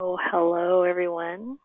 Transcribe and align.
Oh, 0.00 0.16
hello, 0.30 0.84
everyone. 0.84 1.58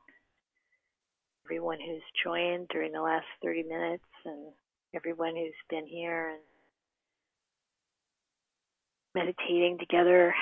Everyone 1.45 1.77
who's 1.79 2.01
joined 2.23 2.67
during 2.69 2.91
the 2.91 2.99
last 2.99 3.27
30 3.43 3.61
minutes, 3.61 4.03
and 4.25 4.51
everyone 4.95 5.35
who's 5.35 5.53
been 5.69 5.85
here 5.85 6.29
and 6.29 6.39
meditating 9.13 9.77
together. 9.77 10.33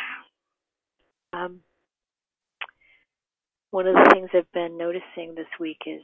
Um, 1.33 1.59
one 3.71 3.87
of 3.87 3.95
the 3.95 4.09
things 4.13 4.29
I've 4.33 4.49
been 4.53 4.77
noticing 4.77 5.35
this 5.35 5.51
week 5.59 5.81
is 5.85 6.01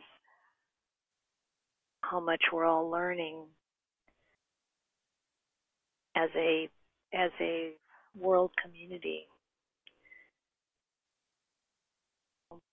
how 2.02 2.20
much 2.20 2.42
we're 2.52 2.66
all 2.66 2.90
learning 2.90 3.46
as 6.18 6.30
a 6.36 6.68
as 7.14 7.32
a 7.40 7.72
world 8.14 8.52
community. 8.62 9.28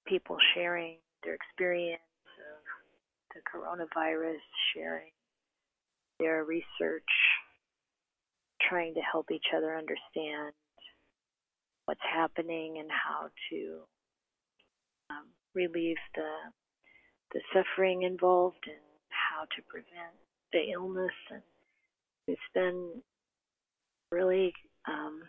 People 0.07 0.37
sharing 0.55 0.99
their 1.23 1.35
experience 1.35 2.01
of 2.39 3.35
the 3.35 3.41
coronavirus, 3.49 4.41
sharing 4.75 5.13
their 6.21 6.45
research, 6.45 7.03
trying 8.69 8.95
to 8.95 9.01
help 9.01 9.31
each 9.31 9.47
other 9.57 9.77
understand 9.77 10.53
what's 11.87 12.01
happening 12.13 12.77
and 12.79 12.91
how 12.91 13.29
to 13.51 13.81
um, 15.11 15.27
relieve 15.55 15.97
the 16.15 16.31
the 17.33 17.41
suffering 17.53 18.03
involved 18.03 18.65
and 18.67 18.81
how 19.09 19.43
to 19.57 19.63
prevent 19.69 20.15
the 20.53 20.71
illness. 20.73 21.13
And 21.31 21.43
it's 22.29 22.41
been 22.55 23.03
really 24.13 24.53
um, 24.87 25.21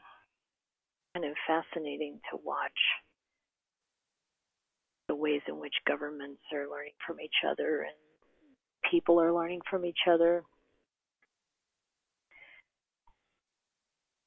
kind 1.13 1.25
of 1.25 1.35
fascinating 1.47 2.19
to 2.31 2.37
watch 2.43 2.71
the 5.07 5.15
ways 5.15 5.41
in 5.47 5.59
which 5.59 5.73
governments 5.87 6.41
are 6.53 6.69
learning 6.69 6.93
from 7.05 7.19
each 7.19 7.43
other 7.47 7.81
and 7.81 7.95
people 8.91 9.19
are 9.21 9.33
learning 9.33 9.61
from 9.69 9.85
each 9.85 10.07
other. 10.09 10.43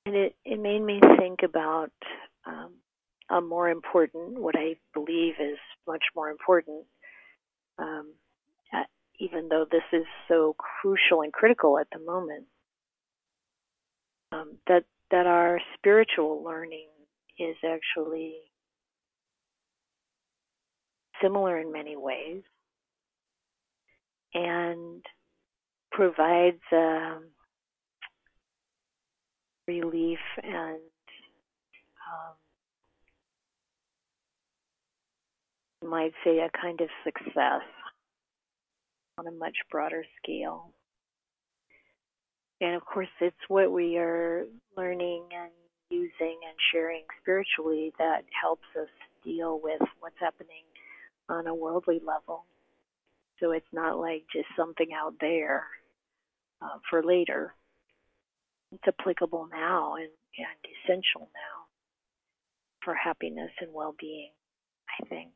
And 0.06 0.14
it, 0.14 0.36
it 0.44 0.60
made 0.60 0.80
me 0.80 1.00
think 1.18 1.40
about 1.44 1.92
um, 2.46 2.74
a 3.30 3.40
more 3.40 3.68
important, 3.68 4.38
what 4.38 4.54
I 4.56 4.76
believe 4.94 5.34
is 5.40 5.58
much 5.86 6.04
more 6.16 6.30
important, 6.30 6.84
um, 7.78 8.14
even 9.20 9.48
though 9.48 9.66
this 9.70 9.82
is 9.92 10.06
so 10.28 10.54
crucial 10.56 11.22
and 11.22 11.32
critical 11.32 11.78
at 11.78 11.88
the 11.92 11.98
moment, 11.98 12.44
um, 14.32 14.58
that 14.66 14.84
that 15.10 15.26
our 15.26 15.58
spiritual 15.76 16.44
learning 16.44 16.88
is 17.38 17.56
actually 17.64 18.36
similar 21.22 21.58
in 21.58 21.72
many 21.72 21.96
ways 21.96 22.42
and 24.34 25.02
provides 25.90 26.60
um, 26.72 27.24
relief 29.66 30.18
and 30.42 30.80
um, 32.08 32.36
might 35.88 36.12
say 36.24 36.38
a 36.38 36.50
kind 36.60 36.80
of 36.80 36.88
success 37.04 37.62
on 39.18 39.26
a 39.26 39.32
much 39.32 39.56
broader 39.70 40.04
scale. 40.22 40.70
And 42.60 42.74
of 42.74 42.84
course, 42.84 43.08
it's 43.20 43.36
what 43.48 43.70
we 43.70 43.98
are 43.98 44.44
learning 44.76 45.24
and 45.32 45.52
using 45.90 46.38
and 46.46 46.56
sharing 46.72 47.04
spiritually 47.22 47.92
that 47.98 48.22
helps 48.40 48.66
us 48.80 48.88
deal 49.24 49.60
with 49.62 49.80
what's 50.00 50.18
happening 50.20 50.64
on 51.28 51.46
a 51.46 51.54
worldly 51.54 52.00
level. 52.04 52.44
So 53.40 53.52
it's 53.52 53.72
not 53.72 53.98
like 53.98 54.24
just 54.32 54.48
something 54.56 54.88
out 54.92 55.14
there 55.20 55.64
uh, 56.60 56.78
for 56.90 57.02
later. 57.02 57.54
It's 58.72 58.82
applicable 58.86 59.48
now 59.50 59.94
and, 59.94 60.10
and 60.38 60.74
essential 60.84 61.30
now 61.34 61.58
for 62.84 62.94
happiness 62.94 63.50
and 63.60 63.72
well 63.72 63.94
being, 63.98 64.30
I 65.00 65.06
think, 65.06 65.32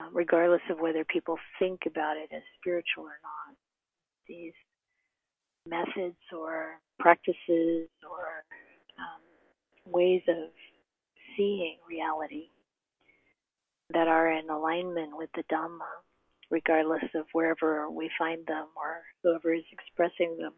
uh, 0.00 0.08
regardless 0.12 0.62
of 0.70 0.78
whether 0.78 1.04
people 1.04 1.38
think 1.58 1.80
about 1.86 2.16
it 2.16 2.34
as 2.34 2.42
spiritual 2.60 3.04
or 3.04 3.18
not. 3.22 3.56
These 4.28 4.52
methods 5.66 6.18
or 6.36 6.80
practices 6.98 7.88
or 8.08 8.44
um, 8.98 9.92
ways 9.92 10.22
of 10.28 10.50
seeing 11.36 11.76
reality 11.88 12.50
that 13.92 14.08
are 14.08 14.30
in 14.30 14.48
alignment 14.50 15.16
with 15.16 15.30
the 15.34 15.42
Dhamma, 15.52 15.88
regardless 16.50 17.04
of 17.14 17.26
wherever 17.32 17.90
we 17.90 18.10
find 18.18 18.46
them 18.46 18.66
or 18.76 19.02
whoever 19.22 19.54
is 19.54 19.64
expressing 19.72 20.38
them, 20.38 20.52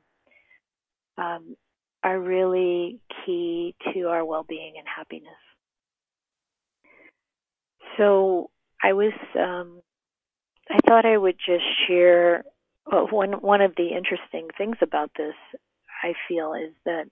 um, 1.18 1.56
are 2.02 2.18
really 2.18 3.00
key 3.24 3.74
to 3.92 4.08
our 4.08 4.24
well 4.24 4.44
being 4.48 4.74
and 4.78 4.86
happiness. 4.88 5.32
So 7.96 8.50
I 8.82 8.94
was, 8.94 9.12
um, 9.38 9.82
I 10.70 10.78
thought 10.86 11.04
I 11.04 11.16
would 11.16 11.36
just 11.44 11.64
share 11.86 12.44
well, 12.90 13.06
one 13.10 13.32
one 13.40 13.60
of 13.60 13.74
the 13.76 13.88
interesting 13.88 14.48
things 14.56 14.76
about 14.80 15.10
this, 15.16 15.34
I 16.02 16.14
feel, 16.28 16.54
is 16.54 16.74
that 16.84 17.04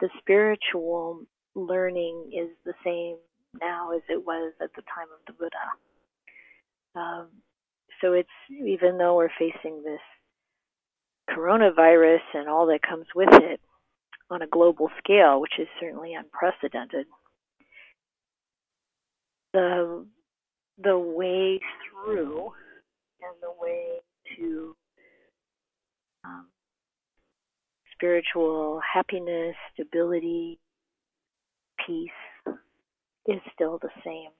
the 0.00 0.08
spiritual 0.18 1.22
learning 1.54 2.30
is 2.32 2.50
the 2.64 2.74
same 2.84 3.16
now 3.60 3.92
as 3.92 4.02
it 4.08 4.24
was 4.24 4.52
at 4.60 4.70
the 4.74 4.82
time 4.82 5.08
of 5.12 5.24
the 5.26 5.32
Buddha. 5.32 5.66
Um, 6.96 7.28
so 8.00 8.12
it's 8.12 8.28
even 8.50 8.98
though 8.98 9.16
we're 9.16 9.28
facing 9.38 9.82
this 9.82 10.00
coronavirus 11.30 12.20
and 12.34 12.48
all 12.48 12.66
that 12.66 12.80
comes 12.88 13.06
with 13.14 13.32
it 13.32 13.60
on 14.30 14.42
a 14.42 14.46
global 14.46 14.90
scale, 14.98 15.40
which 15.40 15.58
is 15.58 15.68
certainly 15.80 16.14
unprecedented, 16.14 17.06
the 19.52 20.06
the 20.82 20.98
way 20.98 21.60
through 21.88 22.52
and 23.22 23.36
the 23.40 23.52
way 23.60 24.00
to 24.36 24.74
um, 26.24 26.46
spiritual 27.92 28.80
happiness, 28.92 29.54
stability, 29.72 30.58
peace 31.86 32.10
is 33.26 33.40
still 33.54 33.78
the 33.80 33.90
same. 34.04 34.30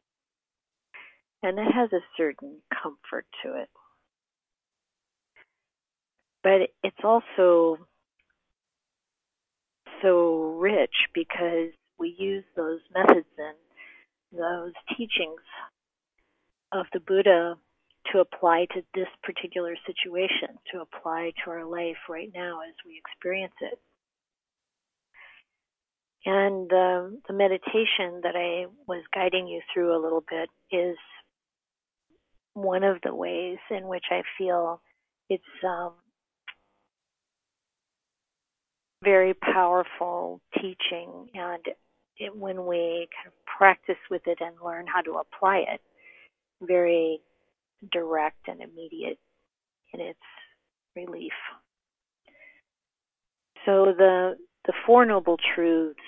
And 1.43 1.59
it 1.59 1.73
has 1.73 1.93
a 1.93 2.05
certain 2.17 2.61
comfort 2.83 3.27
to 3.43 3.61
it. 3.61 3.69
But 6.43 6.71
it's 6.83 7.05
also 7.05 7.87
so 10.03 10.57
rich 10.59 10.95
because 11.15 11.71
we 11.99 12.15
use 12.19 12.45
those 12.57 12.81
methods 12.95 13.27
and 13.39 13.57
those 14.33 14.73
teachings 14.97 15.41
of 16.73 16.87
the 16.93 17.01
Buddha 17.01 17.57
to 18.13 18.19
apply 18.19 18.67
to 18.75 18.83
this 18.95 19.09
particular 19.23 19.77
situation, 19.87 20.59
to 20.73 20.83
apply 20.83 21.33
to 21.45 21.51
our 21.51 21.65
life 21.65 21.97
right 22.09 22.31
now 22.35 22.61
as 22.61 22.75
we 22.85 22.99
experience 22.99 23.55
it. 23.61 23.79
And 26.27 26.71
the, 26.71 27.21
the 27.29 27.35
meditation 27.35 28.23
that 28.23 28.35
I 28.35 28.67
was 28.87 29.03
guiding 29.15 29.47
you 29.47 29.61
through 29.73 29.95
a 29.95 30.03
little 30.03 30.25
bit 30.29 30.49
is 30.73 30.97
one 32.55 32.83
of 32.83 32.99
the 33.03 33.15
ways 33.15 33.59
in 33.71 33.89
which 33.89 34.05
I 34.11 34.23
feel 34.39 34.81
it's 35.29 35.43
um, 35.67 35.93
very 39.03 39.35
powerful 39.35 40.41
teaching, 40.55 41.29
and 41.35 41.63
it, 42.17 42.35
when 42.35 42.65
we 42.65 43.09
kind 43.15 43.27
of 43.27 43.33
practice 43.59 44.01
with 44.11 44.23
it 44.27 44.39
and 44.41 44.55
learn 44.65 44.87
how 44.87 45.03
to 45.03 45.21
apply 45.21 45.65
it, 45.69 45.81
very 46.63 47.21
direct 47.93 48.49
and 48.49 48.63
immediate 48.63 49.19
in 49.93 50.01
its 50.01 50.19
relief. 50.97 51.33
So 53.67 53.93
the 53.97 54.37
the 54.67 54.73
four 54.87 55.05
noble 55.05 55.37
truths 55.55 55.99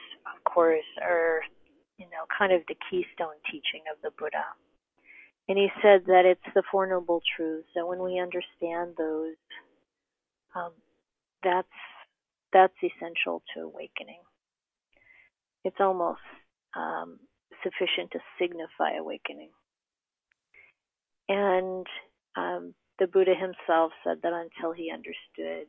course, 0.57 0.89
are, 1.03 1.43
you 1.99 2.07
know, 2.07 2.25
kind 2.37 2.53
of 2.53 2.63
the 2.67 2.77
keystone 2.89 3.37
teaching 3.45 3.85
of 3.93 4.01
the 4.03 4.11
Buddha. 4.19 4.45
And 5.49 5.59
he 5.59 5.69
said 5.83 6.07
that 6.07 6.25
it's 6.25 6.55
the 6.55 6.63
Four 6.73 6.87
Noble 6.87 7.21
Truths, 7.37 7.69
that 7.75 7.87
when 7.87 8.03
we 8.03 8.19
understand 8.19 8.95
those, 8.97 9.37
um, 10.57 10.73
that's 11.45 11.69
that's 12.53 12.75
essential 12.83 13.43
to 13.55 13.65
awakening. 13.65 14.25
It's 15.63 15.77
almost 15.79 16.25
um, 16.75 17.19
sufficient 17.63 18.13
to 18.13 18.19
signify 18.41 18.97
awakening. 18.99 19.51
And 21.29 21.87
um, 22.35 22.75
the 22.99 23.07
Buddha 23.07 23.35
himself 23.35 23.93
said 24.03 24.19
that 24.23 24.33
until 24.33 24.73
he 24.73 24.91
understood 24.91 25.69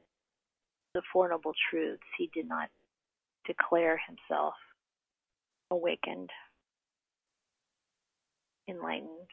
the 0.94 1.02
Four 1.12 1.30
Noble 1.30 1.54
Truths, 1.70 2.08
he 2.18 2.32
did 2.34 2.48
not 2.48 2.70
declare 3.46 4.00
himself 4.08 4.54
awakened. 5.72 6.30
enlightened. 8.70 9.32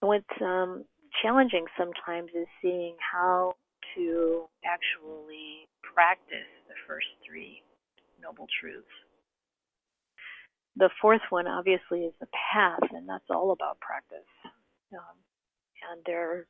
What's 0.00 0.24
um, 0.40 0.84
challenging 1.22 1.66
sometimes 1.78 2.30
is 2.34 2.46
seeing 2.62 2.96
how 3.00 3.54
to 3.94 4.44
actually 4.64 5.66
practice 5.82 6.50
the 6.68 6.74
first 6.86 7.06
three 7.26 7.62
noble 8.22 8.46
truths. 8.60 8.86
The 10.76 10.90
fourth 11.00 11.22
one, 11.30 11.46
obviously, 11.46 12.00
is 12.00 12.12
the 12.20 12.28
path, 12.52 12.84
and 12.92 13.08
that's 13.08 13.30
all 13.30 13.52
about 13.52 13.80
practice. 13.80 14.28
Um, 14.92 15.16
and 15.90 16.02
there 16.04 16.30
are, 16.30 16.46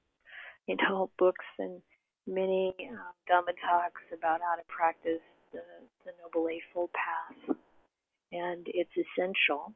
you 0.67 0.77
know, 0.77 1.11
books 1.19 1.47
and 1.59 1.81
many 2.27 2.75
um, 2.91 3.15
Dhamma 3.31 3.55
talks 3.63 4.03
about 4.13 4.41
how 4.43 4.57
to 4.57 4.67
practice 4.67 5.23
the, 5.53 5.61
the 6.05 6.11
Noble 6.21 6.49
Eightfold 6.49 6.91
Path, 6.93 7.57
and 8.37 8.67
it's 8.69 8.91
essential. 8.97 9.73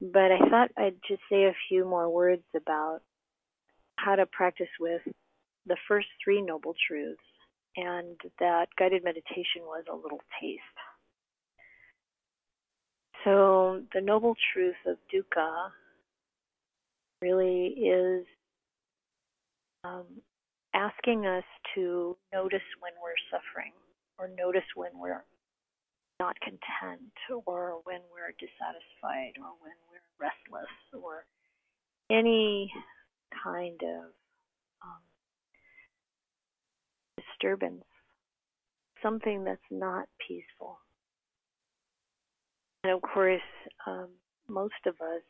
But 0.00 0.30
I 0.32 0.38
thought 0.50 0.70
I'd 0.76 0.98
just 1.08 1.22
say 1.30 1.44
a 1.44 1.56
few 1.68 1.84
more 1.84 2.08
words 2.10 2.44
about 2.54 3.00
how 3.96 4.16
to 4.16 4.26
practice 4.26 4.68
with 4.78 5.00
the 5.66 5.76
first 5.88 6.06
three 6.22 6.42
Noble 6.42 6.74
Truths, 6.86 7.20
and 7.76 8.20
that 8.38 8.66
guided 8.78 9.04
meditation 9.04 9.62
was 9.62 9.84
a 9.90 9.96
little 9.96 10.20
taste. 10.40 10.60
So, 13.24 13.82
the 13.92 14.00
Noble 14.00 14.36
Truth 14.52 14.76
of 14.86 14.98
dukkha 15.12 15.70
really 17.22 17.68
is 17.68 18.26
um, 19.82 20.04
asking 20.74 21.26
us 21.26 21.44
to 21.74 22.16
notice 22.32 22.60
when 22.80 22.92
we're 23.02 23.18
suffering 23.30 23.72
or 24.18 24.28
notice 24.36 24.68
when 24.74 24.90
we're 24.94 25.24
not 26.20 26.36
content 26.40 27.12
or 27.46 27.80
when 27.84 28.00
we're 28.12 28.32
dissatisfied 28.38 29.32
or 29.38 29.52
when 29.60 29.76
we're 29.90 30.06
restless 30.18 30.70
or 30.92 31.26
any 32.10 32.72
kind 33.44 33.80
of 33.82 34.04
um, 34.82 35.02
disturbance, 37.16 37.84
something 39.02 39.44
that's 39.44 39.60
not 39.70 40.08
peaceful. 40.26 40.78
And 42.84 42.92
of 42.92 43.02
course, 43.02 43.40
um, 43.86 44.08
most 44.48 44.74
of 44.86 44.94
us 44.94 45.22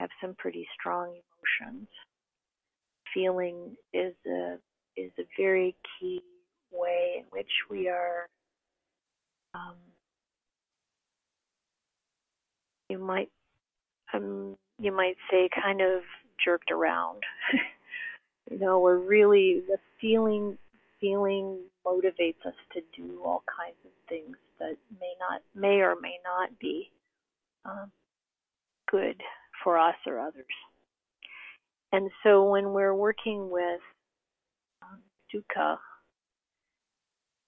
have 0.00 0.10
some 0.20 0.34
pretty 0.38 0.66
strong 0.78 1.14
emotions. 1.60 1.88
Feeling 3.14 3.76
is 3.92 4.14
a 4.26 4.56
is 4.96 5.12
a 5.18 5.24
very 5.36 5.76
key 5.98 6.20
way 6.72 7.16
in 7.18 7.24
which 7.30 7.50
we 7.70 7.88
are. 7.88 8.28
Um, 9.58 9.74
you 12.88 12.98
might 12.98 13.30
um, 14.14 14.56
you 14.78 14.92
might 14.92 15.16
say 15.30 15.48
kind 15.62 15.80
of 15.80 16.02
jerked 16.44 16.70
around. 16.70 17.22
you 18.50 18.58
know, 18.58 18.78
we're 18.78 18.98
really 18.98 19.62
the 19.66 19.78
feeling 20.00 20.56
feeling 21.00 21.58
motivates 21.86 22.44
us 22.44 22.54
to 22.72 22.80
do 22.96 23.20
all 23.24 23.42
kinds 23.56 23.76
of 23.84 23.90
things 24.08 24.36
that 24.58 24.76
may 25.00 25.12
not 25.20 25.42
may 25.54 25.80
or 25.80 25.96
may 26.00 26.16
not 26.24 26.58
be 26.58 26.90
um, 27.64 27.90
good 28.90 29.20
for 29.62 29.78
us 29.78 29.96
or 30.06 30.20
others. 30.20 30.44
And 31.92 32.10
so 32.22 32.44
when 32.50 32.72
we're 32.72 32.94
working 32.94 33.50
with 33.50 33.80
um, 34.82 35.00
dukkha, 35.34 35.76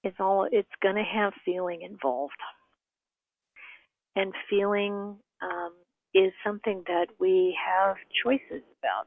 it's 0.03 0.17
all 0.19 0.49
it's 0.51 0.69
going 0.83 0.97
to 0.97 1.03
have 1.03 1.33
feeling 1.45 1.83
involved, 1.83 2.41
and 4.17 4.33
feeling 4.49 5.17
um, 5.43 5.73
is 6.15 6.33
something 6.45 6.83
that 6.87 7.07
we 7.19 7.57
have 7.59 7.97
choices 8.25 8.63
about, 8.79 9.07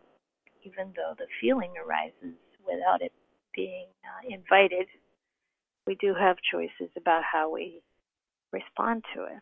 even 0.64 0.94
though 0.96 1.14
the 1.18 1.28
feeling 1.42 1.74
arises 1.84 2.38
without 2.66 3.02
it 3.02 3.12
being 3.56 3.88
uh, 4.04 4.34
invited. 4.34 4.88
We 5.86 5.96
do 5.96 6.14
have 6.18 6.38
choices 6.50 6.92
about 6.96 7.24
how 7.30 7.52
we 7.52 7.82
respond 8.54 9.04
to 9.16 9.24
it. 9.24 9.42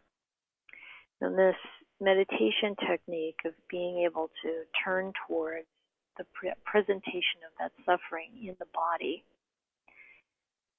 And 1.22 1.38
this 1.38 1.56
meditation 2.00 2.76
technique 2.90 3.38
of 3.46 3.54
being 3.70 4.04
able 4.10 4.32
to 4.44 4.64
turn 4.84 5.14
towards 5.28 5.68
the 6.18 6.26
pre- 6.34 6.54
presentation 6.66 7.46
of 7.46 7.54
that 7.60 7.72
suffering 7.86 8.32
in 8.42 8.56
the 8.58 8.66
body 8.74 9.24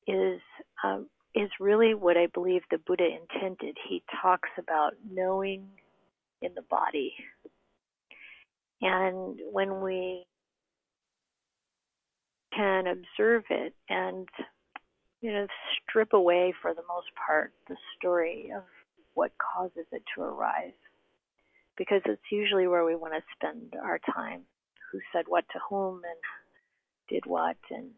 is 0.06 0.40
um, 0.84 1.08
is 1.34 1.50
really 1.60 1.94
what 1.94 2.16
I 2.16 2.26
believe 2.26 2.62
the 2.70 2.78
Buddha 2.78 3.04
intended. 3.06 3.76
He 3.88 4.02
talks 4.20 4.50
about 4.58 4.93
knowing 5.10 5.66
in 6.40 6.52
the 6.54 6.62
body, 6.62 7.14
and 8.81 9.38
when 9.50 9.81
we 9.81 10.25
can 12.54 12.87
observe 12.87 13.44
it 13.49 13.75
and 13.88 14.28
you 15.20 15.32
know 15.32 15.46
strip 15.88 16.12
away 16.12 16.52
for 16.60 16.75
the 16.75 16.82
most 16.87 17.08
part 17.26 17.52
the 17.69 17.76
story 17.96 18.52
of 18.55 18.62
what 19.14 19.32
causes 19.38 19.87
it 19.93 20.02
to 20.14 20.22
arise 20.22 20.72
because 21.76 22.02
it's 22.05 22.22
usually 22.31 22.66
where 22.66 22.84
we 22.84 22.94
want 22.94 23.14
to 23.14 23.22
spend 23.34 23.75
our 23.82 23.98
time. 24.14 24.43
Who 24.93 25.00
said 25.12 25.25
what 25.26 25.44
to 25.52 25.58
whom 25.70 26.02
and 26.05 26.20
did 27.08 27.25
what 27.26 27.56
and 27.70 27.90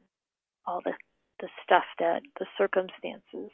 all 0.67 0.81
the 0.85 0.93
the 1.41 1.49
stuff 1.65 1.85
that 1.99 2.23
the 2.39 2.47
circumstances 2.57 3.51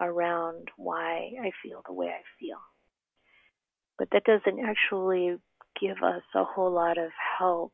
around 0.00 0.68
why 0.76 1.30
I 1.40 1.50
feel 1.62 1.82
the 1.86 1.92
way 1.92 2.08
I 2.08 2.22
feel. 2.40 2.58
But 3.98 4.08
that 4.12 4.24
doesn't 4.24 4.64
actually 4.64 5.36
give 5.80 6.02
us 6.02 6.22
a 6.34 6.44
whole 6.44 6.72
lot 6.72 6.98
of 6.98 7.10
help 7.38 7.72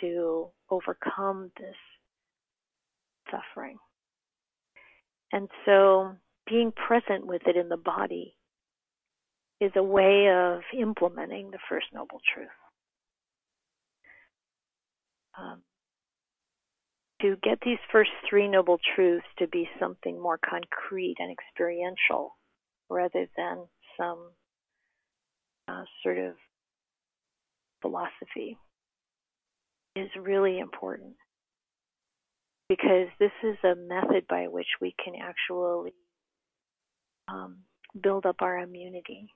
to 0.00 0.48
overcome 0.70 1.50
this 1.58 1.76
suffering. 3.30 3.78
And 5.32 5.48
so 5.64 6.12
being 6.48 6.72
present 6.72 7.26
with 7.26 7.42
it 7.46 7.56
in 7.56 7.68
the 7.68 7.76
body 7.76 8.34
is 9.60 9.72
a 9.76 9.82
way 9.82 10.28
of 10.30 10.60
implementing 10.78 11.50
the 11.50 11.58
First 11.68 11.86
Noble 11.92 12.20
Truth. 12.34 12.48
Um, 15.38 15.62
to 17.28 17.36
get 17.42 17.58
these 17.64 17.78
first 17.92 18.10
three 18.28 18.48
noble 18.48 18.78
truths 18.94 19.26
to 19.38 19.46
be 19.46 19.68
something 19.78 20.20
more 20.20 20.38
concrete 20.38 21.16
and 21.18 21.30
experiential 21.30 22.36
rather 22.88 23.28
than 23.36 23.66
some 23.98 24.30
uh, 25.68 25.84
sort 26.02 26.18
of 26.18 26.34
philosophy 27.82 28.56
is 29.94 30.08
really 30.20 30.58
important. 30.58 31.14
Because 32.68 33.08
this 33.18 33.32
is 33.42 33.56
a 33.64 33.74
method 33.74 34.26
by 34.28 34.46
which 34.48 34.66
we 34.80 34.94
can 35.02 35.14
actually 35.20 35.92
um, 37.26 37.58
build 38.00 38.26
up 38.26 38.36
our 38.40 38.58
immunity 38.58 39.28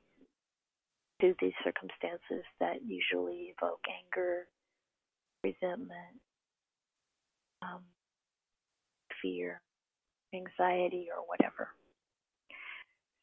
to 1.20 1.34
these 1.40 1.52
circumstances 1.64 2.44
that 2.60 2.76
usually 2.86 3.54
evoke 3.56 3.80
anger, 4.04 4.46
resentment, 5.44 6.20
um, 7.62 7.82
fear, 9.22 9.60
anxiety, 10.34 11.08
or 11.14 11.26
whatever. 11.26 11.68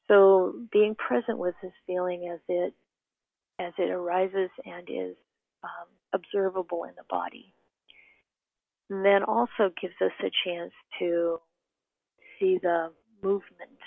So 0.07 0.55
being 0.71 0.95
present 0.95 1.37
with 1.37 1.55
this 1.61 1.73
feeling 1.85 2.31
as 2.33 2.39
it 2.47 2.73
as 3.59 3.73
it 3.77 3.91
arises 3.91 4.49
and 4.65 4.87
is 4.89 5.15
um, 5.63 5.87
observable 6.13 6.85
in 6.85 6.91
the 6.95 7.03
body, 7.09 7.53
and 8.89 9.05
then 9.05 9.23
also 9.23 9.69
gives 9.81 9.95
us 10.01 10.13
a 10.21 10.31
chance 10.45 10.71
to 10.99 11.39
see 12.39 12.57
the 12.61 12.91
movement 13.21 13.79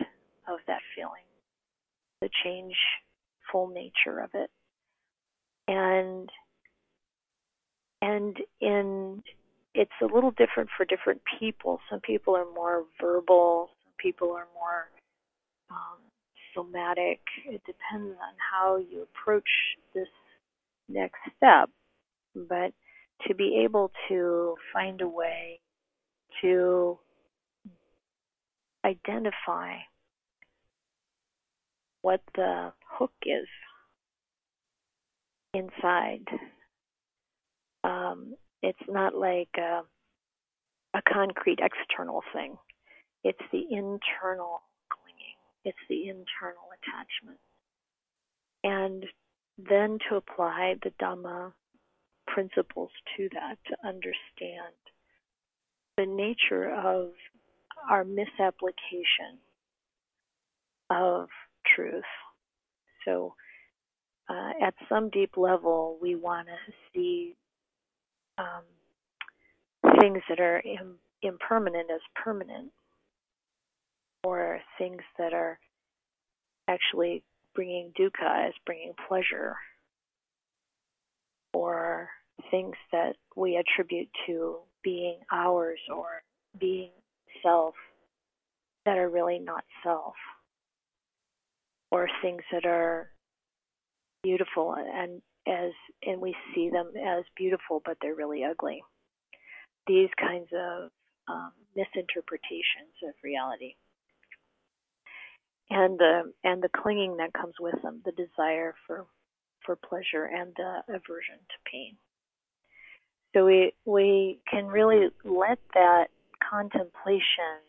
of 0.47 0.59
that 0.67 0.81
feeling, 0.95 1.25
the 2.21 2.29
change 2.45 2.77
full 3.51 3.69
nature 3.69 4.21
of 4.21 4.31
it. 4.35 4.51
And 5.69 6.29
and 8.03 8.37
in 8.61 9.23
it's 9.75 9.91
a 10.03 10.07
little 10.07 10.33
different 10.33 10.71
for 10.77 10.85
different 10.85 11.21
people. 11.39 11.81
Some 11.91 12.01
people 12.01 12.37
are 12.37 12.47
more 12.55 12.85
verbal, 13.01 13.71
some 13.85 13.93
people 13.99 14.33
are 14.33 14.49
more 14.55 14.91
um, 15.71 15.99
somatic. 16.55 17.21
It 17.47 17.63
depends 17.65 18.11
on 18.11 18.35
how 18.53 18.77
you 18.77 19.03
approach 19.03 19.49
this 19.95 20.09
next 20.89 21.21
step. 21.37 21.71
But 22.35 22.73
to 23.27 23.35
be 23.35 23.63
able 23.65 23.93
to 24.09 24.57
find 24.73 25.01
a 25.01 25.09
way 25.09 25.61
to 26.43 26.99
identify 28.85 29.77
what 32.03 32.21
the 32.35 32.73
hook 32.99 33.13
is 33.25 33.47
inside. 35.55 36.27
Um, 37.85 38.35
it's 38.63 38.89
not 38.89 39.15
like 39.15 39.51
a, 39.59 39.83
a 40.97 41.03
concrete 41.13 41.59
external 41.61 42.23
thing. 42.33 42.57
It's 43.25 43.43
the 43.53 43.63
internal 43.71 44.63
clinging. 44.91 45.39
It's 45.65 45.79
the 45.89 46.09
internal 46.09 46.69
attachment. 46.79 47.39
And 48.65 49.05
then 49.59 49.99
to 50.09 50.17
apply 50.17 50.77
the 50.83 50.91
Dhamma 51.03 51.53
principles 52.27 52.91
to 53.17 53.29
that 53.35 53.57
to 53.67 53.89
understand 53.89 54.75
the 55.97 56.07
nature 56.07 56.73
of 56.73 57.11
our 57.91 58.05
misapplication 58.05 59.39
of 60.89 61.29
truth. 61.75 62.05
So, 63.05 63.35
uh, 64.29 64.53
at 64.63 64.75
some 64.89 65.11
deep 65.11 65.37
level, 65.37 65.99
we 66.01 66.15
want 66.15 66.47
to 66.47 66.73
see 66.93 67.37
um, 68.43 69.95
things 70.01 70.23
that 70.29 70.41
are 70.41 70.61
Im- 70.61 70.99
impermanent 71.23 71.89
as 71.95 72.01
permanent, 72.23 72.71
or 74.25 74.61
things 74.79 75.03
that 75.19 75.33
are 75.33 75.59
actually 76.69 77.23
bringing 77.55 77.93
dukkha 77.99 78.49
as 78.49 78.55
bringing 78.67 78.95
pleasure, 79.09 79.55
or 81.53 82.09
things 82.51 82.77
that 82.91 83.15
we 83.37 83.57
attribute 83.57 84.09
to 84.27 84.57
being 84.83 85.19
ours 85.31 85.79
or 85.95 86.23
being 86.59 86.91
self 87.43 87.75
that 88.85 88.99
are 88.99 89.09
really 89.09 89.39
not 89.39 89.65
self, 89.85 90.15
or 91.91 92.09
things 92.21 92.43
that 92.53 92.65
are 92.65 93.11
beautiful 94.23 94.75
and 94.77 95.23
as 95.47 95.73
and 96.05 96.21
we 96.21 96.35
see 96.55 96.71
them 96.71 96.93
as 96.97 97.25
beautiful 97.37 97.83
but 97.85 97.97
they're 98.01 98.15
really 98.15 98.45
ugly. 98.45 98.83
These 99.87 100.11
kinds 100.19 100.49
of 100.53 100.91
um, 101.29 101.53
misinterpretations 101.75 102.95
of 103.03 103.15
reality 103.23 103.75
and 105.73 105.99
the 105.99 106.33
and 106.45 106.63
the 106.63 106.69
clinging 106.69 107.17
that 107.17 107.33
comes 107.33 107.55
with 107.59 107.81
them, 107.83 108.03
the 108.05 108.13
desire 108.13 108.75
for 108.87 109.07
for 109.65 109.77
pleasure 109.77 110.25
and 110.25 110.53
the 110.57 110.83
aversion 110.89 111.39
to 111.39 111.71
pain. 111.71 111.97
So 113.35 113.47
we 113.47 113.73
we 113.85 114.39
can 114.51 114.67
really 114.67 115.09
let 115.25 115.59
that 115.75 116.09
contemplation 116.51 117.63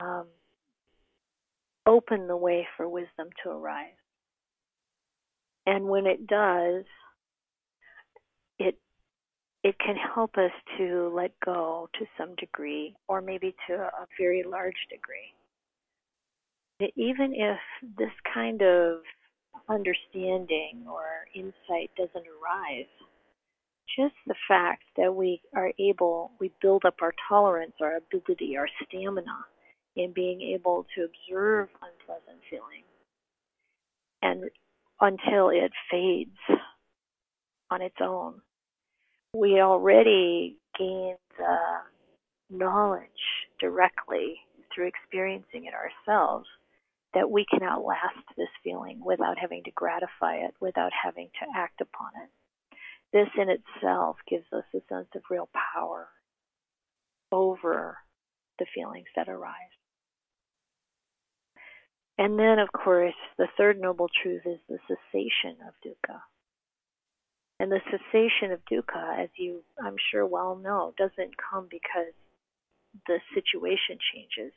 um, 0.00 0.26
open 1.86 2.26
the 2.26 2.36
way 2.36 2.66
for 2.76 2.88
wisdom 2.88 3.28
to 3.44 3.50
arise. 3.50 3.92
And 5.66 5.86
when 5.86 6.06
it 6.06 6.26
does, 6.26 6.84
it 8.58 8.78
it 9.64 9.76
can 9.78 9.96
help 9.96 10.36
us 10.36 10.52
to 10.78 11.12
let 11.14 11.32
go 11.44 11.88
to 11.98 12.06
some 12.16 12.36
degree, 12.36 12.94
or 13.08 13.20
maybe 13.20 13.54
to 13.68 13.74
a 13.74 14.06
very 14.18 14.44
large 14.44 14.76
degree. 14.90 15.34
Even 16.94 17.34
if 17.34 17.58
this 17.98 18.12
kind 18.32 18.62
of 18.62 19.00
understanding 19.68 20.84
or 20.88 21.26
insight 21.34 21.90
doesn't 21.96 22.26
arise, 22.28 22.86
just 23.98 24.14
the 24.26 24.34
fact 24.46 24.82
that 24.96 25.12
we 25.14 25.40
are 25.54 25.72
able, 25.80 26.30
we 26.38 26.52
build 26.60 26.84
up 26.84 26.96
our 27.00 27.14
tolerance, 27.28 27.72
our 27.80 27.96
ability, 27.96 28.56
our 28.56 28.68
stamina 28.84 29.46
in 29.96 30.12
being 30.12 30.42
able 30.42 30.86
to 30.94 31.04
observe 31.04 31.68
unpleasant 31.80 32.40
feeling 32.50 32.84
and 34.22 34.50
until 35.00 35.50
it 35.50 35.72
fades 35.90 36.60
on 37.70 37.82
its 37.82 37.96
own. 38.00 38.40
We 39.34 39.60
already 39.60 40.56
gain 40.78 41.16
the 41.38 41.44
uh, 41.44 41.78
knowledge 42.50 43.02
directly 43.60 44.36
through 44.74 44.88
experiencing 44.88 45.66
it 45.66 45.74
ourselves 45.74 46.46
that 47.14 47.30
we 47.30 47.46
can 47.50 47.62
outlast 47.62 48.24
this 48.36 48.48
feeling 48.62 49.00
without 49.04 49.38
having 49.38 49.64
to 49.64 49.70
gratify 49.74 50.36
it, 50.36 50.54
without 50.60 50.92
having 50.92 51.28
to 51.40 51.46
act 51.58 51.80
upon 51.80 52.10
it. 52.22 52.30
This 53.12 53.28
in 53.40 53.48
itself 53.48 54.16
gives 54.28 54.44
us 54.52 54.64
a 54.74 54.80
sense 54.88 55.08
of 55.14 55.22
real 55.30 55.48
power 55.74 56.08
over 57.32 57.96
the 58.58 58.66
feelings 58.74 59.06
that 59.16 59.28
arise. 59.28 59.54
And 62.18 62.38
then, 62.38 62.58
of 62.58 62.68
course, 62.72 63.14
the 63.36 63.48
third 63.58 63.80
noble 63.80 64.08
truth 64.22 64.42
is 64.46 64.58
the 64.68 64.78
cessation 64.88 65.58
of 65.66 65.74
dukkha. 65.84 66.20
And 67.60 67.70
the 67.70 67.80
cessation 67.90 68.52
of 68.52 68.60
dukkha, 68.70 69.22
as 69.22 69.30
you, 69.36 69.62
I'm 69.82 69.96
sure, 70.10 70.26
well 70.26 70.56
know, 70.56 70.94
doesn't 70.96 71.36
come 71.36 71.68
because 71.70 72.14
the 73.06 73.18
situation 73.34 73.98
changes 74.14 74.52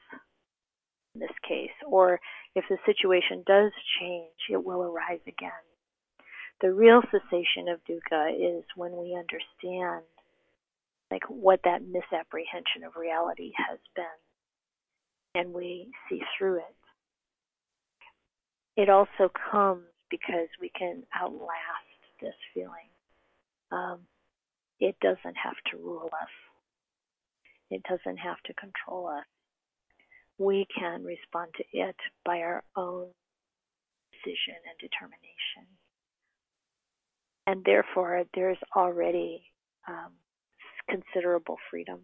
in 1.16 1.22
this 1.22 1.36
case, 1.48 1.76
or 1.86 2.20
if 2.56 2.66
the 2.70 2.78
situation 2.86 3.44
does 3.46 3.72
change, 4.00 4.40
it 4.50 4.64
will 4.64 4.84
arise 4.84 5.22
again. 5.28 5.52
The 6.62 6.72
real 6.72 7.02
cessation 7.12 7.68
of 7.68 7.80
dukkha 7.84 8.36
is 8.36 8.64
when 8.76 8.96
we 8.96 9.18
understand 9.18 10.04
like 11.12 11.24
what 11.28 11.62
that 11.64 11.82
misapprehension 11.82 12.84
of 12.86 12.96
reality 12.96 13.52
has 13.58 13.80
been 13.96 14.06
and 15.36 15.54
we 15.54 15.92
see 16.08 16.22
through 16.38 16.58
it 16.58 16.76
it 18.80 18.90
also 18.90 19.30
comes 19.52 19.84
because 20.10 20.48
we 20.62 20.70
can 20.70 21.04
outlast 21.14 22.00
this 22.22 22.34
feeling. 22.54 22.88
Um, 23.74 24.00
it 24.80 24.96
doesn't 25.02 25.36
have 25.36 25.58
to 25.72 25.78
rule 25.78 26.10
us. 26.14 26.30
It 27.70 27.84
doesn't 27.84 28.18
have 28.20 28.38
to 28.46 28.54
control 28.54 29.08
us. 29.08 29.26
We 30.38 30.66
can 30.80 31.04
respond 31.04 31.52
to 31.58 31.64
it 31.74 31.98
by 32.26 32.38
our 32.38 32.64
own 32.78 33.08
decision 34.14 34.56
and 34.64 34.80
determination. 34.80 35.68
And 37.48 37.66
therefore, 37.66 38.24
there's 38.34 38.58
already 38.74 39.44
um, 39.90 40.14
considerable 40.90 41.58
freedom. 41.70 42.00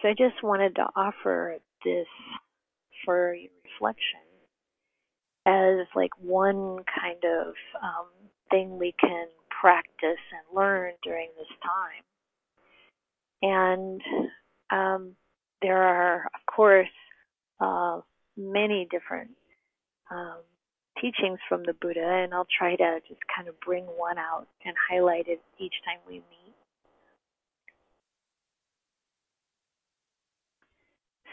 So 0.00 0.08
I 0.08 0.12
just 0.12 0.42
wanted 0.42 0.76
to 0.76 0.86
offer 0.96 1.58
this 1.84 2.06
for 3.04 3.36
reflection 3.64 4.27
as 5.48 5.86
like 5.96 6.10
one 6.20 6.78
kind 7.00 7.24
of 7.24 7.54
um, 7.82 8.06
thing 8.50 8.78
we 8.78 8.94
can 9.00 9.26
practice 9.60 10.20
and 10.32 10.56
learn 10.56 10.92
during 11.02 11.28
this 11.38 11.48
time. 11.62 12.04
And 13.40 14.02
um, 14.70 15.16
there 15.62 15.82
are, 15.82 16.24
of 16.34 16.54
course, 16.54 16.88
uh, 17.60 18.00
many 18.36 18.86
different 18.90 19.30
um, 20.10 20.40
teachings 21.00 21.38
from 21.48 21.62
the 21.64 21.72
Buddha, 21.80 22.22
and 22.24 22.34
I'll 22.34 22.46
try 22.58 22.76
to 22.76 23.00
just 23.08 23.20
kind 23.34 23.48
of 23.48 23.58
bring 23.60 23.84
one 23.84 24.18
out 24.18 24.46
and 24.64 24.74
highlight 24.90 25.28
it 25.28 25.40
each 25.58 25.74
time 25.84 25.98
we 26.06 26.16
meet. 26.16 26.54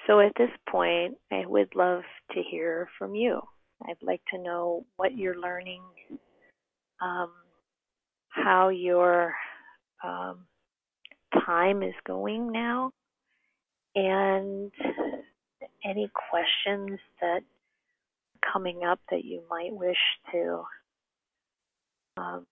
So 0.07 0.19
at 0.19 0.34
this 0.38 0.51
point, 0.69 1.17
I 1.31 1.45
would 1.45 1.75
love 1.75 2.03
to 2.31 2.41
hear 2.41 2.88
from 2.98 3.15
you. 3.15 3.41
I'd 3.84 4.01
like 4.01 4.22
to 4.34 4.41
know 4.41 4.86
what 4.98 5.17
you're 5.17 5.39
learning, 5.39 5.82
um, 7.01 7.32
how 8.29 8.70
your 8.70 9.34
um, 10.03 10.46
time 11.46 11.84
is 11.84 11.94
going 12.08 12.51
now, 12.51 12.91
and 13.96 14.72
any 15.84 16.10
questions 16.29 17.00
that 17.22 17.41
are 17.41 18.51
coming 18.51 18.84
up 18.84 19.00
that 19.12 19.24
you 19.24 19.41
might 19.50 19.74
wish 19.74 19.98
to 20.32 20.63
um, 22.17 22.46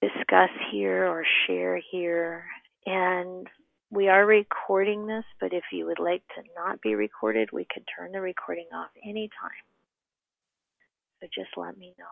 discuss 0.00 0.50
here 0.70 1.06
or 1.06 1.24
share 1.46 1.80
here. 1.90 2.44
And 2.86 3.46
we 3.90 4.08
are 4.08 4.26
recording 4.26 5.06
this, 5.06 5.24
but 5.40 5.52
if 5.52 5.64
you 5.72 5.86
would 5.86 5.98
like 5.98 6.22
to 6.36 6.42
not 6.56 6.80
be 6.82 6.94
recorded, 6.94 7.50
we 7.52 7.66
could 7.72 7.84
turn 7.96 8.12
the 8.12 8.20
recording 8.20 8.66
off 8.74 8.90
anytime. 9.02 9.64
So 11.20 11.28
just 11.34 11.50
let 11.56 11.76
me 11.78 11.94
know. 11.98 12.04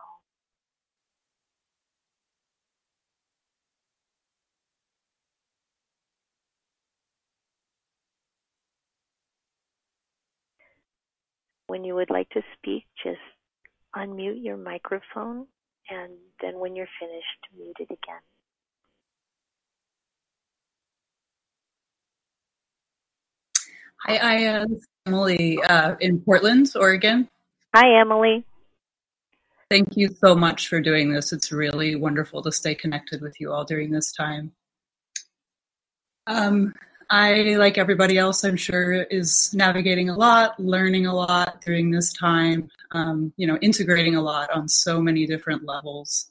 When 11.67 11.83
you 11.83 11.95
would 11.95 12.09
like 12.09 12.29
to 12.29 12.41
speak, 12.57 12.85
just 13.03 13.19
unmute 13.95 14.41
your 14.43 14.57
microphone 14.57 15.47
and 15.89 16.13
then 16.41 16.59
when 16.59 16.75
you're 16.75 16.87
finished, 16.99 17.55
mute 17.55 17.75
it 17.79 17.85
again. 17.91 18.36
Hi, 24.05 24.17
I 24.17 24.33
am 24.35 24.79
Emily 25.05 25.61
uh, 25.63 25.95
in 25.99 26.21
Portland, 26.21 26.71
Oregon. 26.75 27.27
Hi, 27.75 27.99
Emily. 27.99 28.45
Thank 29.69 29.97
you 29.97 30.09
so 30.23 30.35
much 30.35 30.67
for 30.67 30.79
doing 30.79 31.11
this. 31.11 31.33
It's 31.33 31.51
really 31.51 31.95
wonderful 31.95 32.41
to 32.43 32.51
stay 32.51 32.75
connected 32.75 33.21
with 33.21 33.39
you 33.39 33.51
all 33.51 33.65
during 33.65 33.91
this 33.91 34.11
time. 34.11 34.51
Um, 36.27 36.73
I, 37.09 37.55
like 37.57 37.77
everybody 37.77 38.17
else, 38.17 38.43
I'm 38.43 38.55
sure, 38.55 38.93
is 39.03 39.51
navigating 39.53 40.09
a 40.09 40.15
lot, 40.15 40.59
learning 40.59 41.07
a 41.07 41.15
lot 41.15 41.61
during 41.61 41.89
this 41.89 42.13
time, 42.13 42.69
um, 42.91 43.33
you 43.35 43.47
know, 43.47 43.57
integrating 43.57 44.15
a 44.15 44.21
lot 44.21 44.51
on 44.51 44.69
so 44.69 45.01
many 45.01 45.25
different 45.25 45.65
levels. 45.65 46.27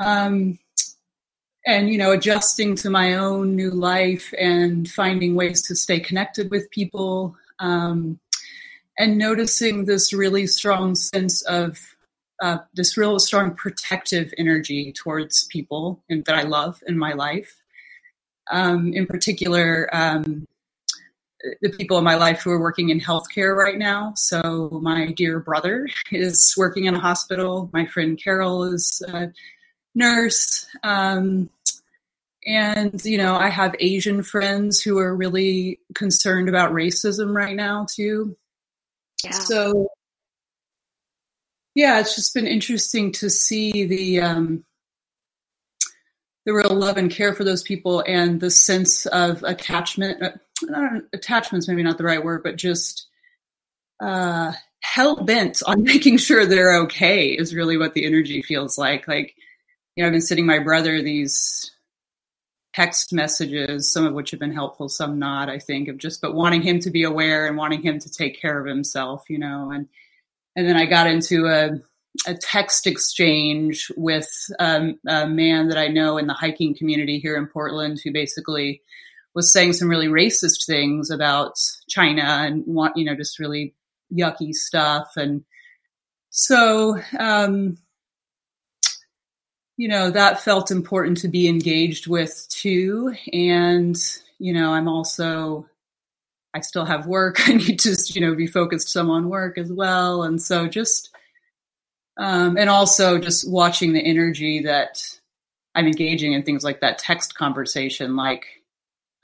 Um, 0.00 0.58
and, 1.66 1.90
you 1.90 1.98
know, 1.98 2.12
adjusting 2.12 2.74
to 2.76 2.90
my 2.90 3.14
own 3.14 3.54
new 3.54 3.70
life 3.70 4.32
and 4.38 4.88
finding 4.90 5.34
ways 5.34 5.62
to 5.62 5.76
stay 5.76 6.00
connected 6.00 6.50
with 6.50 6.70
people. 6.70 7.36
Um, 7.58 8.18
and 8.98 9.16
noticing 9.16 9.86
this 9.86 10.12
really 10.12 10.46
strong 10.46 10.94
sense 10.94 11.40
of 11.42 11.96
uh, 12.42 12.58
this 12.74 12.96
real 12.96 13.18
strong 13.18 13.54
protective 13.54 14.32
energy 14.36 14.92
towards 14.92 15.44
people 15.44 16.02
and 16.10 16.24
that 16.26 16.34
I 16.34 16.42
love 16.42 16.82
in 16.86 16.98
my 16.98 17.14
life. 17.14 17.56
Um, 18.50 18.92
in 18.92 19.06
particular, 19.06 19.88
um, 19.92 20.46
the 21.62 21.70
people 21.70 21.96
in 21.96 22.04
my 22.04 22.16
life 22.16 22.42
who 22.42 22.50
are 22.50 22.60
working 22.60 22.90
in 22.90 23.00
healthcare 23.00 23.56
right 23.56 23.78
now. 23.78 24.12
So 24.16 24.80
my 24.82 25.12
dear 25.12 25.40
brother 25.40 25.88
is 26.10 26.54
working 26.58 26.84
in 26.84 26.94
a 26.94 27.00
hospital. 27.00 27.70
My 27.72 27.86
friend 27.86 28.22
Carol 28.22 28.64
is 28.64 29.02
a 29.08 29.32
nurse. 29.94 30.66
Um, 30.82 31.50
and, 32.46 33.04
you 33.04 33.18
know, 33.18 33.36
I 33.36 33.48
have 33.48 33.74
Asian 33.78 34.22
friends 34.22 34.80
who 34.80 34.98
are 34.98 35.14
really 35.14 35.78
concerned 35.94 36.48
about 36.48 36.72
racism 36.72 37.34
right 37.34 37.54
now, 37.54 37.86
too. 37.88 38.36
Yeah. 39.22 39.32
So, 39.32 39.88
yeah, 41.74 42.00
it's 42.00 42.14
just 42.14 42.34
been 42.34 42.46
interesting 42.46 43.12
to 43.12 43.28
see 43.28 43.84
the 43.84 44.20
um, 44.20 44.64
the 46.46 46.54
real 46.54 46.74
love 46.74 46.96
and 46.96 47.10
care 47.10 47.34
for 47.34 47.44
those 47.44 47.62
people 47.62 48.02
and 48.06 48.40
the 48.40 48.50
sense 48.50 49.06
of 49.06 49.42
attachment. 49.44 50.22
Uh, 50.22 51.00
attachment's 51.12 51.68
maybe 51.68 51.82
not 51.82 51.98
the 51.98 52.04
right 52.04 52.24
word, 52.24 52.42
but 52.42 52.56
just 52.56 53.06
uh, 54.00 54.52
hell 54.80 55.16
bent 55.24 55.62
on 55.66 55.82
making 55.84 56.16
sure 56.16 56.46
they're 56.46 56.78
okay 56.80 57.28
is 57.28 57.54
really 57.54 57.76
what 57.76 57.94
the 57.94 58.06
energy 58.06 58.42
feels 58.42 58.78
like. 58.78 59.06
Like, 59.06 59.34
you 59.96 60.02
know, 60.02 60.08
I've 60.08 60.12
been 60.12 60.20
sending 60.20 60.46
my 60.46 60.58
brother 60.58 61.02
these 61.02 61.70
text 62.74 63.12
messages, 63.12 63.92
some 63.92 64.06
of 64.06 64.14
which 64.14 64.30
have 64.30 64.40
been 64.40 64.52
helpful, 64.52 64.88
some 64.88 65.18
not, 65.18 65.48
I 65.48 65.58
think, 65.58 65.88
of 65.88 65.98
just 65.98 66.20
but 66.20 66.34
wanting 66.34 66.62
him 66.62 66.78
to 66.80 66.90
be 66.90 67.02
aware 67.02 67.46
and 67.46 67.56
wanting 67.56 67.82
him 67.82 67.98
to 67.98 68.10
take 68.10 68.40
care 68.40 68.60
of 68.60 68.66
himself, 68.66 69.24
you 69.28 69.38
know, 69.38 69.70
and 69.70 69.88
and 70.56 70.68
then 70.68 70.76
I 70.76 70.86
got 70.86 71.06
into 71.06 71.46
a 71.46 71.80
a 72.26 72.34
text 72.34 72.86
exchange 72.86 73.90
with 73.96 74.28
um, 74.58 74.98
a 75.06 75.28
man 75.28 75.68
that 75.68 75.78
I 75.78 75.86
know 75.88 76.18
in 76.18 76.26
the 76.26 76.34
hiking 76.34 76.74
community 76.74 77.20
here 77.20 77.36
in 77.36 77.46
Portland 77.46 78.00
who 78.02 78.12
basically 78.12 78.82
was 79.32 79.52
saying 79.52 79.74
some 79.74 79.88
really 79.88 80.08
racist 80.08 80.66
things 80.66 81.08
about 81.10 81.54
China 81.88 82.22
and 82.22 82.64
want 82.66 82.96
you 82.96 83.04
know 83.04 83.14
just 83.14 83.38
really 83.38 83.74
yucky 84.12 84.52
stuff. 84.52 85.12
And 85.16 85.44
so 86.30 87.00
um, 87.18 87.78
you 89.80 89.88
know, 89.88 90.10
that 90.10 90.42
felt 90.42 90.70
important 90.70 91.16
to 91.16 91.26
be 91.26 91.48
engaged 91.48 92.06
with 92.06 92.46
too. 92.50 93.14
And, 93.32 93.96
you 94.38 94.52
know, 94.52 94.74
I'm 94.74 94.86
also, 94.86 95.66
I 96.52 96.60
still 96.60 96.84
have 96.84 97.06
work. 97.06 97.40
I 97.48 97.54
need 97.54 97.78
to, 97.80 97.96
you 98.08 98.20
know, 98.20 98.34
be 98.34 98.46
focused 98.46 98.90
some 98.90 99.08
on 99.08 99.30
work 99.30 99.56
as 99.56 99.72
well. 99.72 100.24
And 100.24 100.40
so 100.40 100.68
just, 100.68 101.08
um, 102.18 102.58
and 102.58 102.68
also 102.68 103.18
just 103.18 103.50
watching 103.50 103.94
the 103.94 104.04
energy 104.04 104.60
that 104.64 105.02
I'm 105.74 105.86
engaging 105.86 106.34
in 106.34 106.42
things 106.42 106.62
like 106.62 106.82
that 106.82 106.98
text 106.98 107.34
conversation, 107.34 108.16
like 108.16 108.44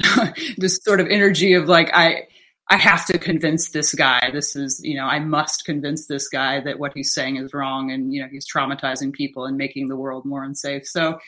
this 0.57 0.79
sort 0.83 1.01
of 1.01 1.09
energy 1.09 1.53
of 1.53 1.69
like, 1.69 1.91
I, 1.93 2.29
I 2.69 2.79
have 2.79 3.07
to 3.07 3.19
convince 3.19 3.71
this 3.71 3.95
guy. 3.95 4.31
This 4.33 4.57
is, 4.57 4.81
you 4.83 4.97
know, 4.97 5.05
I 5.05 5.21
must 5.21 5.65
convince 5.65 6.07
this 6.07 6.29
guy 6.29 6.61
that 6.61 6.81
what 6.81 6.93
he's 6.95 7.15
saying 7.15 7.37
is 7.37 7.55
wrong 7.55 7.93
and, 7.93 8.13
you 8.13 8.21
know, 8.21 8.29
he's 8.29 8.47
traumatizing 8.51 9.13
people 9.13 9.45
and 9.45 9.57
making 9.57 9.89
the 9.89 9.97
world 9.97 10.25
more 10.25 10.43
unsafe. 10.43 10.85
So, 10.87 11.19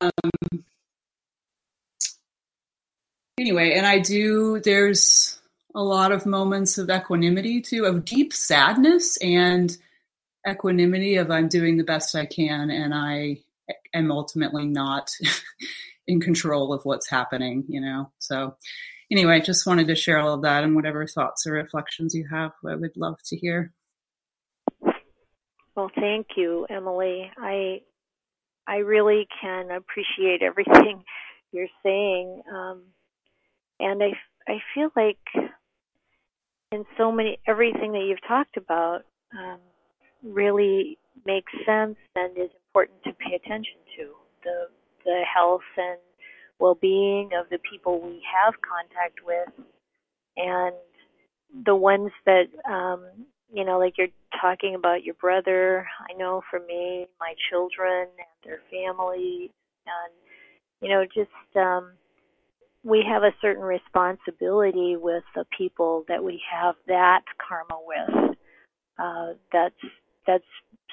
um, 0.00 0.64
anyway, 3.38 3.74
and 3.74 3.86
I 3.86 3.98
do, 3.98 4.60
there's 4.60 5.38
a 5.74 5.82
lot 5.82 6.12
of 6.12 6.24
moments 6.24 6.78
of 6.78 6.88
equanimity 6.88 7.60
too, 7.60 7.84
of 7.84 8.06
deep 8.06 8.32
sadness 8.32 9.18
and 9.18 9.76
equanimity 10.48 11.16
of 11.16 11.30
I'm 11.30 11.48
doing 11.48 11.76
the 11.76 11.84
best 11.84 12.14
I 12.14 12.24
can 12.24 12.70
and 12.70 12.94
I 12.94 13.38
am 13.92 14.10
ultimately 14.10 14.66
not 14.66 15.10
in 16.06 16.20
control 16.20 16.72
of 16.72 16.84
what's 16.84 17.08
happening, 17.08 17.64
you 17.68 17.82
know? 17.82 18.10
So, 18.18 18.56
anyway, 19.14 19.36
I 19.36 19.40
just 19.40 19.64
wanted 19.64 19.86
to 19.88 19.94
share 19.94 20.18
all 20.18 20.34
of 20.34 20.42
that 20.42 20.64
and 20.64 20.74
whatever 20.74 21.06
thoughts 21.06 21.46
or 21.46 21.52
reflections 21.52 22.14
you 22.14 22.26
have, 22.30 22.50
I 22.66 22.74
would 22.74 22.96
love 22.96 23.18
to 23.26 23.36
hear. 23.36 23.72
Well, 25.76 25.90
thank 25.94 26.26
you, 26.36 26.66
Emily. 26.68 27.30
I 27.38 27.82
I 28.66 28.76
really 28.78 29.26
can 29.40 29.70
appreciate 29.70 30.42
everything 30.42 31.04
you're 31.52 31.68
saying, 31.84 32.42
um, 32.52 32.82
and 33.78 34.02
I 34.02 34.12
I 34.48 34.58
feel 34.74 34.90
like 34.96 35.18
in 36.72 36.84
so 36.98 37.12
many 37.12 37.38
everything 37.46 37.92
that 37.92 38.04
you've 38.08 38.26
talked 38.26 38.56
about 38.56 39.02
um, 39.38 39.60
really 40.22 40.98
makes 41.24 41.52
sense 41.66 41.96
and 42.16 42.36
is 42.36 42.50
important 42.68 43.02
to 43.04 43.12
pay 43.12 43.34
attention 43.36 43.78
to 43.96 44.12
the 44.42 44.66
the 45.04 45.22
health 45.32 45.62
and 45.76 45.98
well-being 46.58 47.30
of 47.38 47.48
the 47.50 47.58
people 47.70 48.00
we 48.00 48.22
have 48.32 48.54
contact 48.62 49.20
with. 49.24 49.66
And 50.36 50.74
the 51.64 51.74
ones 51.74 52.10
that 52.26 52.46
um 52.68 53.04
you 53.52 53.64
know 53.64 53.78
like 53.78 53.94
you're 53.96 54.08
talking 54.40 54.74
about 54.74 55.04
your 55.04 55.14
brother 55.14 55.86
i 56.10 56.12
know 56.14 56.42
for 56.50 56.58
me 56.60 57.06
my 57.20 57.34
children 57.50 58.08
and 58.18 58.28
their 58.42 58.58
family 58.70 59.50
and 59.86 60.12
you 60.80 60.88
know 60.88 61.04
just 61.04 61.56
um 61.56 61.92
we 62.82 63.02
have 63.08 63.22
a 63.22 63.34
certain 63.40 63.62
responsibility 63.62 64.96
with 64.96 65.22
the 65.34 65.44
people 65.56 66.04
that 66.08 66.22
we 66.22 66.42
have 66.52 66.74
that 66.88 67.22
karma 67.46 67.80
with 67.86 68.36
uh 68.98 69.34
that's 69.52 69.92
that's 70.26 70.44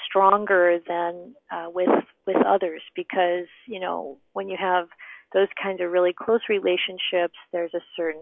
stronger 0.08 0.78
than 0.88 1.34
uh 1.52 1.69
with 1.74 1.89
with 2.28 2.38
others 2.45 2.82
because 2.95 3.47
you 3.67 3.80
know 3.80 4.17
when 4.34 4.47
you 4.47 4.58
have 4.60 4.88
those 5.34 5.48
kinds 5.62 5.82
of 5.82 5.91
really 5.91 6.13
close 6.13 6.41
relationships, 6.50 7.36
there's 7.52 7.74
a 7.74 7.82
certain 7.96 8.22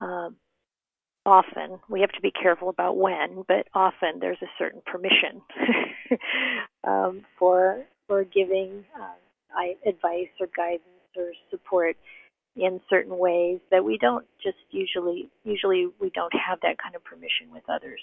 um, 0.00 0.36
often 1.24 1.78
we 1.88 2.00
have 2.00 2.10
to 2.12 2.20
be 2.20 2.32
careful 2.32 2.68
about 2.68 2.96
when, 2.96 3.44
but 3.46 3.66
often 3.74 4.18
there's 4.20 4.42
a 4.42 4.50
certain 4.58 4.82
permission 4.84 5.40
um, 6.84 7.24
for 7.38 7.84
for 8.08 8.24
giving 8.24 8.84
uh, 9.00 9.88
advice 9.88 10.28
or 10.40 10.48
guidance 10.56 10.82
or 11.16 11.32
support 11.50 11.96
in 12.56 12.80
certain 12.90 13.16
ways 13.16 13.60
that 13.70 13.84
we 13.84 13.96
don't 13.98 14.26
just 14.42 14.58
usually 14.70 15.30
usually 15.44 15.86
we 16.00 16.10
don't 16.10 16.34
have 16.34 16.58
that 16.62 16.76
kind 16.82 16.94
of 16.94 17.04
permission 17.04 17.50
with 17.52 17.62
others. 17.68 18.00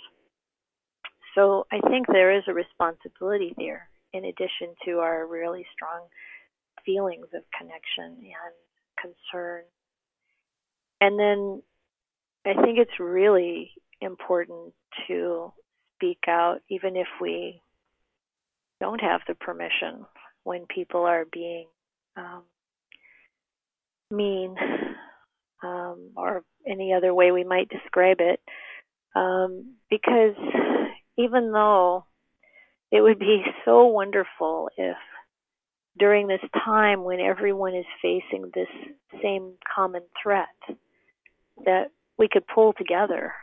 So 1.35 1.67
I 1.71 1.79
think 1.89 2.07
there 2.07 2.35
is 2.35 2.43
a 2.47 2.53
responsibility 2.53 3.53
there 3.57 3.87
in 4.13 4.25
addition 4.25 4.73
to 4.85 4.99
our 4.99 5.27
really 5.27 5.65
strong 5.73 6.01
feelings 6.85 7.27
of 7.33 7.43
connection 7.57 8.23
and 8.23 8.55
concern. 8.99 9.63
And 11.01 11.19
then 11.19 11.61
I 12.45 12.61
think 12.61 12.77
it's 12.77 12.99
really 12.99 13.71
important 14.01 14.73
to 15.07 15.53
speak 15.95 16.19
out, 16.27 16.59
even 16.69 16.95
if 16.95 17.07
we 17.21 17.61
don't 18.79 19.01
have 19.01 19.21
the 19.27 19.35
permission 19.35 20.05
when 20.43 20.65
people 20.73 21.01
are 21.01 21.25
being 21.31 21.67
um, 22.15 22.43
mean 24.11 24.55
um, 25.63 26.11
or 26.15 26.43
any 26.67 26.93
other 26.93 27.13
way 27.13 27.31
we 27.31 27.43
might 27.43 27.69
describe 27.69 28.17
it. 28.19 28.39
Um, 29.15 29.75
because 29.89 30.35
even 31.17 31.51
though 31.51 32.05
it 32.91 33.01
would 33.01 33.19
be 33.19 33.43
so 33.65 33.87
wonderful 33.87 34.69
if 34.77 34.97
during 35.99 36.27
this 36.27 36.41
time 36.65 37.03
when 37.03 37.19
everyone 37.19 37.75
is 37.75 37.85
facing 38.01 38.49
this 38.53 38.69
same 39.21 39.53
common 39.75 40.01
threat 40.21 40.47
that 41.65 41.91
we 42.17 42.27
could 42.27 42.47
pull 42.47 42.73
together 42.73 43.33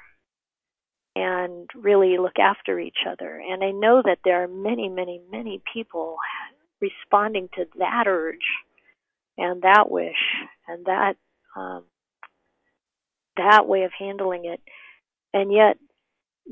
and 1.14 1.68
really 1.74 2.18
look 2.18 2.38
after 2.38 2.80
each 2.80 2.98
other. 3.08 3.40
And 3.40 3.62
I 3.62 3.70
know 3.70 4.02
that 4.04 4.18
there 4.24 4.42
are 4.42 4.48
many, 4.48 4.88
many, 4.88 5.20
many 5.30 5.62
people 5.72 6.16
responding 6.80 7.48
to 7.56 7.66
that 7.78 8.04
urge 8.06 8.36
and 9.38 9.62
that 9.62 9.90
wish 9.90 10.14
and 10.66 10.86
that 10.86 11.14
um, 11.54 11.84
that 13.36 13.66
way 13.66 13.84
of 13.84 13.92
handling 13.98 14.46
it. 14.46 14.60
And 15.32 15.52
yet, 15.52 15.78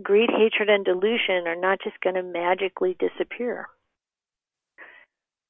greed, 0.02 0.30
hatred, 0.30 0.68
and 0.68 0.84
delusion 0.84 1.46
are 1.46 1.60
not 1.60 1.78
just 1.82 2.00
going 2.00 2.16
to 2.16 2.22
magically 2.22 2.96
disappear 2.98 3.68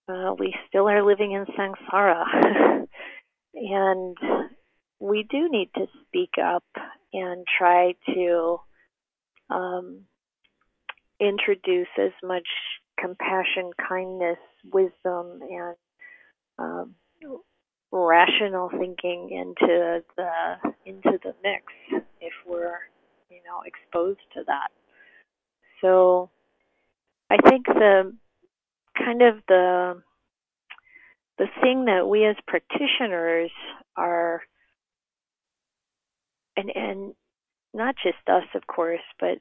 uh, 0.09 0.35
we 0.39 0.55
still 0.69 0.89
are 0.89 1.05
living 1.05 1.33
in 1.33 1.47
samsara. 1.47 2.87
and 3.55 4.17
we 5.01 5.27
do 5.31 5.49
need 5.51 5.71
to 5.75 5.87
speak 6.07 6.33
up 6.43 6.65
and 7.13 7.47
try 7.59 7.95
to 8.15 8.59
um, 9.51 10.01
introduce 11.21 11.89
as 11.99 12.13
much 12.23 12.47
compassion, 12.99 13.71
kindness, 13.89 14.39
wisdom, 14.73 15.41
and 15.43 15.77
um, 16.59 16.95
rational 17.91 18.71
thinking 18.71 19.31
into 19.31 20.03
the 20.17 20.57
into 20.85 21.19
the 21.23 21.35
mix 21.43 21.65
if 22.21 22.33
we're 22.47 22.79
you 23.31 23.39
know 23.47 23.63
exposed 23.65 24.21
to 24.35 24.43
that. 24.47 24.69
So 25.81 26.31
I 27.31 27.37
think 27.49 27.67
the 27.67 28.15
kind 28.97 29.23
of 29.23 29.37
the 29.49 30.03
the 31.39 31.47
thing 31.61 31.87
that 31.87 32.09
we 32.09 32.25
as 32.25 32.37
practitioners 32.47 33.51
are 33.97 34.43
and 36.57 36.71
and 36.75 37.15
not 37.73 37.95
just 38.03 38.17
us 38.29 38.45
of 38.55 38.67
course 38.67 39.01
but 39.19 39.39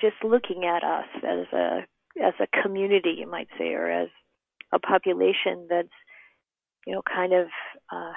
just 0.00 0.16
looking 0.24 0.64
at 0.64 0.82
us 0.82 1.06
as 1.16 1.46
a 1.52 1.80
as 2.22 2.34
a 2.40 2.62
community 2.62 3.16
you 3.18 3.30
might 3.30 3.48
say 3.58 3.72
or 3.72 3.90
as 3.90 4.08
a 4.72 4.78
population 4.78 5.66
that's 5.68 5.88
you 6.86 6.94
know 6.94 7.02
kind 7.02 7.32
of 7.32 7.46
uh 7.92 8.12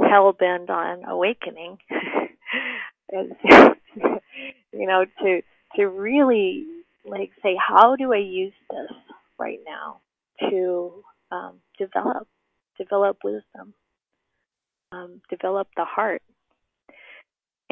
hell 0.00 0.32
bent 0.32 0.70
on 0.70 1.04
awakening 1.04 1.76
and, 3.10 3.32
you 4.72 4.86
know 4.86 5.04
to 5.22 5.42
to 5.76 5.86
really 5.86 6.66
like 7.04 7.30
say 7.42 7.56
how 7.56 7.94
do 7.96 8.12
i 8.12 8.18
use 8.18 8.52
this 8.70 9.11
right 9.42 9.60
now 9.66 10.00
to 10.48 11.02
um, 11.30 11.58
develop 11.78 12.28
develop 12.78 13.18
wisdom 13.24 13.74
um, 14.92 15.20
develop 15.28 15.68
the 15.76 15.84
heart 15.84 16.22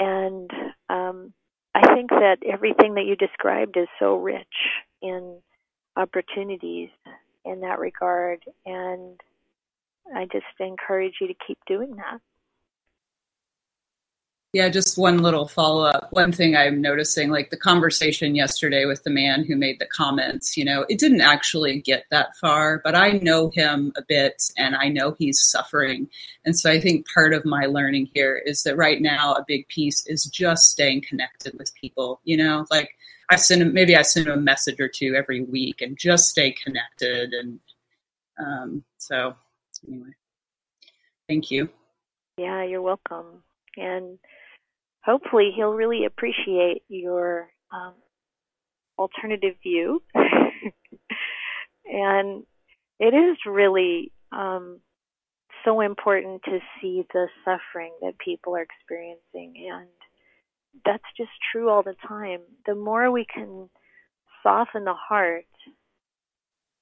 and 0.01 0.51
um, 0.89 1.33
I 1.75 1.95
think 1.95 2.09
that 2.11 2.39
everything 2.51 2.95
that 2.95 3.05
you 3.05 3.17
described 3.17 3.77
is 3.77 3.89
so 3.99 4.17
rich 4.17 4.47
in 5.03 5.39
opportunities 5.97 6.89
in 7.45 7.61
that 7.61 7.79
regard. 7.79 8.43
And 8.65 9.21
I 10.15 10.25
just 10.33 10.47
encourage 10.59 11.15
you 11.21 11.29
to 11.29 11.35
keep 11.47 11.59
doing 11.67 11.97
that. 11.97 12.21
Yeah, 14.53 14.69
just 14.69 14.99
one 14.99 15.19
little 15.19 15.47
follow 15.47 15.85
up. 15.85 16.09
One 16.11 16.33
thing 16.33 16.57
I'm 16.57 16.81
noticing, 16.81 17.31
like 17.31 17.51
the 17.51 17.57
conversation 17.57 18.35
yesterday 18.35 18.85
with 18.85 19.05
the 19.05 19.11
man 19.11 19.45
who 19.45 19.55
made 19.55 19.79
the 19.79 19.87
comments, 19.87 20.57
you 20.57 20.65
know, 20.65 20.85
it 20.89 20.99
didn't 20.99 21.21
actually 21.21 21.81
get 21.81 22.07
that 22.11 22.37
far, 22.37 22.81
but 22.83 22.97
I 22.97 23.13
know 23.13 23.51
him 23.51 23.93
a 23.97 24.03
bit 24.03 24.43
and 24.57 24.75
I 24.75 24.89
know 24.89 25.15
he's 25.17 25.41
suffering. 25.41 26.09
And 26.45 26.59
so 26.59 26.69
I 26.69 26.81
think 26.81 27.07
part 27.15 27.33
of 27.33 27.45
my 27.45 27.67
learning 27.67 28.11
here 28.13 28.43
is 28.45 28.65
that 28.65 28.77
right 28.77 29.01
now 29.01 29.35
a 29.35 29.45
big 29.47 29.69
piece 29.69 30.05
is 30.09 30.25
just 30.25 30.65
staying 30.65 31.03
connected 31.09 31.57
with 31.57 31.73
people, 31.81 32.21
you 32.25 32.37
know, 32.37 32.67
like 32.73 32.91
I 33.31 33.37
send 33.37 33.63
him, 33.63 33.73
maybe 33.73 33.95
I 33.95 34.03
send 34.03 34.27
him 34.27 34.33
a 34.37 34.43
message 34.43 34.81
or 34.81 34.89
two 34.89 35.15
every 35.15 35.45
week 35.45 35.81
and 35.81 35.97
just 35.97 36.29
stay 36.29 36.51
connected. 36.51 37.35
And 37.35 37.61
um, 38.45 38.85
so 38.99 39.37
anyway, 39.87 40.11
thank 41.29 41.53
you. 41.53 41.69
Yeah, 42.37 42.65
you're 42.65 42.83
welcome. 42.83 43.45
And 43.77 44.19
hopefully 45.05 45.53
he'll 45.55 45.73
really 45.73 46.05
appreciate 46.05 46.83
your 46.89 47.49
um, 47.73 47.95
alternative 48.99 49.55
view. 49.63 50.03
and 51.85 52.45
it 52.99 53.15
is 53.15 53.37
really 53.47 54.13
um, 54.33 54.81
so 55.65 55.81
important 55.81 56.43
to 56.45 56.59
see 56.81 57.05
the 57.13 57.29
suffering 57.45 57.93
that 58.03 58.19
people 58.19 58.55
are 58.57 58.63
experiencing. 58.63 59.69
And 59.73 59.89
that's 60.85 61.05
just 61.17 61.31
true 61.53 61.71
all 61.71 61.83
the 61.83 61.97
time. 62.07 62.41
The 62.67 62.75
more 62.75 63.11
we 63.11 63.25
can 63.33 63.69
soften 64.43 64.85
the 64.85 64.95
heart 64.95 65.45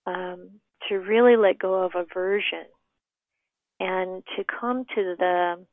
um, 0.06 0.50
to 0.88 0.96
really 0.96 1.36
let 1.36 1.58
go 1.58 1.84
of 1.84 1.92
aversion 1.94 2.66
and 3.80 4.22
to 4.36 4.44
come 4.44 4.84
to 4.94 5.14
the 5.18 5.64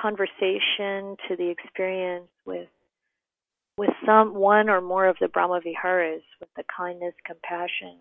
conversation 0.00 1.16
to 1.28 1.36
the 1.36 1.50
experience 1.50 2.28
with 2.44 2.68
with 3.78 3.90
some 4.06 4.34
one 4.34 4.70
or 4.70 4.80
more 4.80 5.06
of 5.06 5.16
the 5.20 5.28
Brahma 5.28 5.60
Viharas, 5.60 6.22
with 6.40 6.48
the 6.56 6.64
kindness, 6.74 7.12
compassion, 7.26 7.98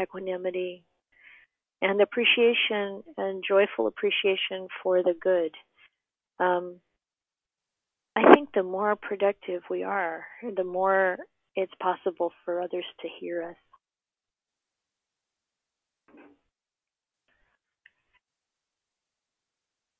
equanimity, 0.00 0.84
and 1.82 2.00
appreciation 2.00 3.02
and 3.16 3.42
joyful 3.46 3.88
appreciation 3.88 4.68
for 4.82 5.02
the 5.02 5.14
good. 5.20 5.50
Um, 6.38 6.76
I 8.16 8.32
think 8.32 8.50
the 8.54 8.62
more 8.62 8.94
productive 8.94 9.62
we 9.68 9.82
are, 9.82 10.24
the 10.56 10.64
more 10.64 11.18
it's 11.56 11.72
possible 11.80 12.32
for 12.44 12.60
others 12.60 12.84
to 13.00 13.08
hear 13.20 13.42
us. 13.42 13.56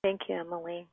Thank 0.05 0.29
you, 0.29 0.37
Emily. 0.37 0.87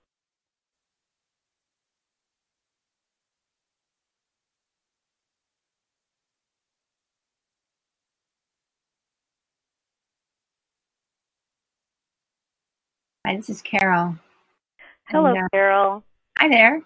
Hi, 13.27 13.35
this 13.35 13.49
is 13.49 13.61
Carol. 13.61 14.15
Hello, 15.09 15.25
and, 15.25 15.39
uh, 15.39 15.47
Carol. 15.51 16.05
Hi 16.37 16.47
there. 16.47 16.81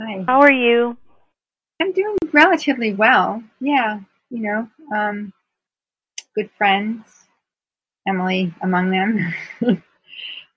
Hi. 0.00 0.24
How 0.26 0.40
are 0.40 0.50
you? 0.50 0.96
I'm 1.82 1.92
doing 1.92 2.16
relatively 2.32 2.94
well. 2.94 3.42
Yeah, 3.60 4.00
you 4.30 4.40
know, 4.40 4.70
um, 4.96 5.34
good 6.34 6.48
friends, 6.56 7.04
Emily 8.08 8.54
among 8.62 8.90
them. 8.90 9.34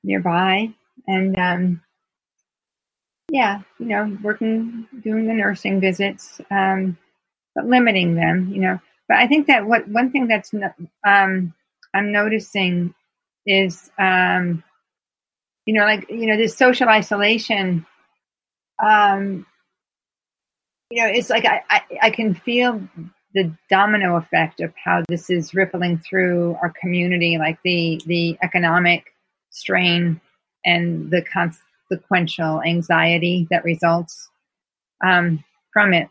nearby. 0.04 0.74
And 1.08 1.38
um, 1.38 1.82
yeah, 3.30 3.62
you 3.80 3.88
know, 3.88 4.18
working, 4.22 4.88
doing 5.04 5.28
the 5.28 5.34
nursing 5.34 5.80
visits, 5.80 6.40
um, 6.52 6.98
but 7.56 7.66
limiting 7.66 8.16
them, 8.16 8.50
you 8.54 8.62
know. 8.62 8.80
But 9.08 9.18
I 9.18 9.28
think 9.28 9.48
that 9.48 9.66
what 9.66 9.88
one 9.88 10.12
thing 10.12 10.28
that's 10.28 10.54
um, 11.06 11.54
I'm 11.94 12.12
noticing 12.12 12.94
is, 13.46 13.92
um, 14.00 14.64
you 15.66 15.74
know, 15.74 15.86
like 15.86 16.10
you 16.10 16.28
know, 16.28 16.38
this 16.38 16.58
social 16.58 16.88
isolation. 16.88 17.86
Um, 18.84 19.46
you 20.90 21.02
know, 21.02 21.10
it's 21.10 21.30
like 21.30 21.46
I, 21.46 21.62
I, 21.70 21.82
I 22.04 22.10
can 22.12 22.36
feel 22.36 22.82
the 23.34 23.56
domino 23.70 24.18
effect 24.18 24.62
of 24.62 24.74
how 24.84 25.04
this 25.08 25.30
is 25.30 25.54
rippling 25.54 25.98
through 26.00 26.56
our 26.62 26.72
community, 26.80 27.38
like 27.38 27.58
the 27.64 28.02
the 28.06 28.38
economic 28.44 29.13
strain 29.54 30.20
and 30.66 31.12
the 31.12 31.22
consequential 31.22 32.62
anxiety 32.64 33.48
that 33.50 33.64
results 33.64 34.30
um, 35.06 35.44
from 35.72 35.94
it. 35.94 36.10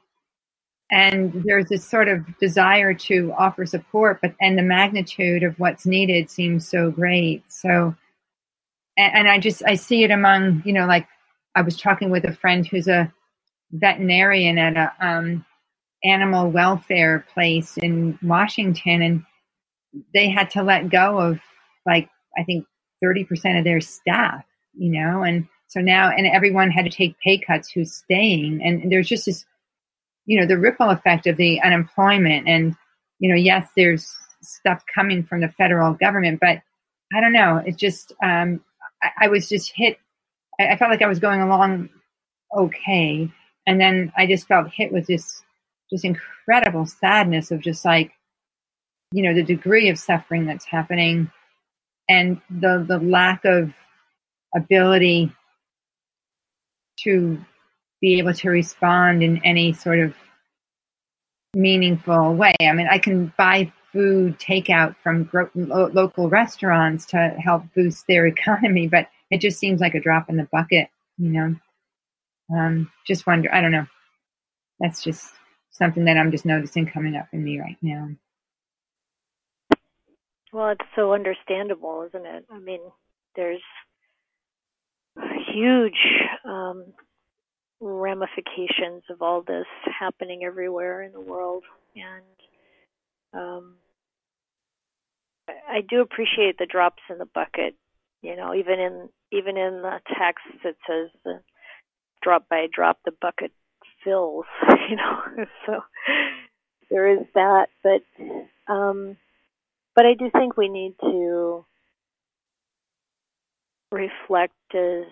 And 0.90 1.42
there's 1.46 1.68
this 1.68 1.88
sort 1.88 2.08
of 2.08 2.24
desire 2.38 2.92
to 2.94 3.32
offer 3.38 3.64
support, 3.64 4.18
but 4.20 4.34
and 4.40 4.58
the 4.58 4.62
magnitude 4.62 5.42
of 5.42 5.58
what's 5.58 5.86
needed 5.86 6.30
seems 6.30 6.68
so 6.68 6.90
great. 6.90 7.42
So, 7.50 7.94
and, 8.98 9.14
and 9.14 9.28
I 9.28 9.38
just 9.38 9.62
I 9.66 9.74
see 9.74 10.04
it 10.04 10.10
among 10.10 10.62
you 10.66 10.72
know 10.74 10.86
like 10.86 11.08
I 11.54 11.62
was 11.62 11.78
talking 11.78 12.10
with 12.10 12.24
a 12.24 12.34
friend 12.34 12.66
who's 12.66 12.88
a 12.88 13.10
veterinarian 13.70 14.58
at 14.58 14.76
a 14.76 14.92
um, 15.00 15.46
animal 16.04 16.50
welfare 16.50 17.24
place 17.32 17.78
in 17.78 18.18
Washington, 18.22 19.00
and 19.00 19.24
they 20.12 20.28
had 20.28 20.50
to 20.50 20.62
let 20.62 20.90
go 20.90 21.18
of 21.18 21.40
like 21.86 22.10
I 22.36 22.44
think 22.44 22.66
30% 23.02 23.58
of 23.58 23.64
their 23.64 23.80
staff, 23.80 24.44
you 24.74 24.90
know, 24.90 25.22
and 25.22 25.48
so 25.72 25.80
now, 25.80 26.10
and 26.10 26.26
everyone 26.26 26.70
had 26.70 26.84
to 26.84 26.90
take 26.90 27.18
pay 27.20 27.38
cuts 27.38 27.70
who's 27.70 27.94
staying. 27.94 28.60
And, 28.62 28.92
there's 28.92 29.08
just 29.08 29.24
this, 29.24 29.46
you 30.26 30.38
know, 30.38 30.46
the 30.46 30.58
ripple 30.58 30.90
effect 30.90 31.26
of 31.26 31.38
the 31.38 31.62
unemployment. 31.62 32.46
And, 32.46 32.76
you 33.20 33.30
know, 33.30 33.36
yes, 33.36 33.66
there's 33.74 34.14
stuff 34.42 34.82
coming 34.94 35.24
from 35.24 35.40
the 35.40 35.48
federal 35.48 35.94
government, 35.94 36.40
but 36.42 36.60
I 37.14 37.22
don't 37.22 37.32
know. 37.32 37.56
It 37.56 37.78
just, 37.78 38.12
um, 38.22 38.60
I, 39.02 39.08
I 39.22 39.28
was 39.28 39.48
just 39.48 39.72
hit. 39.74 39.96
I, 40.60 40.68
I 40.68 40.76
felt 40.76 40.90
like 40.90 41.00
I 41.00 41.06
was 41.06 41.20
going 41.20 41.40
along 41.40 41.88
okay. 42.54 43.32
And 43.66 43.80
then 43.80 44.12
I 44.14 44.26
just 44.26 44.46
felt 44.46 44.68
hit 44.68 44.92
with 44.92 45.06
this 45.06 45.42
just 45.88 46.04
incredible 46.04 46.84
sadness 46.84 47.50
of 47.50 47.62
just 47.62 47.82
like, 47.82 48.12
you 49.10 49.22
know, 49.22 49.32
the 49.32 49.42
degree 49.42 49.88
of 49.88 49.98
suffering 49.98 50.44
that's 50.44 50.66
happening 50.66 51.30
and 52.08 52.40
the 52.50 52.84
the 52.86 52.98
lack 52.98 53.44
of 53.44 53.72
ability 54.54 55.32
to 57.00 57.38
be 58.00 58.18
able 58.18 58.34
to 58.34 58.50
respond 58.50 59.22
in 59.22 59.42
any 59.44 59.72
sort 59.72 59.98
of 59.98 60.14
meaningful 61.54 62.34
way. 62.34 62.54
I 62.60 62.72
mean, 62.72 62.88
I 62.90 62.98
can 62.98 63.32
buy 63.36 63.72
food 63.92 64.38
takeout 64.38 64.96
from 64.96 65.24
gro- 65.24 65.50
lo- 65.54 65.90
local 65.92 66.28
restaurants 66.28 67.04
to 67.06 67.34
help 67.38 67.64
boost 67.74 68.06
their 68.06 68.26
economy, 68.36 68.88
but 68.88 69.08
it 69.30 69.40
just 69.40 69.58
seems 69.58 69.80
like 69.80 69.94
a 69.94 70.00
drop 70.00 70.28
in 70.28 70.36
the 70.36 70.48
bucket, 70.50 70.88
you 71.18 71.30
know. 71.30 71.56
Um, 72.54 72.90
just 73.06 73.26
wonder, 73.26 73.52
I 73.54 73.60
don't 73.60 73.72
know. 73.72 73.86
That's 74.80 75.02
just 75.02 75.32
something 75.70 76.04
that 76.04 76.16
I'm 76.16 76.30
just 76.30 76.44
noticing 76.44 76.86
coming 76.86 77.16
up 77.16 77.28
in 77.32 77.44
me 77.44 77.60
right 77.60 77.76
now. 77.82 78.10
Well, 80.52 80.68
it's 80.70 80.90
so 80.94 81.14
understandable, 81.14 82.02
isn't 82.08 82.26
it? 82.26 82.44
I 82.50 82.58
mean, 82.58 82.80
there's 83.36 83.62
huge 85.52 85.98
um, 86.44 86.84
ramifications 87.80 89.04
of 89.10 89.22
all 89.22 89.42
this 89.42 89.66
happening 89.98 90.44
everywhere 90.44 91.02
in 91.02 91.12
the 91.12 91.20
world, 91.20 91.64
and 91.96 92.24
um, 93.40 93.76
I 95.68 95.80
do 95.88 96.00
appreciate 96.00 96.58
the 96.58 96.66
drops 96.66 97.02
in 97.10 97.18
the 97.18 97.26
bucket. 97.26 97.74
You 98.22 98.36
know, 98.36 98.54
even 98.54 98.78
in 98.78 99.08
even 99.32 99.56
in 99.56 99.82
the 99.82 100.00
text 100.18 100.44
it 100.64 100.76
says 100.86 101.10
the 101.24 101.40
drop 102.22 102.48
by 102.48 102.66
drop 102.72 102.98
the 103.04 103.12
bucket 103.20 103.52
fills. 104.04 104.46
You 104.90 104.96
know, 104.96 105.46
so 105.66 105.80
there 106.90 107.08
is 107.08 107.26
that, 107.34 107.68
but 107.82 108.02
um, 108.70 109.16
but 109.94 110.06
I 110.06 110.14
do 110.14 110.30
think 110.30 110.56
we 110.56 110.68
need 110.68 110.94
to 111.00 111.64
reflect 113.90 114.54
as 114.74 115.04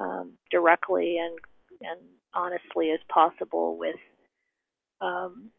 um, 0.00 0.34
directly 0.50 1.18
and 1.18 1.38
and 1.80 2.00
honestly 2.34 2.90
as 2.90 3.00
possible 3.08 3.78
with 3.78 3.96
um, 5.00 5.50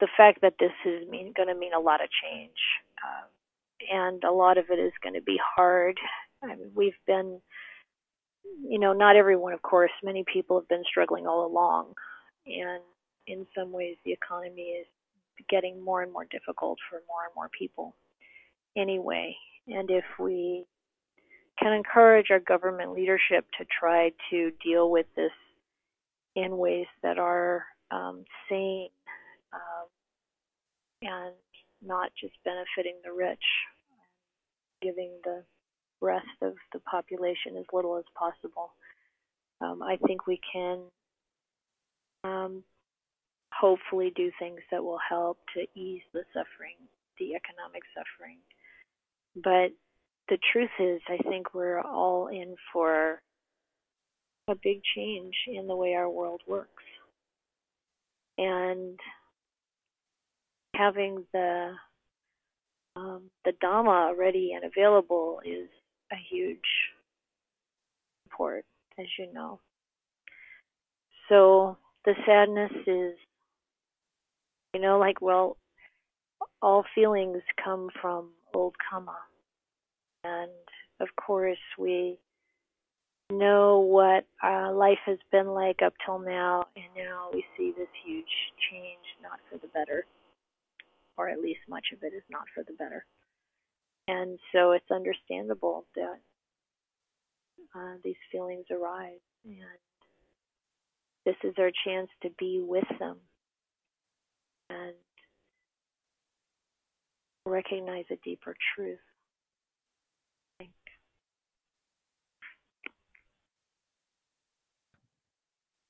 the 0.00 0.08
fact 0.16 0.40
that 0.42 0.54
this 0.58 0.72
is 0.84 1.04
going 1.36 1.48
to 1.48 1.54
mean 1.54 1.72
a 1.74 1.80
lot 1.80 2.02
of 2.02 2.08
change, 2.22 2.58
uh, 3.04 3.94
and 3.94 4.22
a 4.24 4.32
lot 4.32 4.58
of 4.58 4.66
it 4.70 4.78
is 4.78 4.92
going 5.02 5.14
to 5.14 5.22
be 5.22 5.38
hard. 5.56 5.96
I 6.42 6.48
mean, 6.48 6.72
we've 6.74 6.98
been, 7.06 7.40
you 8.68 8.78
know, 8.78 8.92
not 8.92 9.16
everyone, 9.16 9.52
of 9.52 9.62
course. 9.62 9.92
Many 10.02 10.24
people 10.30 10.58
have 10.58 10.68
been 10.68 10.82
struggling 10.88 11.26
all 11.26 11.46
along, 11.46 11.94
and 12.46 12.82
in 13.26 13.46
some 13.56 13.72
ways, 13.72 13.96
the 14.04 14.12
economy 14.12 14.76
is 14.80 14.86
getting 15.48 15.82
more 15.82 16.02
and 16.02 16.12
more 16.12 16.24
difficult 16.24 16.78
for 16.88 17.00
more 17.08 17.24
and 17.26 17.34
more 17.34 17.48
people 17.56 17.94
anyway. 18.76 19.34
And 19.68 19.90
if 19.90 20.04
we 20.18 20.64
can 21.58 21.72
encourage 21.72 22.26
our 22.30 22.40
government 22.40 22.92
leadership 22.92 23.46
to 23.58 23.66
try 23.78 24.10
to 24.30 24.50
deal 24.64 24.90
with 24.90 25.06
this 25.16 25.32
in 26.34 26.56
ways 26.56 26.86
that 27.02 27.18
are 27.18 27.64
um, 27.90 28.24
sane 28.48 28.88
um, 29.52 29.88
and 31.02 31.34
not 31.84 32.10
just 32.18 32.34
benefiting 32.44 32.96
the 33.04 33.12
rich, 33.12 33.44
giving 34.80 35.10
the 35.24 35.44
rest 36.00 36.26
of 36.40 36.54
the 36.72 36.80
population 36.80 37.56
as 37.58 37.64
little 37.72 37.96
as 37.96 38.04
possible. 38.16 38.72
Um, 39.60 39.82
I 39.82 39.96
think 40.06 40.26
we 40.26 40.40
can 40.52 40.80
um, 42.24 42.64
hopefully 43.58 44.12
do 44.14 44.30
things 44.38 44.60
that 44.70 44.82
will 44.82 44.98
help 45.08 45.38
to 45.54 45.62
ease 45.78 46.02
the 46.12 46.22
suffering, 46.32 46.76
the 47.18 47.34
economic 47.34 47.82
suffering. 47.94 48.38
But 49.36 49.72
the 50.28 50.38
truth 50.52 50.70
is, 50.78 51.00
I 51.08 51.16
think 51.28 51.54
we're 51.54 51.80
all 51.80 52.28
in 52.28 52.56
for 52.72 53.20
a 54.48 54.54
big 54.62 54.80
change 54.96 55.34
in 55.46 55.66
the 55.66 55.76
way 55.76 55.94
our 55.94 56.10
world 56.10 56.42
works. 56.48 56.82
And 58.38 58.98
having 60.74 61.24
the 61.32 61.72
um, 62.96 63.30
the 63.44 63.52
Dhamma 63.62 64.16
ready 64.18 64.52
and 64.54 64.64
available 64.64 65.40
is 65.44 65.68
a 66.12 66.16
huge 66.30 66.58
support, 68.24 68.64
as 68.98 69.06
you 69.18 69.32
know. 69.32 69.60
So 71.28 71.78
the 72.04 72.14
sadness 72.26 72.72
is 72.86 73.14
you 74.74 74.80
know, 74.80 74.98
like, 74.98 75.20
well, 75.20 75.56
all 76.60 76.84
feelings 76.94 77.42
come 77.62 77.88
from 78.00 78.30
old 78.54 78.74
karma. 78.88 79.16
And 80.24 80.50
of 81.00 81.08
course, 81.16 81.58
we 81.78 82.18
know 83.30 83.80
what 83.80 84.24
life 84.42 84.98
has 85.06 85.18
been 85.30 85.48
like 85.48 85.80
up 85.84 85.94
till 86.04 86.18
now, 86.18 86.66
and 86.76 86.84
now 86.96 87.28
we 87.32 87.44
see 87.56 87.72
this 87.76 87.88
huge 88.04 88.24
change, 88.70 88.98
not 89.22 89.40
for 89.50 89.58
the 89.58 89.68
better, 89.68 90.04
or 91.16 91.28
at 91.28 91.40
least 91.40 91.60
much 91.68 91.86
of 91.92 92.02
it 92.02 92.14
is 92.14 92.22
not 92.30 92.44
for 92.54 92.62
the 92.62 92.74
better. 92.74 93.04
And 94.08 94.38
so 94.52 94.72
it's 94.72 94.90
understandable 94.90 95.84
that 95.96 96.18
uh, 97.74 97.94
these 98.04 98.16
feelings 98.30 98.66
arise, 98.70 99.20
and 99.44 99.56
this 101.24 101.36
is 101.44 101.54
our 101.58 101.70
chance 101.86 102.08
to 102.22 102.30
be 102.38 102.60
with 102.62 102.84
them 102.98 103.16
and 104.72 104.94
recognize 107.46 108.04
a 108.10 108.16
deeper 108.24 108.54
truth. 108.74 108.98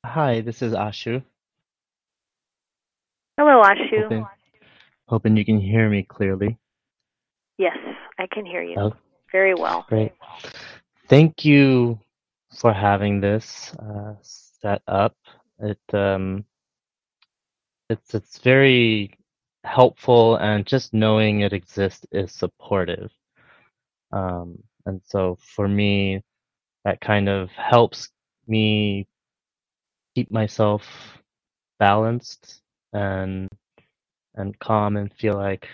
Hi, 0.04 0.40
this 0.40 0.62
is 0.62 0.72
Ashu. 0.72 1.22
Hello, 3.38 3.62
Ashu. 3.62 4.02
Hoping, 4.02 4.26
hoping 5.06 5.36
you 5.36 5.44
can 5.44 5.60
hear 5.60 5.88
me 5.88 6.02
clearly. 6.02 6.58
Yes, 7.58 7.76
I 8.18 8.26
can 8.32 8.44
hear 8.44 8.62
you 8.62 8.76
Oh, 8.78 8.92
very 9.30 9.54
well. 9.54 9.86
great. 9.88 10.12
Thank 11.08 11.44
you 11.44 12.00
for 12.58 12.72
having 12.72 13.20
this 13.20 13.74
uh, 13.78 14.14
set 14.22 14.82
up. 14.88 15.14
It 15.60 15.78
um, 15.92 16.44
it's 17.92 18.14
it's 18.14 18.38
very 18.38 19.12
helpful, 19.64 20.36
and 20.36 20.66
just 20.66 20.92
knowing 20.94 21.40
it 21.40 21.52
exists 21.52 22.06
is 22.12 22.32
supportive. 22.32 23.10
Um, 24.12 24.62
and 24.86 25.00
so 25.06 25.38
for 25.40 25.68
me, 25.68 26.22
that 26.84 27.00
kind 27.00 27.28
of 27.28 27.50
helps 27.50 28.10
me 28.46 29.06
keep 30.14 30.30
myself 30.30 30.84
balanced 31.78 32.62
and 32.92 33.48
and 34.34 34.58
calm 34.58 34.96
and 34.96 35.12
feel 35.14 35.34
like 35.34 35.68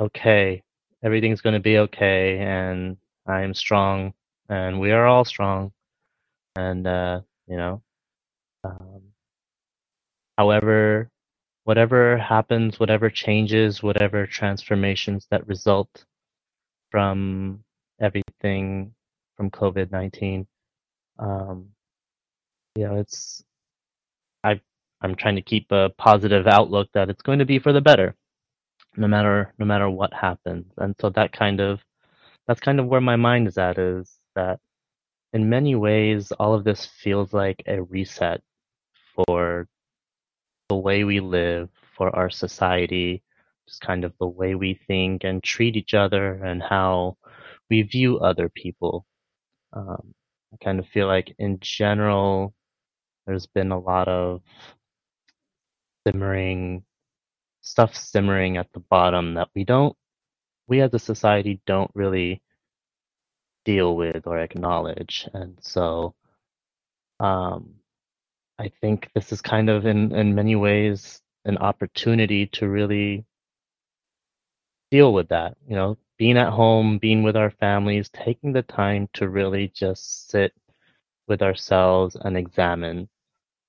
okay, 0.00 0.62
everything's 1.02 1.40
going 1.40 1.54
to 1.54 1.60
be 1.60 1.78
okay, 1.78 2.38
and 2.38 2.96
I 3.26 3.42
am 3.42 3.54
strong, 3.54 4.14
and 4.48 4.80
we 4.80 4.92
are 4.92 5.06
all 5.06 5.24
strong, 5.24 5.72
and 6.56 6.86
uh, 6.86 7.20
you 7.48 7.56
know, 7.56 7.82
um, 8.64 9.02
however, 10.38 11.10
whatever 11.68 12.16
happens, 12.16 12.80
whatever 12.80 13.10
changes, 13.10 13.82
whatever 13.82 14.26
transformations 14.26 15.26
that 15.30 15.46
result 15.46 16.06
from 16.90 17.62
everything 18.00 18.94
from 19.36 19.50
COVID 19.50 19.92
nineteen, 19.92 20.46
um, 21.18 21.66
you 22.74 22.84
know, 22.84 22.96
it's 22.96 23.44
I 24.42 24.62
I'm 25.02 25.14
trying 25.14 25.36
to 25.36 25.42
keep 25.42 25.70
a 25.70 25.90
positive 25.98 26.46
outlook 26.46 26.88
that 26.94 27.10
it's 27.10 27.20
going 27.20 27.38
to 27.40 27.44
be 27.44 27.58
for 27.58 27.74
the 27.74 27.82
better, 27.82 28.14
no 28.96 29.06
matter 29.06 29.52
no 29.58 29.66
matter 29.66 29.90
what 29.90 30.14
happens. 30.14 30.72
And 30.78 30.94
so 30.98 31.10
that 31.10 31.32
kind 31.32 31.60
of 31.60 31.80
that's 32.46 32.60
kind 32.60 32.80
of 32.80 32.86
where 32.86 33.02
my 33.02 33.16
mind 33.16 33.46
is 33.46 33.58
at 33.58 33.76
is 33.78 34.18
that 34.34 34.58
in 35.34 35.50
many 35.50 35.74
ways 35.74 36.32
all 36.32 36.54
of 36.54 36.64
this 36.64 36.86
feels 36.86 37.34
like 37.34 37.62
a 37.66 37.82
reset 37.82 38.40
for 39.14 39.68
the 40.68 40.76
way 40.76 41.04
we 41.04 41.20
live, 41.20 41.68
for 41.96 42.14
our 42.14 42.30
society, 42.30 43.22
just 43.66 43.80
kind 43.82 44.04
of 44.04 44.14
the 44.20 44.26
way 44.26 44.54
we 44.54 44.80
think 44.86 45.24
and 45.24 45.42
treat 45.42 45.76
each 45.76 45.94
other 45.94 46.34
and 46.44 46.62
how 46.62 47.16
we 47.68 47.82
view 47.82 48.18
other 48.20 48.48
people. 48.48 49.04
Um, 49.72 50.14
I 50.52 50.56
kind 50.64 50.78
of 50.78 50.86
feel 50.88 51.06
like 51.06 51.34
in 51.38 51.58
general 51.60 52.54
there's 53.26 53.46
been 53.46 53.72
a 53.72 53.78
lot 53.78 54.08
of 54.08 54.40
simmering 56.06 56.84
stuff 57.60 57.94
simmering 57.94 58.56
at 58.56 58.72
the 58.72 58.80
bottom 58.80 59.34
that 59.34 59.48
we 59.54 59.64
don't 59.64 59.94
we 60.68 60.80
as 60.80 60.94
a 60.94 60.98
society 60.98 61.60
don't 61.66 61.90
really 61.94 62.42
deal 63.64 63.94
with 63.96 64.26
or 64.26 64.38
acknowledge 64.38 65.28
and 65.34 65.58
so 65.60 66.14
um 67.20 67.74
i 68.58 68.70
think 68.80 69.08
this 69.14 69.32
is 69.32 69.40
kind 69.40 69.68
of 69.70 69.86
in 69.86 70.14
in 70.14 70.34
many 70.34 70.56
ways 70.56 71.20
an 71.44 71.58
opportunity 71.58 72.46
to 72.46 72.68
really 72.68 73.24
deal 74.90 75.12
with 75.12 75.28
that 75.28 75.56
you 75.68 75.76
know 75.76 75.96
being 76.18 76.36
at 76.36 76.52
home 76.52 76.98
being 76.98 77.22
with 77.22 77.36
our 77.36 77.50
families 77.50 78.10
taking 78.10 78.52
the 78.52 78.62
time 78.62 79.08
to 79.12 79.28
really 79.28 79.68
just 79.68 80.30
sit 80.30 80.52
with 81.28 81.42
ourselves 81.42 82.16
and 82.22 82.36
examine 82.36 83.08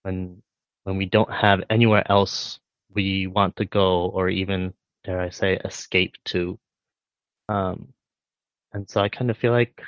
when 0.03 0.41
when 0.83 0.97
we 0.97 1.05
don't 1.05 1.31
have 1.31 1.61
anywhere 1.69 2.03
else 2.11 2.59
we 2.93 3.27
want 3.27 3.55
to 3.57 3.65
go 3.65 4.07
or 4.07 4.29
even 4.29 4.73
dare 5.03 5.19
I 5.21 5.29
say 5.29 5.57
escape 5.57 6.15
to. 6.25 6.59
Um, 7.47 7.93
and 8.73 8.89
so 8.89 9.01
I 9.01 9.09
kind 9.09 9.31
of 9.31 9.37
feel 9.37 9.51
like 9.51 9.81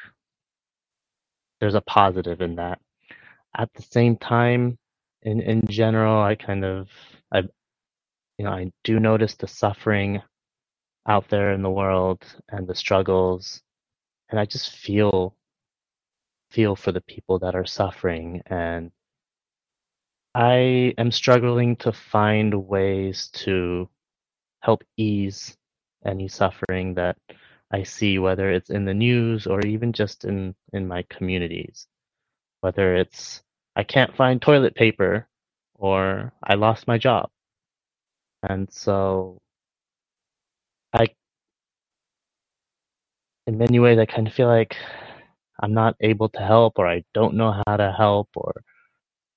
there's 1.60 1.76
a 1.76 1.82
positive 1.82 2.42
in 2.42 2.56
that. 2.56 2.80
At 3.56 3.70
the 3.74 3.84
same 3.84 4.18
time, 4.18 4.78
in 5.24 5.42
in 5.42 5.68
general, 5.68 6.22
I 6.22 6.36
kind 6.36 6.66
of 6.66 6.90
I 7.32 7.40
you 8.38 8.46
know 8.46 8.52
I 8.52 8.72
do 8.84 9.00
notice 9.00 9.36
the 9.36 9.48
suffering 9.48 10.22
out 11.08 11.30
there 11.30 11.54
in 11.54 11.62
the 11.64 11.70
world 11.70 12.24
and 12.50 12.68
the 12.68 12.76
struggles, 12.76 13.62
and 14.30 14.40
I 14.40 14.46
just 14.46 14.72
feel 14.76 15.36
feel 16.52 16.76
for 16.76 16.92
the 16.92 17.02
people 17.02 17.40
that 17.40 17.56
are 17.56 17.66
suffering 17.66 18.42
and 18.48 18.92
I 20.34 20.94
am 20.98 21.12
struggling 21.12 21.76
to 21.78 21.92
find 21.92 22.68
ways 22.68 23.28
to 23.46 23.90
help 24.62 24.84
ease 24.98 25.58
any 26.06 26.28
suffering 26.30 26.94
that 26.96 27.18
I 27.72 27.84
see, 27.84 28.18
whether 28.18 28.50
it's 28.52 28.70
in 28.70 28.86
the 28.86 28.94
news 28.94 29.46
or 29.46 29.66
even 29.66 29.92
just 29.94 30.24
in, 30.26 30.56
in 30.74 30.88
my 30.88 31.04
communities. 31.10 31.88
Whether 32.62 32.96
it's 32.96 33.44
I 33.82 33.86
can't 33.86 34.16
find 34.16 34.42
toilet 34.42 34.76
paper 34.76 35.28
or 35.76 36.34
I 36.44 36.56
lost 36.56 36.88
my 36.88 37.00
job. 37.00 37.32
And 38.48 38.72
so 38.72 39.40
I, 40.94 41.08
in 43.48 43.58
many 43.58 43.80
ways, 43.80 44.00
I 44.00 44.06
kind 44.06 44.28
of 44.28 44.34
feel 44.34 44.48
like 44.48 44.76
I'm 45.62 45.74
not 45.74 45.96
able 46.02 46.30
to 46.30 46.40
help 46.40 46.80
or 46.80 46.88
I 46.88 47.04
don't 47.14 47.36
know 47.36 47.62
how 47.68 47.78
to 47.78 47.92
help 47.98 48.30
or 48.36 48.64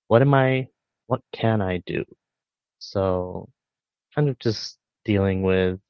what 0.08 0.22
am 0.22 0.34
I 0.34 0.68
what 1.08 1.22
can 1.32 1.62
I 1.62 1.82
do? 1.86 2.04
So 2.80 3.48
kind 4.14 4.28
of 4.28 4.38
just 4.40 4.78
dealing 5.04 5.42
with 5.42 5.80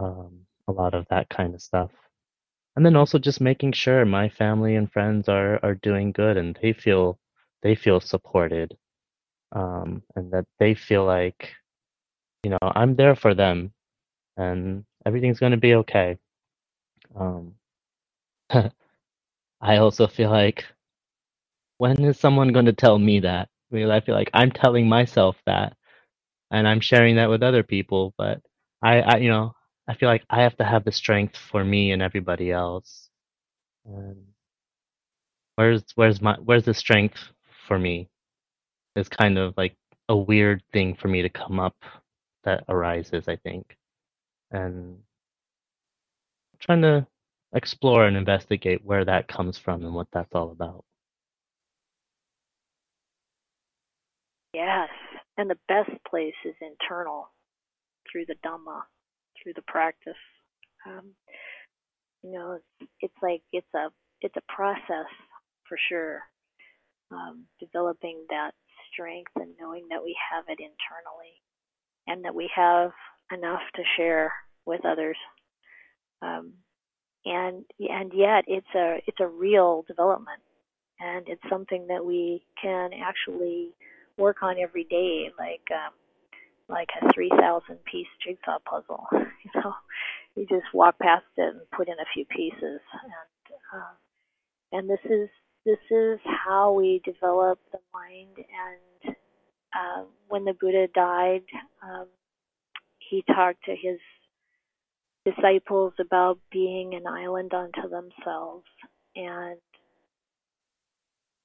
um, 0.00 0.40
a 0.68 0.72
lot 0.72 0.94
of 0.94 1.06
that 1.10 1.28
kind 1.30 1.54
of 1.54 1.62
stuff. 1.62 1.90
And 2.76 2.86
then 2.86 2.96
also 2.96 3.18
just 3.18 3.40
making 3.40 3.72
sure 3.72 4.04
my 4.06 4.28
family 4.30 4.76
and 4.76 4.90
friends 4.92 5.28
are, 5.28 5.60
are 5.64 5.76
doing 5.76 6.12
good 6.12 6.36
and 6.38 6.58
they 6.62 6.72
feel 6.74 7.18
they 7.62 7.74
feel 7.74 8.00
supported 8.00 8.76
um, 9.52 10.02
and 10.16 10.32
that 10.32 10.46
they 10.60 10.74
feel 10.74 11.04
like 11.06 11.50
you 12.44 12.50
know 12.50 12.58
I'm 12.62 12.96
there 12.96 13.16
for 13.16 13.34
them 13.34 13.72
and 14.38 14.84
everything's 15.06 15.40
going 15.40 15.52
to 15.52 15.58
be 15.58 15.74
okay. 15.76 16.18
Um, 17.18 17.54
I 18.50 19.78
also 19.78 20.06
feel 20.08 20.30
like 20.30 20.64
when 21.78 22.04
is 22.04 22.18
someone 22.18 22.52
going 22.52 22.66
to 22.66 22.72
tell 22.72 22.98
me 22.98 23.20
that? 23.20 23.48
because 23.70 23.90
I 23.90 24.00
feel 24.00 24.14
like 24.14 24.30
I'm 24.34 24.52
telling 24.52 24.88
myself 24.88 25.36
that 25.46 25.76
and 26.52 26.68
I'm 26.68 26.80
sharing 26.80 27.16
that 27.16 27.30
with 27.30 27.42
other 27.44 27.64
people, 27.64 28.14
but 28.18 28.42
I, 28.82 29.00
I 29.02 29.16
you 29.18 29.30
know, 29.30 29.54
I 29.88 29.94
feel 29.96 30.08
like 30.10 30.24
I 30.30 30.42
have 30.42 30.56
to 30.58 30.64
have 30.64 30.84
the 30.84 30.92
strength 30.92 31.36
for 31.36 31.64
me 31.64 31.92
and 31.92 32.02
everybody 32.02 32.52
else. 32.52 33.10
And 33.86 34.16
where's 35.56 35.84
where's 35.96 36.20
my 36.22 36.36
where's 36.44 36.64
the 36.64 36.74
strength 36.74 37.20
for 37.66 37.78
me? 37.78 38.08
Is 38.94 39.08
kind 39.08 39.38
of 39.38 39.54
like 39.56 39.76
a 40.08 40.16
weird 40.16 40.62
thing 40.72 40.94
for 40.94 41.08
me 41.08 41.22
to 41.22 41.28
come 41.28 41.60
up 41.60 41.76
that 42.44 42.64
arises, 42.68 43.28
I 43.28 43.36
think. 43.36 43.76
And 44.50 44.98
trying 46.60 46.82
to 46.82 47.06
explore 47.52 48.06
and 48.06 48.16
investigate 48.16 48.84
where 48.84 49.04
that 49.04 49.28
comes 49.28 49.58
from 49.58 49.84
and 49.84 49.94
what 49.94 50.08
that's 50.12 50.34
all 50.34 50.50
about. 50.50 50.84
Yes, 54.54 54.88
and 55.36 55.50
the 55.50 55.58
best 55.68 55.90
place 56.08 56.34
is 56.44 56.54
internal 56.62 57.28
through 58.10 58.24
the 58.26 58.36
Dhamma, 58.44 58.82
through 59.42 59.52
the 59.54 59.62
practice. 59.66 60.14
Um, 60.86 61.10
you 62.22 62.32
know, 62.32 62.58
it's 63.00 63.14
like 63.22 63.42
it's 63.52 63.66
a 63.74 63.88
it's 64.22 64.36
a 64.36 64.52
process 64.52 65.10
for 65.68 65.78
sure. 65.88 66.22
Um, 67.10 67.44
developing 67.60 68.26
that 68.30 68.50
strength 68.92 69.30
and 69.36 69.54
knowing 69.60 69.86
that 69.90 70.02
we 70.02 70.16
have 70.32 70.44
it 70.48 70.58
internally, 70.58 71.40
and 72.06 72.24
that 72.24 72.34
we 72.34 72.50
have 72.54 72.90
enough 73.32 73.62
to 73.76 73.82
share 73.96 74.32
with 74.64 74.84
others. 74.84 75.16
Um, 76.22 76.54
and 77.24 77.64
and 77.80 78.12
yet 78.14 78.44
it's 78.46 78.74
a 78.74 78.98
it's 79.06 79.20
a 79.20 79.26
real 79.26 79.84
development, 79.86 80.40
and 81.00 81.28
it's 81.28 81.42
something 81.50 81.86
that 81.88 82.04
we 82.04 82.44
can 82.60 82.90
actually 82.92 83.70
work 84.16 84.42
on 84.42 84.56
every 84.58 84.84
day, 84.84 85.30
like 85.38 85.62
um, 85.72 85.92
like 86.68 86.88
a 87.02 87.12
three 87.12 87.30
thousand 87.30 87.78
piece 87.84 88.06
jigsaw 88.24 88.58
puzzle. 88.68 89.06
You 89.54 89.60
know, 89.62 89.74
you 90.34 90.44
just 90.48 90.74
walk 90.74 90.98
past 90.98 91.24
it 91.36 91.54
and 91.54 91.60
put 91.70 91.86
in 91.86 91.94
a 91.94 92.10
few 92.12 92.24
pieces, 92.24 92.80
and 92.92 93.12
uh, 93.72 93.94
and 94.72 94.90
this 94.90 94.98
is 95.04 95.28
this 95.66 95.78
is 95.90 96.20
how 96.24 96.72
we 96.72 97.02
develop 97.04 97.58
the 97.72 97.80
mind. 97.92 98.36
And 98.36 99.16
uh, 99.74 100.04
when 100.28 100.44
the 100.44 100.54
Buddha 100.58 100.86
died, 100.94 101.42
um, 101.82 102.06
he 102.98 103.24
talked 103.26 103.64
to 103.64 103.72
his 103.72 103.98
disciples 105.24 105.92
about 106.00 106.38
being 106.52 106.94
an 106.94 107.06
island 107.08 107.52
unto 107.52 107.82
themselves 107.82 108.64
and 109.16 109.58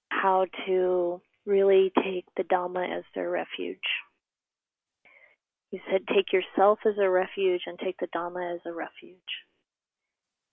how 0.10 0.45
to 0.67 1.19
really 1.47 1.91
take 2.03 2.25
the 2.38 2.43
Dhamma 2.43 2.99
as 2.99 3.03
their 3.15 3.31
refuge. 3.31 3.79
He 5.71 5.81
said, 5.89 6.01
take 6.07 6.31
yourself 6.31 6.77
as 6.86 6.93
a 7.01 7.10
refuge 7.10 7.62
and 7.65 7.79
take 7.79 7.97
the 7.99 8.07
Dhamma 8.15 8.55
as 8.55 8.62
a 8.67 8.73
refuge. 8.73 9.17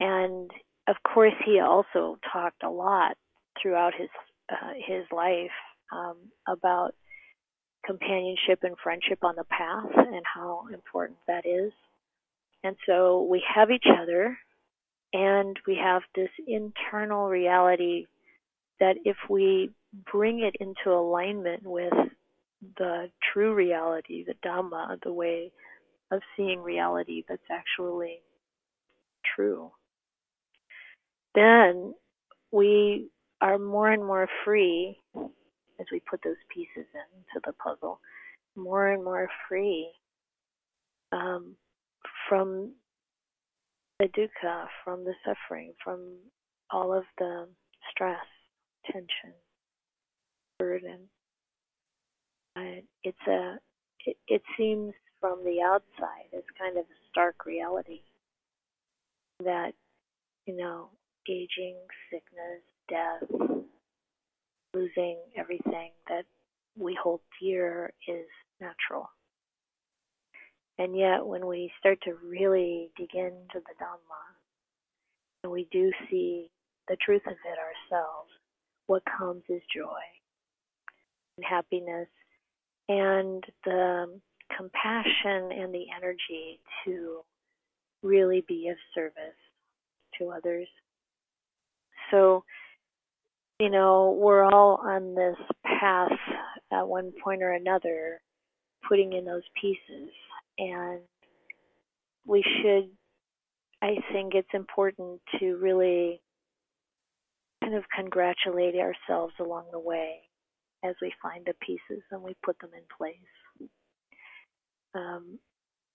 And 0.00 0.50
of 0.86 0.96
course, 1.02 1.34
he 1.44 1.60
also 1.60 2.18
talked 2.32 2.62
a 2.62 2.70
lot 2.70 3.18
throughout 3.60 3.94
his 3.94 4.08
uh, 4.50 4.72
his 4.86 5.04
life 5.12 5.50
um, 5.92 6.16
about 6.46 6.94
companionship 7.84 8.60
and 8.62 8.76
friendship 8.82 9.18
on 9.22 9.34
the 9.36 9.44
path 9.44 9.90
and 9.94 10.22
how 10.24 10.64
important 10.72 11.18
that 11.26 11.46
is. 11.46 11.72
And 12.64 12.76
so 12.86 13.22
we 13.30 13.42
have 13.54 13.70
each 13.70 13.86
other, 13.86 14.36
and 15.12 15.56
we 15.66 15.76
have 15.82 16.02
this 16.14 16.30
internal 16.46 17.28
reality 17.28 18.06
that 18.80 18.96
if 19.04 19.16
we 19.28 19.70
bring 20.12 20.40
it 20.40 20.54
into 20.60 20.96
alignment 20.96 21.62
with 21.64 21.92
the 22.76 23.10
true 23.32 23.54
reality, 23.54 24.24
the 24.24 24.34
Dhamma, 24.46 24.98
the 25.02 25.12
way 25.12 25.52
of 26.10 26.20
seeing 26.36 26.60
reality 26.62 27.24
that's 27.28 27.40
actually 27.50 28.20
true, 29.36 29.70
then 31.34 31.94
we 32.50 33.08
are 33.40 33.58
more 33.58 33.90
and 33.90 34.04
more 34.04 34.28
free 34.44 34.98
as 35.16 35.86
we 35.92 36.00
put 36.00 36.20
those 36.24 36.36
pieces 36.52 36.86
into 36.94 37.40
the 37.44 37.52
puzzle, 37.52 38.00
more 38.56 38.88
and 38.88 39.04
more 39.04 39.28
free 39.48 39.88
um, 41.12 41.54
from 42.28 42.72
the 44.00 44.06
dukkha, 44.06 44.66
from 44.84 45.04
the 45.04 45.14
suffering, 45.24 45.72
from 45.82 46.00
all 46.70 46.92
of 46.92 47.04
the 47.18 47.48
stress, 47.90 48.16
tension, 48.86 49.34
burden. 50.58 51.08
Uh, 52.56 52.82
it's 53.04 53.26
a 53.28 53.56
it, 54.06 54.16
it 54.26 54.42
seems 54.56 54.92
from 55.20 55.44
the 55.44 55.60
outside 55.62 56.30
as 56.36 56.42
kind 56.58 56.76
of 56.76 56.84
a 56.84 56.98
stark 57.10 57.46
reality 57.46 58.00
that 59.44 59.72
you 60.46 60.56
know 60.56 60.88
aging, 61.28 61.76
sickness, 62.10 62.62
death, 62.88 63.58
losing 64.74 65.18
everything 65.36 65.90
that 66.08 66.24
we 66.76 66.96
hold 67.00 67.20
dear 67.40 67.92
is 68.06 68.26
natural. 68.60 69.10
And 70.78 70.96
yet, 70.96 71.26
when 71.26 71.46
we 71.46 71.72
start 71.78 71.98
to 72.04 72.14
really 72.24 72.90
dig 72.96 73.14
into 73.14 73.54
the 73.54 73.74
Dhamma, 73.80 74.22
and 75.42 75.52
we 75.52 75.66
do 75.72 75.90
see 76.10 76.50
the 76.88 76.96
truth 77.04 77.22
of 77.26 77.32
it 77.32 77.58
ourselves, 77.58 78.30
what 78.86 79.02
comes 79.18 79.42
is 79.48 79.62
joy 79.74 80.00
and 81.36 81.44
happiness 81.44 82.08
and 82.88 83.44
the 83.64 84.20
compassion 84.56 85.52
and 85.52 85.72
the 85.74 85.86
energy 85.94 86.60
to 86.84 87.20
really 88.02 88.44
be 88.48 88.68
of 88.68 88.76
service 88.94 89.38
to 90.18 90.30
others. 90.30 90.68
So, 92.10 92.44
you 93.60 93.70
know, 93.70 94.16
we're 94.18 94.44
all 94.44 94.80
on 94.84 95.14
this 95.14 95.36
path 95.64 96.12
at 96.72 96.86
one 96.86 97.12
point 97.22 97.42
or 97.42 97.52
another, 97.52 98.20
putting 98.88 99.12
in 99.12 99.24
those 99.24 99.42
pieces. 99.60 100.10
And 100.58 101.00
we 102.24 102.42
should, 102.42 102.90
I 103.82 103.96
think 104.12 104.34
it's 104.34 104.48
important 104.54 105.20
to 105.40 105.56
really 105.56 106.20
kind 107.62 107.74
of 107.74 107.84
congratulate 107.94 108.76
ourselves 108.76 109.34
along 109.40 109.66
the 109.72 109.80
way 109.80 110.20
as 110.84 110.94
we 111.02 111.12
find 111.20 111.44
the 111.44 111.54
pieces 111.60 112.02
and 112.12 112.22
we 112.22 112.36
put 112.44 112.56
them 112.60 112.70
in 112.74 112.84
place. 112.96 113.68
Um, 114.94 115.38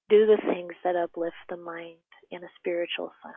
do 0.09 0.25
the 0.25 0.37
things 0.53 0.73
that 0.83 0.95
uplift 0.95 1.35
the 1.49 1.57
mind 1.57 1.97
in 2.31 2.43
a 2.43 2.47
spiritual 2.59 3.11
sense. 3.23 3.35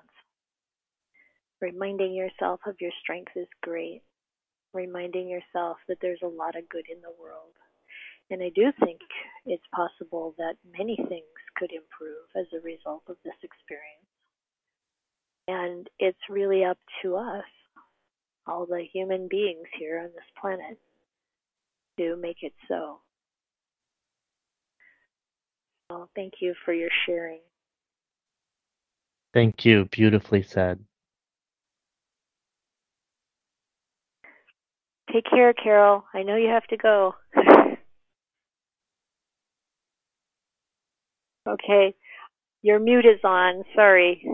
Reminding 1.61 2.13
yourself 2.13 2.61
of 2.67 2.75
your 2.81 2.91
strength 3.01 3.33
is 3.37 3.47
great, 3.63 4.03
reminding 4.77 5.29
yourself 5.29 5.79
that 5.89 5.99
there's 6.01 6.23
a 6.23 6.29
lot 6.29 6.57
of 6.57 6.69
good 6.69 6.87
in 6.91 7.01
the 7.01 7.15
world. 7.21 7.55
And 8.31 8.43
I 8.43 8.51
do 8.55 8.73
think 8.85 9.01
it's 9.45 9.63
possible 9.75 10.35
that 10.39 10.55
many 10.77 10.97
things 10.97 11.25
could 11.57 11.71
improve 11.71 12.27
as 12.37 12.47
a 12.53 12.63
result 12.63 13.03
of 13.09 13.17
this 13.25 13.35
experience. 13.43 14.07
And 15.49 15.89
it's 15.99 16.19
really 16.29 16.65
up 16.65 16.79
to 17.03 17.17
us, 17.17 17.45
all 18.47 18.67
the 18.67 18.85
human 18.93 19.29
beings 19.29 19.67
here 19.79 20.01
on 20.01 20.07
this 20.07 20.31
planet, 20.41 20.79
to 21.99 22.17
make 22.17 22.39
it 22.43 22.53
so. 22.69 22.99
So 25.91 26.09
thank 26.17 26.35
you 26.41 26.55
for 26.65 26.75
your 26.75 26.91
sharing. 27.07 27.41
Thank 29.33 29.65
you. 29.65 29.85
Beautifully 29.85 30.43
said. 30.43 30.85
Take 35.13 35.25
care, 35.31 35.53
Carol. 35.53 36.05
I 36.13 36.23
know 36.23 36.37
you 36.37 36.49
have 36.49 36.67
to 36.67 36.77
go. 36.77 37.15
okay. 41.49 41.95
Your 42.63 42.81
mute 42.81 43.07
is 43.07 43.21
on. 43.23 43.63
Sorry. 43.75 44.27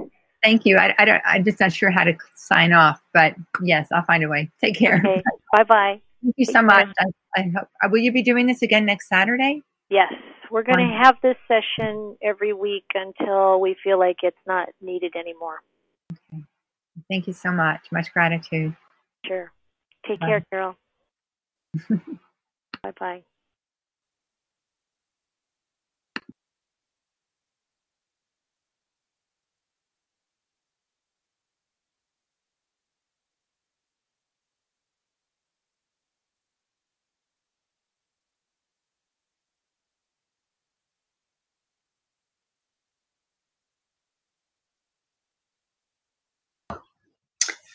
Thank 0.43 0.65
you. 0.65 0.77
I, 0.79 0.95
I 0.99 1.05
don't, 1.05 1.23
I'm 1.25 1.45
just 1.45 1.61
not 1.61 1.73
sure 1.73 1.91
how 1.91 2.05
to 2.05 2.15
sign 2.35 2.73
off, 2.73 3.01
but 3.13 3.35
yes, 3.63 3.89
I'll 3.93 4.05
find 4.05 4.25
a 4.25 4.29
way. 4.29 4.51
Take 4.61 4.77
care. 4.77 4.97
Okay. 4.97 5.23
Bye 5.57 5.65
bye. 5.65 6.01
Thank 6.23 6.35
you 6.37 6.47
so 6.47 6.63
much. 6.63 6.89
I, 6.99 7.05
I 7.37 7.43
hope, 7.55 7.69
uh, 7.85 7.89
will 7.91 7.99
you 7.99 8.13
be 8.13 8.23
doing 8.23 8.47
this 8.47 8.63
again 8.63 8.87
next 8.87 9.09
Saturday? 9.09 9.63
Yes. 9.91 10.13
We're 10.51 10.63
going 10.63 10.87
to 10.87 10.99
have 11.03 11.17
this 11.23 11.37
session 11.49 12.17
every 12.23 12.53
week 12.53 12.85
until 12.95 13.59
we 13.59 13.75
feel 13.83 13.99
like 13.99 14.17
it's 14.23 14.37
not 14.47 14.69
needed 14.83 15.15
anymore. 15.17 15.61
Okay. 16.13 16.45
Thank 17.09 17.27
you 17.27 17.33
so 17.33 17.51
much. 17.51 17.81
Much 17.91 18.13
gratitude. 18.13 18.77
Sure. 19.27 19.51
Take 20.07 20.21
Bye. 20.21 20.27
care, 20.27 20.45
Carol. 20.51 20.77
bye 22.83 22.93
bye. 22.99 23.23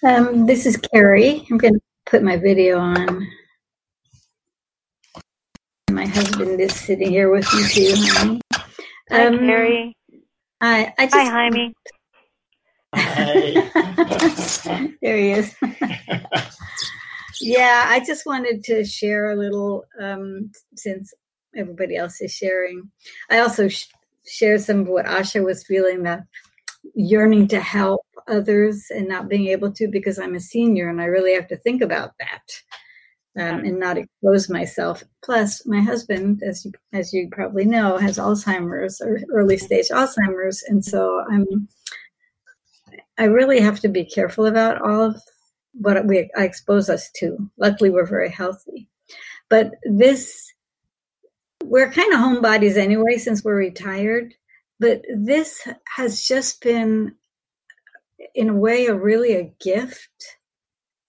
Um, 0.03 0.45
this 0.45 0.65
is 0.65 0.78
Carrie. 0.78 1.45
I'm 1.49 1.57
going 1.57 1.73
to 1.73 1.82
put 2.10 2.24
my 2.24 2.38
video 2.38 2.80
on. 2.80 3.28
My 5.91 6.05
husband 6.05 6.60
is 6.60 6.74
sitting 6.74 7.10
here 7.10 7.30
with 7.30 7.51
me 7.53 7.68
too, 7.68 7.93
honey. 7.97 8.41
Hi, 9.10 9.26
um, 9.28 9.39
Carrie. 9.39 9.93
I, 10.62 10.93
I 10.97 11.05
just, 11.05 11.16
Hi, 11.16 11.24
Jaime. 11.26 11.74
Hi. 12.95 14.93
there 15.01 15.18
he 15.18 15.32
is. 15.32 15.55
yeah, 17.41 17.86
I 17.88 18.03
just 18.05 18.26
wanted 18.26 18.64
to 18.66 18.86
share 18.86 19.32
a 19.32 19.36
little 19.36 19.84
um, 20.01 20.51
since 20.76 21.14
everybody 21.55 21.95
else 21.97 22.22
is 22.22 22.32
sharing. 22.32 22.89
I 23.30 23.39
also 23.39 23.68
sh- 23.68 23.88
share 24.26 24.58
some 24.60 24.82
of 24.82 24.88
what 24.88 25.05
Asha 25.05 25.43
was 25.43 25.66
feeling 25.66 26.03
that 26.03 26.24
yearning 26.95 27.47
to 27.49 27.60
help 27.60 28.01
others 28.28 28.88
and 28.89 29.07
not 29.07 29.30
being 29.30 29.47
able 29.47 29.71
to 29.73 29.88
because 29.88 30.19
I'm 30.19 30.36
a 30.36 30.39
senior 30.39 30.89
and 30.89 31.01
I 31.01 31.05
really 31.05 31.34
have 31.34 31.47
to 31.47 31.57
think 31.57 31.82
about 31.82 32.11
that 32.19 32.43
um, 33.38 33.63
and 33.63 33.80
not 33.80 33.97
expose 33.97 34.49
myself. 34.49 35.03
Plus, 35.23 35.65
my 35.65 35.80
husband, 35.80 36.41
as 36.43 36.65
you, 36.65 36.71
as 36.93 37.13
you 37.13 37.30
probably 37.32 37.65
know, 37.65 37.97
has 37.97 38.17
Alzheimer's 38.17 38.99
or 39.01 39.19
early 39.32 39.57
stage 39.57 39.89
Alzheimer's, 39.89 40.63
and 40.67 40.84
so 40.84 41.23
I'm 41.30 41.67
I 43.19 43.25
really 43.25 43.59
have 43.59 43.80
to 43.82 43.88
be 43.88 44.05
careful 44.05 44.45
about 44.45 44.82
all 44.82 45.01
of 45.01 45.21
what 45.73 46.05
we 46.05 46.30
I 46.36 46.43
expose 46.43 46.89
us 46.89 47.09
to. 47.17 47.38
Luckily, 47.57 47.89
we're 47.89 48.05
very 48.05 48.30
healthy, 48.30 48.89
but 49.49 49.71
this 49.84 50.51
we're 51.63 51.91
kind 51.91 52.13
of 52.13 52.19
homebodies 52.19 52.78
anyway 52.78 53.17
since 53.17 53.43
we're 53.43 53.55
retired. 53.55 54.34
But 54.80 55.01
this 55.15 55.67
has 55.95 56.23
just 56.23 56.61
been 56.61 57.15
in 58.38 58.49
a 58.49 58.53
way, 58.55 58.85
a 58.85 58.93
really 58.93 59.33
a 59.33 59.51
gift, 59.59 60.38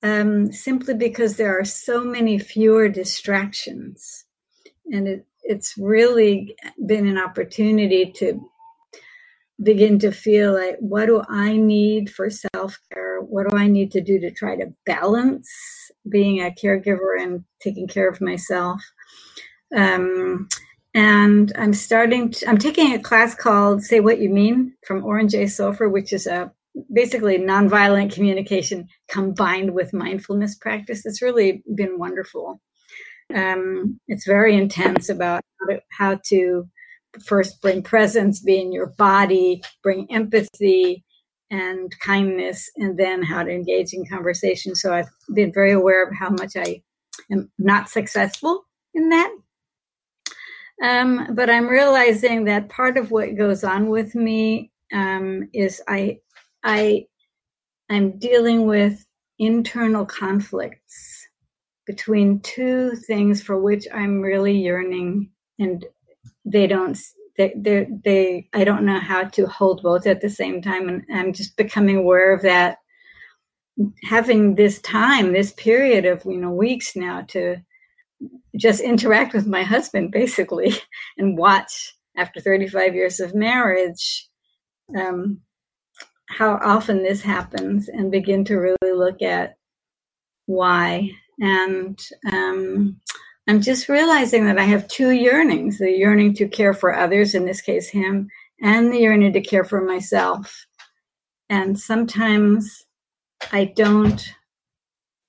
um, 0.02 0.50
simply 0.50 0.94
because 0.94 1.36
there 1.36 1.60
are 1.60 1.64
so 1.64 2.02
many 2.02 2.38
fewer 2.38 2.88
distractions, 2.88 4.24
and 4.90 5.06
it, 5.06 5.26
it's 5.42 5.74
really 5.76 6.56
been 6.86 7.06
an 7.06 7.18
opportunity 7.18 8.10
to 8.12 8.40
begin 9.62 9.98
to 9.98 10.10
feel 10.10 10.54
like, 10.54 10.76
what 10.78 11.04
do 11.04 11.22
I 11.28 11.58
need 11.58 12.10
for 12.10 12.30
self 12.30 12.78
care? 12.90 13.20
What 13.20 13.50
do 13.50 13.58
I 13.58 13.66
need 13.66 13.92
to 13.92 14.00
do 14.00 14.18
to 14.20 14.30
try 14.30 14.56
to 14.56 14.72
balance 14.86 15.50
being 16.08 16.40
a 16.40 16.50
caregiver 16.50 17.20
and 17.20 17.44
taking 17.60 17.88
care 17.88 18.08
of 18.08 18.22
myself? 18.22 18.80
Um, 19.76 20.48
and 20.94 21.52
I'm 21.58 21.74
starting. 21.74 22.30
To, 22.30 22.48
I'm 22.48 22.56
taking 22.56 22.94
a 22.94 22.98
class 22.98 23.34
called 23.34 23.82
"Say 23.82 24.00
What 24.00 24.18
You 24.18 24.30
Mean" 24.30 24.72
from 24.86 25.04
Oren 25.04 25.28
J. 25.28 25.44
Sofer, 25.44 25.92
which 25.92 26.14
is 26.14 26.26
a 26.26 26.52
basically 26.92 27.38
nonviolent 27.38 28.12
communication 28.12 28.88
combined 29.08 29.74
with 29.74 29.92
mindfulness 29.92 30.54
practice. 30.56 31.04
It's 31.04 31.22
really 31.22 31.62
been 31.74 31.98
wonderful. 31.98 32.60
Um, 33.34 34.00
it's 34.08 34.26
very 34.26 34.56
intense 34.56 35.08
about 35.08 35.42
how 35.90 36.18
to, 36.28 36.68
first 37.24 37.60
bring 37.60 37.82
presence, 37.82 38.40
be 38.40 38.60
in 38.60 38.72
your 38.72 38.92
body, 38.98 39.62
bring 39.82 40.06
empathy 40.10 41.04
and 41.50 41.92
kindness, 42.00 42.70
and 42.76 42.98
then 42.98 43.22
how 43.22 43.42
to 43.42 43.50
engage 43.50 43.92
in 43.92 44.06
conversation. 44.06 44.74
So 44.74 44.94
I've 44.94 45.08
been 45.34 45.52
very 45.52 45.72
aware 45.72 46.06
of 46.06 46.14
how 46.14 46.30
much 46.30 46.52
I 46.56 46.82
am 47.30 47.50
not 47.58 47.88
successful 47.88 48.64
in 48.94 49.08
that. 49.08 49.34
Um, 50.82 51.34
but 51.34 51.50
I'm 51.50 51.66
realizing 51.66 52.44
that 52.44 52.68
part 52.68 52.96
of 52.96 53.10
what 53.10 53.36
goes 53.36 53.64
on 53.64 53.88
with 53.88 54.14
me 54.14 54.70
um, 54.92 55.48
is 55.52 55.82
I 55.88 56.18
I 56.68 57.06
I'm 57.88 58.18
dealing 58.18 58.66
with 58.66 59.06
internal 59.38 60.04
conflicts 60.04 61.26
between 61.86 62.40
two 62.40 62.94
things 63.06 63.42
for 63.42 63.58
which 63.58 63.86
I'm 63.92 64.20
really 64.20 64.52
yearning, 64.52 65.30
and 65.58 65.86
they 66.44 66.66
don't. 66.66 66.98
They, 67.38 67.54
they, 67.56 67.86
they, 68.04 68.48
I 68.52 68.64
don't 68.64 68.84
know 68.84 68.98
how 68.98 69.24
to 69.24 69.46
hold 69.46 69.82
both 69.82 70.06
at 70.06 70.20
the 70.20 70.28
same 70.28 70.60
time, 70.60 70.88
and 70.88 71.04
I'm 71.10 71.32
just 71.32 71.56
becoming 71.56 71.96
aware 71.96 72.34
of 72.34 72.42
that. 72.42 72.78
Having 74.04 74.56
this 74.56 74.82
time, 74.82 75.32
this 75.32 75.52
period 75.52 76.04
of 76.04 76.22
you 76.26 76.36
know 76.36 76.50
weeks 76.50 76.94
now 76.94 77.22
to 77.28 77.56
just 78.56 78.80
interact 78.80 79.32
with 79.32 79.46
my 79.46 79.62
husband 79.62 80.10
basically 80.10 80.74
and 81.16 81.38
watch 81.38 81.94
after 82.16 82.40
35 82.40 82.94
years 82.94 83.20
of 83.20 83.34
marriage 83.34 84.28
um, 84.98 85.40
how 86.28 86.58
often 86.62 87.02
this 87.02 87.22
happens 87.22 87.88
and 87.88 88.10
begin 88.10 88.44
to 88.44 88.56
really 88.56 88.92
look 88.92 89.22
at 89.22 89.56
why. 90.46 91.10
And 91.40 91.98
um, 92.30 93.00
I'm 93.48 93.62
just 93.62 93.88
realizing 93.88 94.44
that 94.46 94.58
I 94.58 94.64
have 94.64 94.88
two 94.88 95.10
yearnings 95.10 95.78
the 95.78 95.90
yearning 95.90 96.34
to 96.34 96.48
care 96.48 96.74
for 96.74 96.94
others, 96.94 97.34
in 97.34 97.46
this 97.46 97.60
case, 97.60 97.88
him, 97.88 98.28
and 98.60 98.92
the 98.92 98.98
yearning 98.98 99.32
to 99.32 99.40
care 99.40 99.64
for 99.64 99.80
myself. 99.80 100.66
And 101.48 101.78
sometimes 101.78 102.84
I 103.52 103.64
don't, 103.64 104.34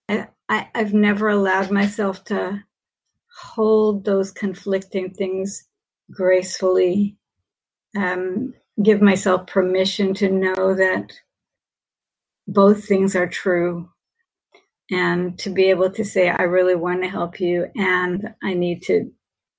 I, 0.09 0.27
I, 0.49 0.67
I've 0.75 0.93
never 0.93 1.29
allowed 1.29 1.71
myself 1.71 2.25
to 2.25 2.63
hold 3.39 4.03
those 4.03 4.31
conflicting 4.31 5.11
things 5.11 5.63
gracefully 6.11 7.15
um, 7.95 8.53
give 8.83 9.01
myself 9.01 9.47
permission 9.47 10.13
to 10.15 10.29
know 10.29 10.73
that 10.75 11.11
both 12.47 12.85
things 12.85 13.15
are 13.15 13.27
true 13.27 13.89
and 14.91 15.37
to 15.39 15.49
be 15.49 15.69
able 15.69 15.91
to 15.91 16.03
say, 16.03 16.29
I 16.29 16.43
really 16.43 16.75
want 16.75 17.03
to 17.03 17.09
help 17.09 17.39
you 17.39 17.67
and 17.75 18.33
I 18.41 18.53
need 18.53 18.81
to 18.83 19.11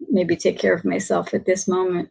maybe 0.08 0.34
take 0.34 0.58
care 0.58 0.74
of 0.74 0.84
myself 0.84 1.34
at 1.34 1.44
this 1.44 1.68
moment. 1.68 2.08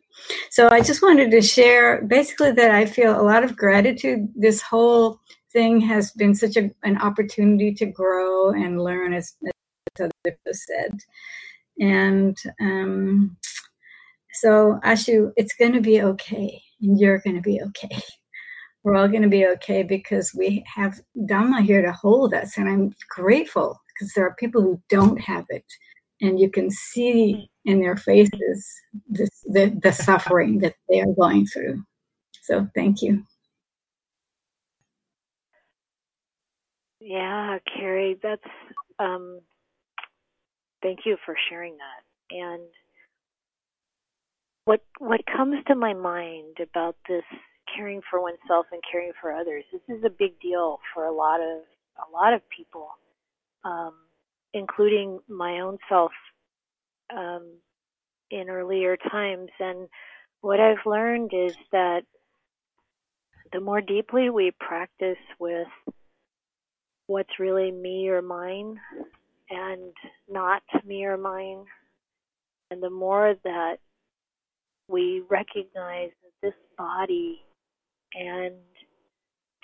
So 0.51 0.69
I 0.69 0.81
just 0.81 1.01
wanted 1.01 1.31
to 1.31 1.41
share 1.41 2.03
basically 2.03 2.51
that 2.53 2.71
I 2.71 2.85
feel 2.85 3.19
a 3.19 3.23
lot 3.23 3.43
of 3.43 3.57
gratitude. 3.57 4.29
This 4.35 4.61
whole 4.61 5.19
thing 5.51 5.81
has 5.81 6.11
been 6.11 6.35
such 6.35 6.55
a, 6.55 6.69
an 6.83 6.97
opportunity 7.01 7.73
to 7.73 7.87
grow 7.87 8.51
and 8.51 8.81
learn, 8.81 9.13
as, 9.13 9.35
as 9.99 10.09
others 10.25 10.65
said. 10.67 10.99
And 11.79 12.37
um, 12.61 13.37
so, 14.33 14.79
Ashu, 14.85 15.31
it's 15.35 15.55
going 15.55 15.73
to 15.73 15.81
be 15.81 16.01
okay 16.01 16.61
and 16.81 16.99
you're 16.99 17.19
going 17.19 17.35
to 17.35 17.41
be 17.41 17.61
okay. 17.61 18.01
We're 18.83 18.95
all 18.95 19.09
going 19.09 19.23
to 19.23 19.29
be 19.29 19.45
okay 19.47 19.83
because 19.83 20.33
we 20.33 20.63
have 20.73 20.99
Dhamma 21.17 21.63
here 21.63 21.81
to 21.81 21.91
hold 21.91 22.33
us. 22.33 22.57
And 22.57 22.69
I'm 22.69 22.95
grateful 23.09 23.79
because 23.93 24.13
there 24.13 24.25
are 24.25 24.35
people 24.35 24.61
who 24.61 24.81
don't 24.89 25.19
have 25.19 25.45
it, 25.49 25.65
and 26.21 26.39
you 26.39 26.49
can 26.49 26.71
see 26.71 27.49
in 27.65 27.81
their 27.81 27.97
faces 27.97 28.65
the, 29.09 29.77
the 29.81 29.91
suffering 29.91 30.59
that 30.59 30.75
they 30.87 31.01
are 31.01 31.13
going 31.13 31.45
through. 31.45 31.83
So, 32.43 32.67
thank 32.73 33.01
you. 33.01 33.23
Yeah, 37.01 37.57
Carrie, 37.77 38.17
that's 38.21 38.41
um, 38.99 39.39
thank 40.81 40.99
you 41.05 41.17
for 41.25 41.35
sharing 41.49 41.77
that. 41.77 42.35
And 42.35 42.61
what 44.69 44.83
what 44.99 45.21
comes 45.25 45.55
to 45.65 45.73
my 45.73 45.95
mind 45.95 46.57
about 46.61 46.95
this 47.07 47.23
caring 47.75 48.01
for 48.07 48.21
oneself 48.21 48.67
and 48.71 48.83
caring 48.91 49.13
for 49.19 49.31
others, 49.31 49.63
this 49.71 49.81
is 49.97 50.03
a 50.03 50.11
big 50.11 50.39
deal 50.39 50.77
for 50.93 51.05
a 51.05 51.11
lot 51.11 51.39
of 51.41 51.61
a 52.07 52.11
lot 52.13 52.33
of 52.33 52.41
people, 52.55 52.89
um, 53.63 53.93
including 54.53 55.21
my 55.27 55.61
own 55.61 55.79
self 55.89 56.11
um, 57.11 57.47
in 58.29 58.47
earlier 58.47 58.95
times. 58.95 59.49
And 59.59 59.89
what 60.41 60.59
I've 60.59 60.85
learned 60.85 61.31
is 61.33 61.55
that 61.71 62.01
the 63.51 63.61
more 63.61 63.81
deeply 63.81 64.29
we 64.29 64.51
practice 64.59 65.17
with 65.39 65.67
what's 67.07 67.39
really 67.39 67.71
me 67.71 68.07
or 68.09 68.21
mine 68.21 68.79
and 69.49 69.93
not 70.31 70.61
me 70.85 71.05
or 71.05 71.17
mine. 71.17 71.65
And 72.69 72.83
the 72.83 72.91
more 72.91 73.33
that 73.43 73.77
we 74.89 75.23
recognize 75.29 76.09
that 76.23 76.33
this 76.41 76.53
body 76.77 77.41
and 78.13 78.55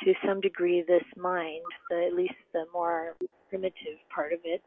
to 0.04 0.14
some 0.26 0.40
degree 0.40 0.84
this 0.88 1.04
mind, 1.18 1.64
the, 1.90 2.06
at 2.06 2.14
least 2.14 2.36
the 2.54 2.66
more 2.74 3.16
primitive 3.50 3.98
part 4.14 4.34
of 4.34 4.40
it, 4.44 4.62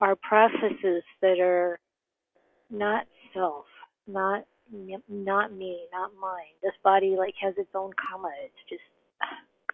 are 0.00 0.16
processes 0.16 1.02
that 1.22 1.38
are 1.40 1.78
not 2.70 3.06
self, 3.32 3.66
not 4.06 4.44
not 5.08 5.52
me, 5.52 5.86
not 5.92 6.10
mine. 6.20 6.54
This 6.62 6.72
body 6.82 7.16
like 7.18 7.34
has 7.40 7.54
its 7.58 7.70
own 7.74 7.90
karma. 7.92 8.30
It's 8.44 8.68
just 8.68 8.82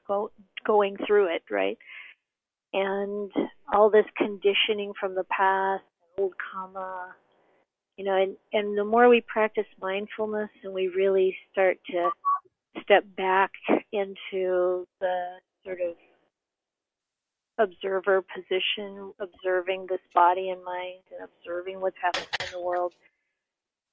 go, 0.06 0.30
going 0.66 0.96
through 1.06 1.34
it, 1.34 1.42
right? 1.50 1.78
And 2.72 3.30
all 3.72 3.88
this 3.88 4.04
conditioning 4.16 4.92
from 4.98 5.14
the 5.14 5.24
past, 5.24 5.84
old 6.18 6.34
karma, 6.52 7.14
you 8.00 8.06
know, 8.06 8.16
and, 8.16 8.34
and 8.54 8.78
the 8.78 8.84
more 8.84 9.10
we 9.10 9.20
practice 9.20 9.66
mindfulness 9.78 10.48
and 10.64 10.72
we 10.72 10.88
really 10.88 11.36
start 11.52 11.76
to 11.90 12.08
step 12.82 13.04
back 13.14 13.50
into 13.92 14.86
the 15.02 15.34
sort 15.66 15.80
of 15.82 15.96
observer 17.58 18.24
position, 18.34 19.12
observing 19.20 19.86
this 19.90 20.00
body 20.14 20.48
and 20.48 20.64
mind 20.64 21.02
and 21.12 21.28
observing 21.28 21.82
what's 21.82 21.98
happening 22.02 22.24
in 22.42 22.50
the 22.50 22.58
world, 22.58 22.94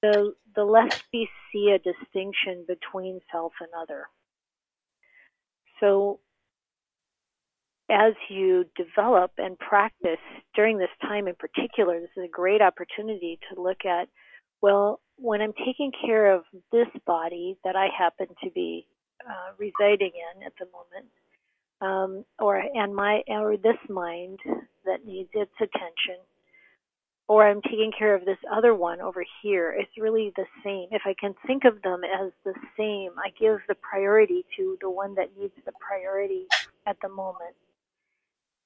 the 0.01 0.34
the 0.55 0.64
less 0.64 0.93
we 1.12 1.28
see 1.51 1.76
a 1.76 1.78
distinction 1.80 2.64
between 2.66 3.20
self 3.30 3.51
and 3.60 3.72
other. 3.78 4.05
So 5.82 6.22
as 7.90 8.14
you 8.30 8.66
develop 8.76 9.32
and 9.38 9.58
practice 9.58 10.20
during 10.56 10.78
this 10.78 10.90
time 11.02 11.28
in 11.28 11.36
particular, 11.36 12.00
this 12.00 12.10
is 12.18 12.26
a 12.26 12.32
great 12.32 12.62
opportunity 12.62 13.40
to 13.50 13.62
look 13.62 13.86
at, 13.86 14.10
well, 14.62 15.00
when 15.18 15.42
I'm 15.42 15.54
taking 15.66 15.92
care 16.06 16.34
of 16.34 16.44
this 16.72 16.88
body 17.06 17.58
that 17.64 17.76
I 17.76 17.88
happen 17.98 18.28
to 18.44 18.52
be 18.52 18.88
uh, 19.28 19.54
residing 19.58 20.12
in 20.14 20.44
at 20.44 20.54
the 20.60 20.66
moment, 20.66 21.10
um, 21.80 22.26
or 22.40 22.58
and 22.58 22.96
my 22.96 23.22
or 23.28 23.56
this 23.56 23.78
mind 23.90 24.40
that 24.86 25.06
needs 25.06 25.30
its 25.34 25.54
attention, 25.58 26.22
or 27.28 27.48
I'm 27.48 27.62
taking 27.62 27.92
care 27.98 28.16
of 28.16 28.26
this 28.26 28.38
other 28.52 28.76
one 28.76 29.00
over 29.02 29.24
here, 29.42 29.76
it's 29.78 29.92
really 29.98 30.32
the 30.36 30.46
same. 30.64 30.88
If 30.92 31.04
I 31.06 31.16
can 31.20 31.36
think 31.46 31.66
of 31.66 31.82
them 31.84 32.02
as 32.04 32.32
the 32.44 32.54
same, 32.78 33.12
I 33.18 33.30
give 33.40 33.60
the 33.68 33.76
priority 33.76 34.46
to 34.58 34.78
the 34.82 34.90
one 34.90 35.16
that 35.16 35.30
needs 35.38 35.54
the 35.66 35.74
priority 35.80 36.46
at 36.86 36.98
the 37.02 37.10
moment 37.10 37.56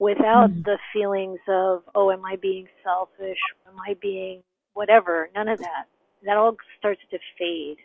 without 0.02 0.50
mm. 0.50 0.64
the 0.64 0.78
feelings 0.92 1.38
of, 1.48 1.82
oh, 1.94 2.10
am 2.10 2.24
I 2.24 2.34
being 2.34 2.66
selfish? 2.82 3.38
Am 3.68 3.74
I 3.88 3.94
being 4.02 4.42
whatever? 4.74 5.30
None 5.32 5.46
of 5.46 5.60
that. 5.60 5.84
That 6.24 6.36
all 6.36 6.56
starts 6.76 7.00
to 7.12 7.18
fade. 7.38 7.76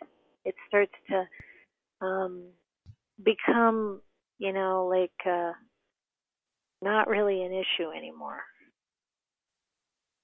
It 0.44 0.56
starts 0.66 0.92
to 1.10 2.04
um, 2.04 2.42
become, 3.24 4.00
you 4.38 4.52
know, 4.52 4.88
like 4.90 5.12
uh, 5.24 5.52
not 6.82 7.06
really 7.06 7.44
an 7.44 7.52
issue 7.52 7.90
anymore. 7.96 8.40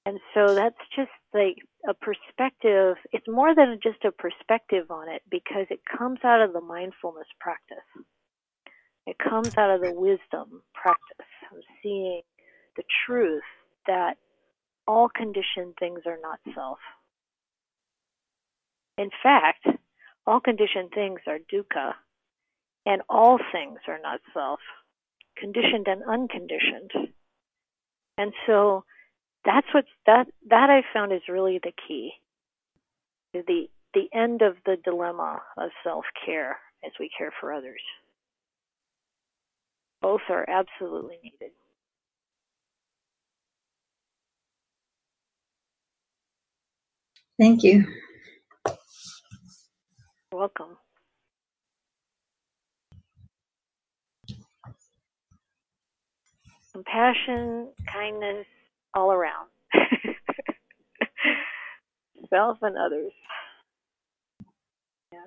And 0.05 0.19
so 0.35 0.53
that's 0.53 0.75
just 0.97 1.13
like 1.33 1.59
a 1.89 1.95
perspective. 1.95 2.97
It's 3.13 3.29
more 3.29 3.55
than 3.55 3.79
just 3.81 4.05
a 4.05 4.11
perspective 4.11 4.91
on 4.91 5.09
it 5.09 5.23
because 5.31 5.67
it 5.71 5.81
comes 5.97 6.19
out 6.25 6.43
of 6.43 6.53
the 6.53 6.61
mindfulness 6.61 7.29
practice. 7.39 7.79
It 9.07 9.17
comes 9.19 9.57
out 9.57 9.71
of 9.71 9.81
the 9.81 9.93
wisdom 9.93 10.63
practice 10.75 11.34
seeing 11.83 12.23
the 12.77 12.83
truth 13.07 13.43
that 13.87 14.17
all 14.87 15.09
conditioned 15.09 15.75
things 15.79 16.01
are 16.07 16.19
not 16.21 16.39
self. 16.55 16.79
In 18.99 19.11
fact, 19.23 19.67
all 20.27 20.41
conditioned 20.41 20.91
things 20.95 21.21
are 21.27 21.39
dukkha, 21.39 21.95
and 22.87 23.03
all 23.09 23.39
things 23.53 23.79
are 23.89 23.99
not 24.03 24.21
self, 24.33 24.61
conditioned 25.37 25.87
and 25.89 26.03
unconditioned. 26.03 26.93
And 28.17 28.33
so 28.47 28.85
that's 29.45 29.67
what 29.73 29.85
that 30.07 30.27
that 30.49 30.71
I 30.71 30.83
found 30.93 31.13
is 31.13 31.23
really 31.29 31.59
the 31.63 31.73
key. 31.87 32.13
The 33.33 33.69
the 33.93 34.09
end 34.13 34.43
of 34.43 34.57
the 34.65 34.77
dilemma 34.83 35.43
of 35.57 35.71
self 35.83 36.05
care 36.25 36.59
as 36.85 36.93
we 37.01 37.11
care 37.17 37.33
for 37.41 37.53
others. 37.53 37.81
Both 40.05 40.21
are 40.29 40.47
absolutely 40.51 41.17
needed. 41.25 41.53
Thank 47.41 47.63
you. 47.65 47.87
You're 50.33 50.41
welcome. 50.41 50.77
Compassion, 56.73 57.69
kindness, 57.93 58.47
all 58.95 59.13
around. 59.13 59.49
Self 62.31 62.59
and 62.63 62.77
others. 62.79 63.13
Yeah. 65.13 65.19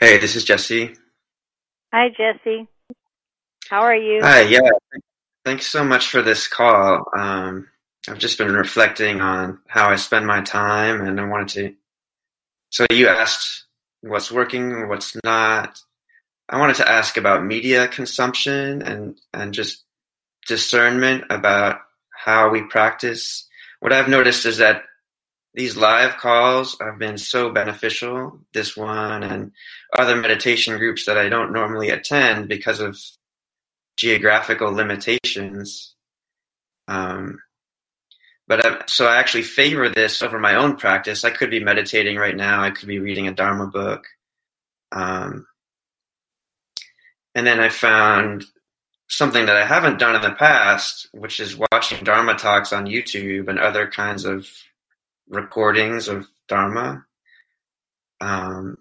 Hey, 0.00 0.18
this 0.18 0.36
is 0.36 0.44
Jesse. 0.44 0.94
Hi, 1.92 2.08
Jesse. 2.10 2.68
How 3.68 3.80
are 3.80 3.96
you? 3.96 4.20
Hi, 4.22 4.42
yeah. 4.42 4.60
Thanks 5.44 5.66
so 5.66 5.82
much 5.82 6.06
for 6.06 6.22
this 6.22 6.46
call. 6.46 7.04
Um, 7.16 7.66
I've 8.08 8.18
just 8.18 8.38
been 8.38 8.52
reflecting 8.52 9.20
on 9.20 9.58
how 9.66 9.88
I 9.90 9.96
spend 9.96 10.24
my 10.24 10.40
time, 10.42 11.00
and 11.00 11.20
I 11.20 11.26
wanted 11.26 11.48
to. 11.48 11.74
So 12.70 12.86
you 12.92 13.08
asked 13.08 13.64
what's 14.02 14.30
working, 14.30 14.88
what's 14.88 15.16
not. 15.24 15.80
I 16.48 16.60
wanted 16.60 16.76
to 16.76 16.88
ask 16.88 17.16
about 17.16 17.44
media 17.44 17.88
consumption 17.88 18.82
and 18.82 19.18
and 19.34 19.52
just 19.52 19.82
discernment 20.46 21.24
about 21.28 21.80
how 22.10 22.50
we 22.50 22.62
practice. 22.62 23.48
What 23.80 23.92
I've 23.92 24.08
noticed 24.08 24.46
is 24.46 24.58
that 24.58 24.84
these 25.54 25.76
live 25.76 26.16
calls 26.18 26.76
have 26.80 26.98
been 26.98 27.18
so 27.18 27.50
beneficial. 27.50 28.40
This 28.52 28.76
one 28.76 29.22
and 29.22 29.52
other 29.96 30.16
meditation 30.16 30.78
groups 30.78 31.06
that 31.06 31.18
I 31.18 31.28
don't 31.28 31.52
normally 31.52 31.90
attend 31.90 32.48
because 32.48 32.80
of 32.80 32.98
geographical 33.96 34.72
limitations. 34.72 35.94
Um, 36.86 37.40
but 38.46 38.64
I, 38.64 38.82
so 38.86 39.06
I 39.06 39.16
actually 39.16 39.42
favor 39.42 39.88
this 39.88 40.22
over 40.22 40.38
my 40.38 40.54
own 40.54 40.76
practice. 40.76 41.24
I 41.24 41.30
could 41.30 41.50
be 41.50 41.62
meditating 41.62 42.16
right 42.16 42.36
now. 42.36 42.62
I 42.62 42.70
could 42.70 42.88
be 42.88 42.98
reading 42.98 43.28
a 43.28 43.32
Dharma 43.32 43.66
book. 43.66 44.06
Um, 44.92 45.46
and 47.34 47.46
then 47.46 47.60
I 47.60 47.68
found 47.68 48.44
something 49.08 49.46
that 49.46 49.56
I 49.56 49.66
haven't 49.66 49.98
done 49.98 50.14
in 50.14 50.22
the 50.22 50.32
past, 50.32 51.08
which 51.12 51.40
is 51.40 51.58
watching 51.72 52.04
Dharma 52.04 52.34
talks 52.34 52.72
on 52.72 52.86
YouTube 52.86 53.48
and 53.48 53.58
other 53.58 53.86
kinds 53.86 54.24
of 54.24 54.46
recordings 55.28 56.08
of 56.08 56.26
Dharma. 56.48 57.04
Um, 58.20 58.76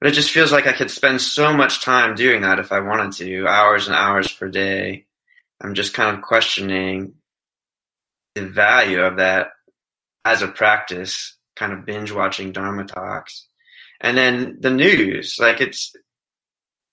but 0.00 0.10
it 0.10 0.14
just 0.14 0.30
feels 0.30 0.52
like 0.52 0.66
I 0.66 0.72
could 0.72 0.90
spend 0.90 1.20
so 1.20 1.52
much 1.52 1.82
time 1.82 2.14
doing 2.14 2.42
that 2.42 2.58
if 2.58 2.72
I 2.72 2.80
wanted 2.80 3.12
to, 3.18 3.46
hours 3.46 3.86
and 3.86 3.96
hours 3.96 4.32
per 4.32 4.48
day. 4.48 5.06
I'm 5.62 5.74
just 5.74 5.94
kind 5.94 6.14
of 6.14 6.22
questioning 6.22 7.14
the 8.34 8.46
value 8.46 9.00
of 9.00 9.16
that 9.16 9.52
as 10.24 10.42
a 10.42 10.48
practice, 10.48 11.36
kind 11.56 11.72
of 11.72 11.86
binge 11.86 12.12
watching 12.12 12.52
Dharma 12.52 12.84
talks. 12.84 13.46
And 14.00 14.16
then 14.16 14.58
the 14.60 14.70
news, 14.70 15.38
like 15.38 15.60
it's, 15.60 15.94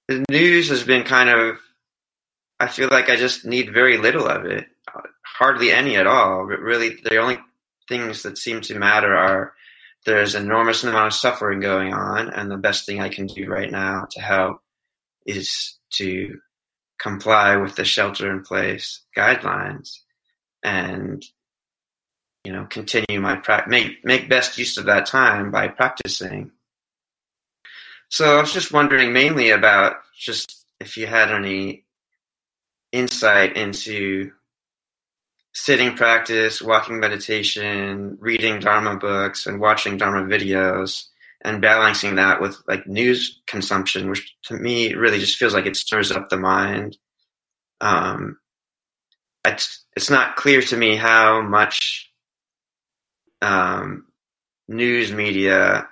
the 0.08 0.24
news 0.30 0.70
has 0.70 0.84
been 0.84 1.04
kind 1.04 1.30
of, 1.30 1.58
I 2.60 2.68
feel 2.68 2.89
like 2.89 3.10
I 3.10 3.16
just 3.16 3.44
need 3.44 3.74
very 3.74 3.98
little 3.98 4.28
of 4.28 4.46
it, 4.46 4.68
hardly 5.26 5.72
any 5.72 5.96
at 5.98 6.08
all. 6.08 6.48
But 6.48 6.60
really, 6.60 6.98
the 7.04 7.18
only 7.18 7.39
things 7.92 8.24
that 8.24 8.38
seem 8.38 8.62
to 8.62 8.80
matter 8.80 9.14
are 9.14 9.54
there's 10.06 10.34
an 10.34 10.44
enormous 10.44 10.82
amount 10.84 11.08
of 11.08 11.14
suffering 11.14 11.60
going 11.60 11.94
on, 11.94 12.30
and 12.30 12.50
the 12.50 12.58
best 12.58 12.86
thing 12.86 13.02
I 13.02 13.10
can 13.10 13.28
do 13.28 13.48
right 13.48 13.70
now 13.70 14.08
to 14.12 14.22
help 14.22 14.62
is 15.26 15.78
to 15.98 16.39
comply 16.98 17.58
with 17.58 17.76
the 17.76 17.84
shelter 17.84 18.32
in 18.32 18.44
place 18.44 19.02
guidelines 19.18 19.98
and 20.64 21.26
you 22.44 22.54
know 22.54 22.66
continue 22.70 23.20
my 23.20 23.36
pra- 23.36 23.68
make 23.68 24.06
make 24.06 24.30
best 24.30 24.58
use 24.58 24.78
of 24.78 24.86
that 24.86 25.06
time 25.06 25.52
by 25.52 25.68
practicing. 25.68 26.52
So 28.08 28.38
i 28.38 28.42
was 28.42 28.54
just 28.54 28.72
wondering 28.72 29.12
mainly 29.12 29.50
about 29.50 29.98
just 30.18 30.66
if 30.80 30.98
you 30.98 31.08
had 31.08 31.30
any 31.32 31.84
insight 32.92 33.58
into 33.58 34.32
sitting 35.54 35.95
practice 35.95 36.62
walking 36.62 36.99
meditation 36.99 38.18
reading 38.22 38.60
dharma 38.60 38.95
books 38.95 39.45
and 39.45 39.60
watching 39.60 39.97
dharma 39.97 40.24
videos 40.24 41.08
and 41.41 41.62
balancing 41.62 42.16
that 42.16 42.39
with 42.39 42.58
like 42.68 42.88
news 42.88 43.41
consumption 43.47 44.10
which 44.10 44.36
to 44.43 44.54
me 44.54 44.93
really 44.93 45.20
just 45.20 45.38
feels 45.38 45.54
like 45.54 45.66
it 45.66 45.76
stirs 45.76 46.12
up 46.12 46.30
the 46.30 46.38
mind. 46.38 46.97
Um, 47.82 48.38
it's 49.45 49.86
it's 49.95 50.10
not 50.10 50.36
clear 50.36 50.62
to 50.62 50.78
me 50.78 50.95
how 50.95 51.41
much 51.41 52.12
um, 53.41 54.06
news 54.68 55.12
media 55.12 55.88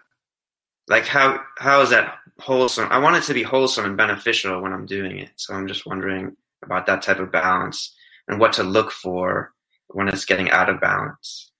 like 0.87 1.05
how 1.05 1.41
how 1.57 1.81
is 1.81 1.89
that 1.89 2.15
wholesome? 2.39 2.87
I 2.91 2.99
want 2.99 3.17
it 3.17 3.23
to 3.23 3.33
be 3.33 3.43
wholesome 3.43 3.85
and 3.85 3.97
beneficial 3.97 4.61
when 4.61 4.71
i'm 4.71 4.85
doing 4.85 5.17
it 5.19 5.31
so 5.35 5.53
i'm 5.53 5.67
just 5.67 5.85
wondering 5.85 6.37
about 6.63 6.85
that 6.85 7.01
type 7.01 7.19
of 7.19 7.31
balance 7.31 7.95
and 8.29 8.39
what 8.39 8.53
to 8.53 8.63
look 8.63 8.91
for 8.91 9.53
when 9.87 10.07
it's 10.07 10.25
getting 10.25 10.49
out 10.49 10.69
of 10.69 10.79
balance 10.79 11.51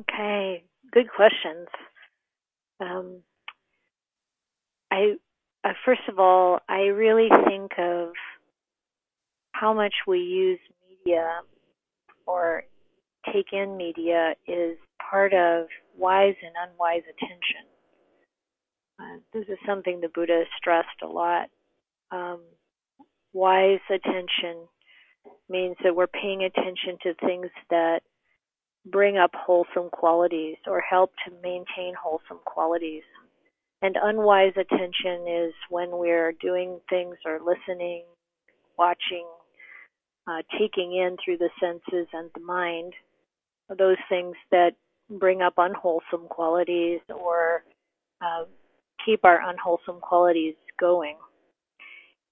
okay 0.00 0.64
good 0.92 1.08
questions 1.14 1.68
um, 2.80 3.20
i 4.90 5.14
uh, 5.64 5.72
first 5.84 6.02
of 6.08 6.18
all 6.18 6.60
i 6.68 6.82
really 6.82 7.28
think 7.46 7.72
of 7.78 8.12
how 9.52 9.74
much 9.74 9.94
we 10.06 10.20
use 10.20 10.60
media 10.88 11.40
or 12.26 12.62
take 13.32 13.52
in 13.52 13.76
media 13.76 14.34
is 14.46 14.76
part 15.10 15.32
of 15.32 15.66
wise 15.96 16.34
and 16.42 16.54
unwise 16.70 17.02
attention. 17.10 17.66
Uh, 19.00 19.18
this 19.32 19.44
is 19.48 19.58
something 19.66 20.00
the 20.00 20.08
Buddha 20.08 20.44
stressed 20.56 21.02
a 21.02 21.06
lot. 21.06 21.48
Um, 22.10 22.40
wise 23.32 23.80
attention 23.90 24.66
means 25.48 25.76
that 25.82 25.94
we're 25.94 26.06
paying 26.06 26.44
attention 26.44 26.98
to 27.02 27.14
things 27.26 27.48
that 27.70 28.00
bring 28.86 29.18
up 29.18 29.30
wholesome 29.34 29.90
qualities 29.90 30.56
or 30.66 30.80
help 30.80 31.12
to 31.26 31.32
maintain 31.42 31.94
wholesome 32.00 32.40
qualities. 32.44 33.02
And 33.82 33.96
unwise 34.02 34.52
attention 34.56 35.28
is 35.28 35.54
when 35.70 35.90
we're 35.92 36.32
doing 36.40 36.80
things 36.90 37.16
or 37.24 37.38
listening, 37.38 38.04
watching, 38.76 39.26
uh, 40.26 40.42
taking 40.58 40.92
in 40.96 41.16
through 41.24 41.38
the 41.38 41.50
senses 41.60 42.08
and 42.12 42.30
the 42.34 42.40
mind 42.40 42.94
those 43.76 43.96
things 44.08 44.34
that 44.50 44.70
bring 45.10 45.42
up 45.42 45.54
unwholesome 45.58 46.26
qualities 46.28 47.00
or 47.14 47.64
uh, 48.20 48.44
keep 49.04 49.24
our 49.24 49.40
unwholesome 49.48 50.00
qualities 50.00 50.54
going. 50.80 51.16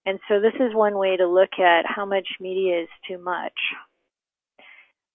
And 0.07 0.21
so 0.29 0.41
this 0.41 0.55
is 0.55 0.75
one 0.75 0.97
way 0.97 1.17
to 1.17 1.27
look 1.27 1.59
at 1.59 1.85
how 1.85 2.07
much 2.07 2.29
media 2.41 2.83
is 2.83 2.89
too 3.09 3.19
much. 3.19 3.53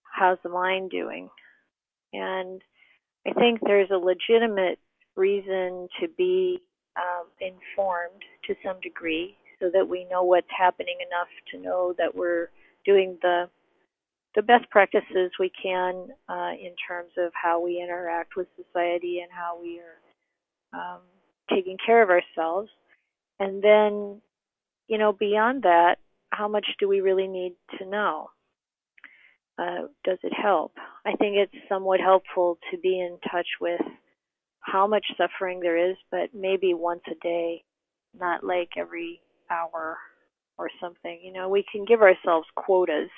How's 0.04 0.38
the 0.44 0.50
mind 0.50 0.92
doing? 0.92 1.30
And 2.14 2.62
I 3.26 3.32
think 3.34 3.60
there's 3.62 3.90
a 3.90 3.98
legitimate 3.98 4.80
reason 5.16 5.88
to 6.02 6.08
be 6.18 6.60
um, 6.98 7.28
informed 7.40 8.22
to 8.48 8.56
some 8.66 8.80
degree 8.82 9.38
so 9.60 9.70
that 9.74 9.88
we 9.88 10.06
know 10.12 10.24
what's 10.24 10.48
happening 10.56 10.98
enough 11.08 11.30
to 11.52 11.58
know 11.58 11.94
that 11.98 12.14
we're 12.14 12.50
doing 12.86 13.18
the 13.22 13.50
the 14.34 14.42
best 14.42 14.70
practices 14.70 15.32
we 15.40 15.52
can 15.62 16.08
uh, 16.30 16.52
in 16.52 16.74
terms 16.88 17.12
of 17.18 17.34
how 17.34 17.62
we 17.62 17.82
interact 17.82 18.38
with 18.38 18.48
society 18.56 19.20
and 19.20 19.30
how 19.30 19.60
we 19.62 19.82
are 19.82 20.80
um, 20.80 21.02
taking 21.50 21.78
care 21.86 22.02
of 22.02 22.10
ourselves. 22.10 22.70
And 23.40 23.62
then, 23.62 24.22
you 24.92 24.98
know, 24.98 25.14
beyond 25.14 25.64
that, 25.64 25.96
how 26.32 26.50
much 26.50 26.68
do 26.78 26.88
we 26.90 27.00
really 27.00 27.28
need 27.28 27.54
to 27.80 27.86
know? 27.86 28.30
Uh, 29.58 29.88
does 30.04 30.18
it 30.22 30.34
help? 30.34 30.74
I 31.06 31.12
think 31.16 31.38
it's 31.38 31.70
somewhat 31.70 32.02
helpful 32.02 32.58
to 32.70 32.78
be 32.78 33.00
in 33.00 33.18
touch 33.32 33.48
with 33.62 33.80
how 34.60 34.88
much 34.88 35.06
suffering 35.18 35.62
there 35.62 35.92
is, 35.92 35.96
but 36.12 36.32
maybe 36.34 36.74
once 36.74 37.04
a 37.10 37.16
day, 37.24 37.64
not 38.20 38.44
like 38.44 38.72
every 38.78 39.22
hour 39.50 39.98
or 40.58 40.70
something. 40.82 41.22
You 41.24 41.32
know, 41.32 41.48
we 41.48 41.64
can 41.72 41.86
give 41.86 42.02
ourselves 42.02 42.48
quotas 42.58 43.10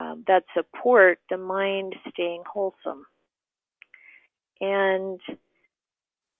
um, 0.00 0.22
that 0.26 0.44
support 0.54 1.18
the 1.30 1.38
mind 1.38 1.94
staying 2.10 2.42
wholesome. 2.52 3.06
And 4.60 5.18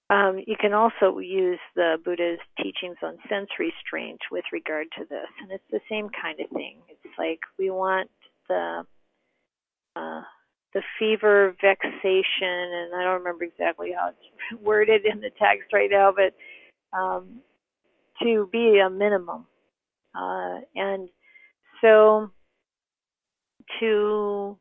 um, 0.09 0.40
you 0.46 0.57
can 0.61 0.72
also 0.72 1.18
use 1.18 1.59
the 1.74 1.96
Buddha's 2.04 2.38
teachings 2.57 2.96
on 3.02 3.18
sense 3.28 3.48
restraint 3.59 4.20
with 4.30 4.44
regard 4.52 4.86
to 4.98 5.04
this, 5.04 5.28
and 5.42 5.50
it's 5.50 5.64
the 5.70 5.80
same 5.90 6.09
kind 6.11 6.38
of 6.40 6.48
thing. 6.50 6.78
It's 6.88 7.18
like 7.18 7.40
we 7.59 7.70
want 7.70 8.11
the 8.48 8.84
uh, 9.96 10.22
the 10.74 10.82
fever, 10.98 11.57
vexation, 11.61 12.22
and 12.42 12.94
I 12.94 13.02
don't 13.02 13.18
remember 13.18 13.44
exactly 13.44 13.92
how 13.98 14.11
it's 14.11 14.61
worded 14.62 15.07
in 15.07 15.20
the 15.20 15.30
text 15.30 15.72
right 15.72 15.90
now, 15.90 16.12
but 16.14 16.96
um, 16.96 17.40
to 18.22 18.48
be 18.52 18.78
a 18.78 18.90
minimum. 18.90 19.46
Uh, 20.14 20.61
and 20.74 21.09
so 21.80 22.30
to 23.80 24.57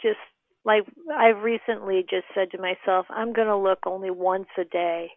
just 0.00 0.18
like 0.64 0.82
I've 1.14 1.42
recently 1.42 2.04
just 2.08 2.26
said 2.34 2.50
to 2.52 2.58
myself, 2.58 3.06
I'm 3.10 3.32
going 3.32 3.48
to 3.48 3.56
look 3.56 3.80
only 3.86 4.10
once 4.10 4.46
a 4.58 4.64
day 4.64 5.10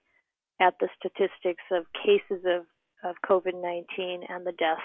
at 0.59 0.73
the 0.79 0.89
statistics 0.97 1.63
of 1.71 1.85
cases 1.93 2.43
of, 2.45 2.65
of 3.03 3.15
COVID 3.27 3.61
19 3.61 4.21
and 4.27 4.45
the 4.45 4.53
deaths 4.53 4.81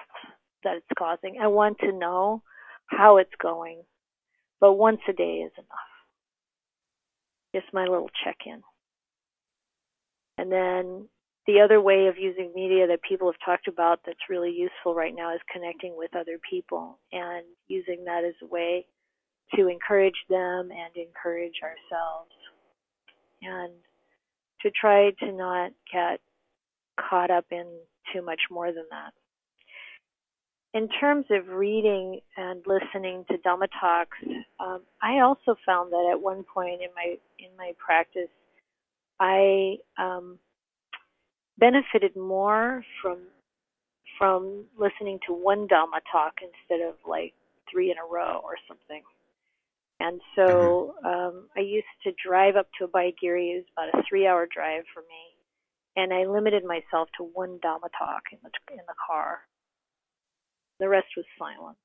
that 0.64 0.76
it's 0.76 0.86
causing. 0.98 1.38
I 1.40 1.46
want 1.46 1.78
to 1.80 1.92
know 1.92 2.42
how 2.86 3.16
it's 3.16 3.30
going, 3.40 3.82
but 4.60 4.74
once 4.74 5.00
a 5.08 5.12
day 5.12 5.44
is 5.46 5.52
enough. 5.56 5.90
Just 7.54 7.72
my 7.72 7.84
little 7.84 8.10
check 8.24 8.36
in. 8.46 8.62
And 10.36 10.52
then 10.52 11.08
the 11.46 11.60
other 11.60 11.80
way 11.80 12.06
of 12.06 12.18
using 12.18 12.52
media 12.54 12.86
that 12.88 13.02
people 13.02 13.28
have 13.28 13.40
talked 13.44 13.66
about 13.66 14.00
that's 14.04 14.28
really 14.28 14.50
useful 14.50 14.94
right 14.94 15.14
now 15.14 15.34
is 15.34 15.40
connecting 15.52 15.96
with 15.96 16.14
other 16.14 16.38
people 16.48 16.98
and 17.12 17.44
using 17.68 18.04
that 18.04 18.24
as 18.24 18.34
a 18.42 18.46
way 18.46 18.86
to 19.56 19.68
encourage 19.68 20.24
them 20.28 20.70
and 20.70 20.96
encourage 20.96 21.60
ourselves 21.62 22.30
and 23.42 23.72
to 24.62 24.70
try 24.70 25.10
to 25.20 25.32
not 25.32 25.72
get 25.92 26.20
caught 26.98 27.30
up 27.30 27.46
in 27.50 27.66
too 28.12 28.22
much 28.22 28.40
more 28.50 28.72
than 28.72 28.84
that. 28.90 29.12
in 30.72 30.88
terms 31.00 31.26
of 31.30 31.48
reading 31.48 32.20
and 32.36 32.64
listening 32.66 33.24
to 33.28 33.36
Dhamma 33.38 33.66
talks, 33.80 34.16
um, 34.60 34.82
I 35.02 35.20
also 35.20 35.56
found 35.66 35.92
that 35.92 36.08
at 36.12 36.20
one 36.20 36.44
point 36.44 36.80
in 36.82 36.88
my 36.94 37.16
in 37.38 37.50
my 37.56 37.72
practice, 37.84 38.30
I 39.18 39.76
um, 39.98 40.38
benefited 41.58 42.16
more 42.16 42.84
from 43.02 43.18
from 44.18 44.64
listening 44.78 45.18
to 45.26 45.32
one 45.34 45.66
Dhamma 45.66 46.00
talk 46.12 46.34
instead 46.42 46.86
of 46.86 46.94
like 47.06 47.32
three 47.70 47.90
in 47.90 47.96
a 47.98 48.06
row 48.12 48.40
or 48.44 48.54
something. 48.68 49.02
And 50.00 50.20
so 50.34 50.94
um, 51.04 51.48
I 51.56 51.60
used 51.60 51.86
to 52.04 52.12
drive 52.26 52.56
up 52.56 52.68
to 52.78 52.86
Abhayagiri. 52.86 53.52
It 53.52 53.64
was 53.64 53.64
about 53.76 54.00
a 54.00 54.04
three-hour 54.08 54.48
drive 54.52 54.84
for 54.94 55.02
me, 55.02 55.36
and 55.96 56.12
I 56.12 56.24
limited 56.24 56.64
myself 56.64 57.08
to 57.18 57.24
one 57.24 57.58
Dhamma 57.62 57.88
talk 57.98 58.22
in 58.32 58.38
the 58.42 58.50
in 58.72 58.80
the 58.88 58.94
car. 59.06 59.40
The 60.78 60.88
rest 60.88 61.08
was 61.16 61.26
silence. 61.38 61.76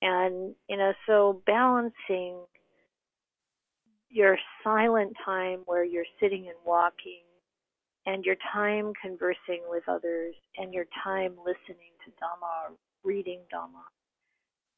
And 0.00 0.54
you 0.68 0.76
know, 0.76 0.92
so 1.06 1.42
balancing 1.44 2.38
your 4.08 4.38
silent 4.62 5.12
time 5.24 5.60
where 5.66 5.84
you're 5.84 6.04
sitting 6.20 6.46
and 6.46 6.56
walking 6.64 7.22
and 8.06 8.24
your 8.24 8.36
time 8.52 8.92
conversing 9.02 9.62
with 9.68 9.82
others 9.88 10.34
and 10.56 10.72
your 10.72 10.86
time 11.02 11.32
listening 11.44 11.92
to 12.04 12.12
Dhamma 12.12 12.70
or 12.70 12.76
reading 13.02 13.40
Dhamma 13.52 13.82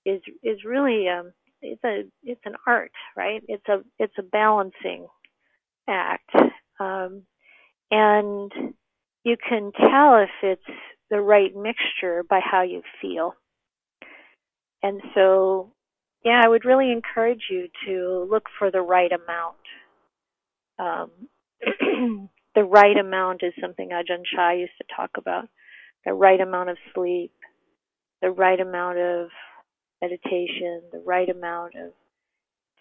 is 0.06 0.22
is 0.42 0.64
really 0.64 1.06
um 1.08 1.32
it's 1.62 1.82
a 1.84 2.02
it's 2.22 2.40
an 2.44 2.54
art, 2.66 2.92
right? 3.16 3.42
It's 3.48 3.66
a 3.68 3.82
it's 3.98 4.14
a 4.18 4.22
balancing 4.22 5.06
act. 5.88 6.30
Um 6.80 7.22
and 7.90 8.52
you 9.24 9.36
can 9.48 9.72
tell 9.72 10.16
if 10.16 10.30
it's 10.42 10.78
the 11.10 11.20
right 11.20 11.54
mixture 11.54 12.22
by 12.28 12.40
how 12.42 12.62
you 12.62 12.82
feel. 13.00 13.34
And 14.82 15.00
so 15.14 15.72
yeah, 16.24 16.40
I 16.44 16.48
would 16.48 16.64
really 16.64 16.90
encourage 16.92 17.44
you 17.50 17.68
to 17.86 18.26
look 18.30 18.44
for 18.58 18.70
the 18.70 18.80
right 18.80 19.10
amount. 19.10 19.56
Um, 20.78 21.10
the 22.54 22.64
right 22.64 22.96
amount 22.96 23.42
is 23.42 23.52
something 23.60 23.90
Ajahn 23.90 24.24
Chah 24.24 24.52
used 24.52 24.72
to 24.78 24.84
talk 24.94 25.10
about. 25.16 25.48
The 26.04 26.12
right 26.12 26.40
amount 26.40 26.70
of 26.70 26.76
sleep, 26.94 27.32
the 28.20 28.30
right 28.30 28.58
amount 28.58 28.98
of 28.98 29.28
meditation, 30.00 30.82
the 30.92 31.02
right 31.04 31.28
amount 31.28 31.74
of 31.74 31.92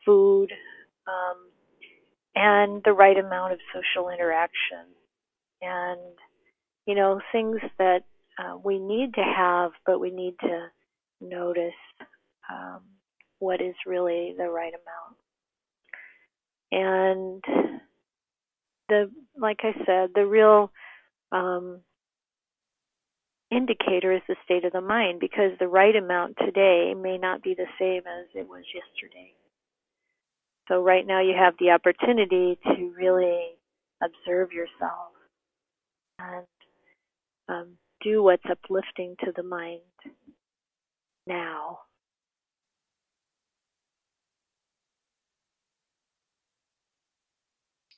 food, 0.06 0.52
um, 1.08 1.50
and 2.36 2.82
the 2.84 2.94
right 2.94 3.18
amount 3.18 3.54
of 3.54 3.60
social 3.74 4.10
interaction. 4.10 4.86
And, 5.62 6.00
you 6.86 6.96
know, 6.96 7.20
things 7.32 7.60
that 7.80 8.04
uh, 8.38 8.58
we 8.64 8.80
need 8.80 9.16
to 9.16 9.24
have, 9.24 9.72
but 9.86 10.00
we 10.00 10.12
need 10.12 10.36
to 10.42 10.68
notice 11.20 11.74
um, 12.52 12.82
what 13.40 13.62
is 13.62 13.76
really 13.86 14.36
the 14.38 14.50
right 14.50 14.74
amount. 14.74 15.18
And 16.70 17.44
the 18.90 19.12
like 19.40 19.60
I 19.64 19.74
said, 19.86 20.10
the 20.14 20.26
real 20.26 20.72
um, 21.32 21.82
indicator 23.52 24.12
is 24.12 24.22
the 24.28 24.36
state 24.44 24.66
of 24.66 24.74
the 24.74 24.82
mind 24.82 25.20
because 25.20 25.52
the 25.60 25.68
right 25.68 25.96
amount 25.96 26.38
today 26.38 26.94
may 26.96 27.18
not 27.18 27.42
be 27.42 27.54
the 27.54 27.68
same 27.80 28.02
as 28.08 28.28
it 28.34 28.48
was 28.48 28.64
yesterday. 28.74 29.34
So 30.68 30.84
right 30.84 31.08
now 31.08 31.22
you 31.22 31.34
have 31.38 31.54
the 31.60 31.72
opportunity 31.72 32.60
to 32.64 32.94
really 32.98 33.56
observe 34.04 34.52
yourself 34.52 35.14
and 36.20 36.46
um, 37.48 37.78
do 38.02 38.22
what's 38.22 38.44
uplifting 38.50 39.16
to 39.24 39.32
the 39.36 39.44
mind 39.44 39.82
now. 41.26 41.80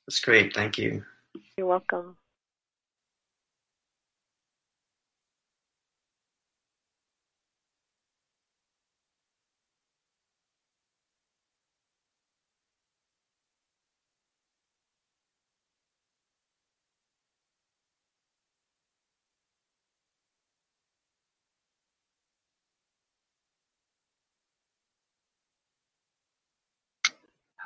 That's 0.06 0.20
great. 0.20 0.54
Thank 0.54 0.78
you. 0.78 1.04
You're 1.56 1.66
welcome. 1.66 2.16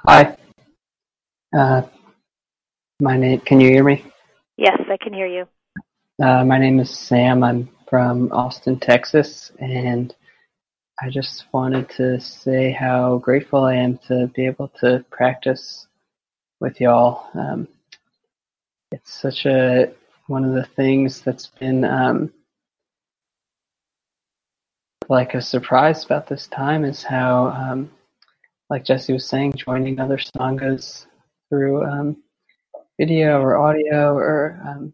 Hi. 0.07 0.37
Uh, 1.57 1.81
my 3.01 3.17
name. 3.17 3.41
Can 3.41 3.59
you 3.59 3.71
hear 3.71 3.83
me? 3.83 4.05
Yes, 4.59 4.79
I 4.91 4.99
can 5.03 5.15
hear 5.15 5.27
you. 5.27 5.47
Uh, 6.23 6.45
my 6.45 6.59
name 6.59 6.79
is 6.79 6.91
Sam. 6.91 7.43
I'm 7.43 7.71
from 7.89 8.31
Austin, 8.31 8.79
Texas, 8.79 9.51
and 9.59 10.15
I 11.01 11.09
just 11.09 11.47
wanted 11.53 11.89
to 11.97 12.21
say 12.21 12.71
how 12.71 13.17
grateful 13.17 13.65
I 13.65 13.77
am 13.77 13.97
to 14.09 14.27
be 14.35 14.45
able 14.45 14.69
to 14.81 15.03
practice 15.11 15.87
with 16.61 16.83
y'all. 16.83 17.27
Um, 17.33 17.67
it's 18.93 19.11
such 19.11 19.47
a 19.47 19.91
one 20.27 20.45
of 20.45 20.53
the 20.53 20.65
things 20.65 21.23
that's 21.23 21.47
been 21.47 21.83
um, 21.83 22.31
like 25.09 25.33
a 25.33 25.41
surprise 25.41 26.05
about 26.05 26.27
this 26.27 26.47
time 26.47 26.85
is 26.85 27.03
how, 27.03 27.47
um, 27.47 27.91
like 28.75 28.85
Jesse 28.85 29.13
was 29.13 29.25
saying, 29.25 29.53
joining 29.53 30.01
other 30.01 30.19
sanghas 30.19 31.07
through 31.49 31.85
um, 31.85 32.17
video 32.99 33.41
or 33.41 33.57
audio 33.57 34.17
or 34.17 34.61
um, 34.67 34.93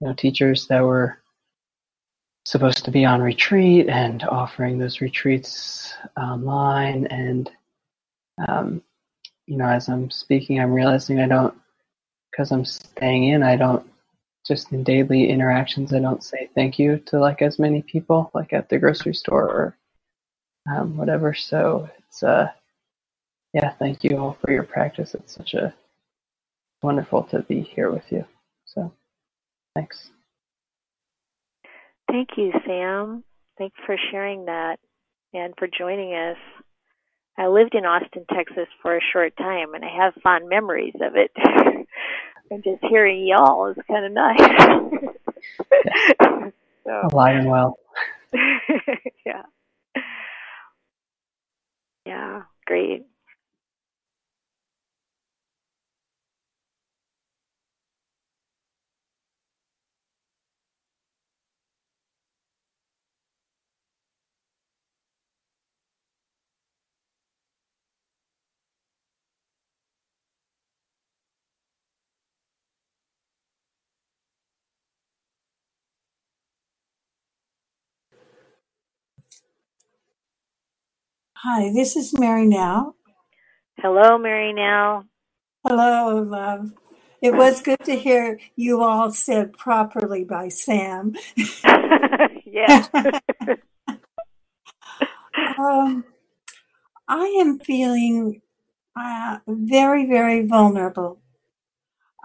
you 0.00 0.06
know 0.06 0.12
teachers 0.12 0.66
that 0.66 0.82
were 0.82 1.22
supposed 2.44 2.84
to 2.84 2.90
be 2.90 3.06
on 3.06 3.22
retreat 3.22 3.88
and 3.88 4.24
offering 4.24 4.76
those 4.76 5.00
retreats 5.00 5.94
online. 6.18 7.06
And 7.06 7.50
um, 8.46 8.82
you 9.46 9.56
know 9.56 9.66
as 9.66 9.88
i'm 9.88 10.10
speaking 10.10 10.60
i'm 10.60 10.72
realizing 10.72 11.20
i 11.20 11.26
don't 11.26 11.54
because 12.30 12.50
i'm 12.50 12.64
staying 12.64 13.24
in 13.24 13.42
i 13.42 13.56
don't 13.56 13.86
just 14.46 14.72
in 14.72 14.82
daily 14.82 15.28
interactions 15.28 15.92
i 15.94 15.98
don't 15.98 16.24
say 16.24 16.48
thank 16.54 16.78
you 16.78 16.98
to 17.06 17.18
like 17.18 17.42
as 17.42 17.58
many 17.58 17.82
people 17.82 18.30
like 18.34 18.52
at 18.52 18.68
the 18.68 18.78
grocery 18.78 19.14
store 19.14 19.48
or 19.48 19.78
um, 20.70 20.96
whatever. 20.96 21.34
So 21.34 21.88
it's 21.98 22.22
uh 22.22 22.50
yeah 23.54 23.72
thank 23.78 24.04
you 24.04 24.18
all 24.18 24.36
for 24.44 24.52
your 24.52 24.64
practice 24.64 25.14
it's 25.14 25.34
such 25.34 25.54
a 25.54 25.72
wonderful 26.84 27.24
to 27.24 27.42
be 27.42 27.62
here 27.62 27.90
with 27.90 28.04
you. 28.10 28.24
So, 28.66 28.92
thanks. 29.74 30.10
Thank 32.08 32.28
you, 32.36 32.52
Sam. 32.66 33.24
Thanks 33.58 33.76
for 33.86 33.96
sharing 34.10 34.44
that 34.44 34.76
and 35.32 35.54
for 35.58 35.66
joining 35.66 36.12
us. 36.12 36.36
I 37.36 37.48
lived 37.48 37.74
in 37.74 37.84
Austin, 37.84 38.26
Texas 38.32 38.68
for 38.82 38.96
a 38.96 39.00
short 39.12 39.36
time, 39.36 39.74
and 39.74 39.84
I 39.84 40.04
have 40.04 40.14
fond 40.22 40.48
memories 40.48 40.94
of 41.00 41.16
it. 41.16 41.32
and 42.50 42.62
just 42.62 42.84
hearing 42.88 43.26
y'all 43.26 43.70
is 43.70 43.76
kind 43.88 44.04
of 44.04 44.12
nice. 44.12 44.40
so, 46.84 47.08
Alive 47.12 47.44
well. 47.46 47.76
yeah. 49.26 49.42
Yeah, 52.06 52.42
great. 52.66 53.06
Hi, 81.46 81.70
this 81.74 81.94
is 81.94 82.18
Mary 82.18 82.46
now. 82.46 82.94
Hello, 83.76 84.16
Mary 84.16 84.54
now. 84.54 85.04
Hello, 85.62 86.22
love. 86.22 86.72
It 87.20 87.34
was 87.34 87.60
good 87.60 87.80
to 87.84 87.98
hear 87.98 88.40
you 88.56 88.82
all 88.82 89.12
said 89.12 89.52
properly 89.52 90.24
by 90.24 90.48
Sam. 90.48 91.12
yeah. 92.46 92.86
um, 95.58 96.06
I 97.06 97.26
am 97.42 97.58
feeling 97.58 98.40
uh, 98.98 99.40
very, 99.46 100.06
very 100.06 100.46
vulnerable. 100.46 101.20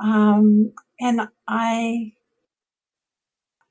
Um, 0.02 0.72
and 0.98 1.28
I 1.46 2.14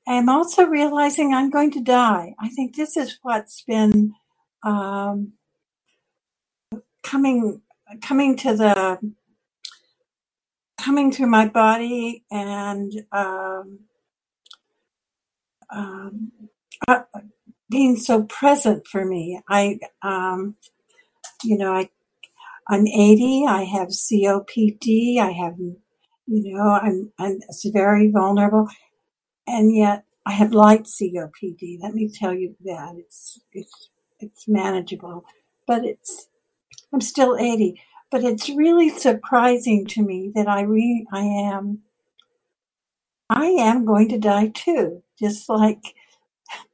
am 0.07 0.28
also 0.28 0.66
realizing 0.66 1.32
I'm 1.32 1.49
going 1.49 1.70
to 1.70 1.80
die. 1.80 2.34
I 2.38 2.51
think 2.51 2.76
this 2.76 2.99
is 2.99 3.18
what's 3.22 3.62
been 3.62 4.12
um, 4.62 5.32
coming 7.09 7.62
coming 8.02 8.36
to 8.36 8.54
the 8.54 8.98
coming 10.78 11.11
through 11.11 11.26
my 11.26 11.48
body 11.48 12.24
and 12.30 12.92
um, 13.12 13.80
um, 15.74 16.32
uh, 16.86 17.00
being 17.70 17.96
so 17.96 18.22
present 18.24 18.86
for 18.86 19.04
me. 19.04 19.40
I, 19.48 19.78
um, 20.02 20.56
you 21.42 21.59
know, 21.59 21.74
I, 21.74 21.90
I'm 22.68 22.86
80. 22.86 23.46
I 23.48 23.64
have 23.64 23.88
COPD. 23.88 25.18
I 25.18 25.32
have, 25.32 25.59
you 25.59 26.54
know, 26.54 26.70
I'm, 26.70 27.12
I'm 27.18 27.40
very 27.72 28.11
vulnerable, 28.11 28.68
and 29.46 29.74
yet 29.74 30.04
I 30.26 30.32
have 30.32 30.52
light 30.52 30.84
COPD. 30.84 31.78
Let 31.82 31.94
me 31.94 32.11
tell 32.12 32.34
you 32.34 32.54
that 32.64 32.94
it's 32.98 33.40
it's 33.52 33.90
it's 34.20 34.48
manageable, 34.48 35.24
but 35.66 35.84
it's 35.84 36.28
I'm 36.93 37.01
still 37.01 37.36
80. 37.36 37.80
But 38.11 38.24
it's 38.24 38.49
really 38.49 38.89
surprising 38.89 39.86
to 39.89 40.03
me 40.03 40.32
that 40.34 40.49
I 40.49 40.62
re 40.62 41.07
I 41.12 41.20
am 41.20 41.82
I 43.30 43.47
am 43.47 43.84
going 43.84 44.09
to 44.11 44.18
die 44.18 44.49
too, 44.55 45.03
just 45.18 45.49
like 45.49 45.95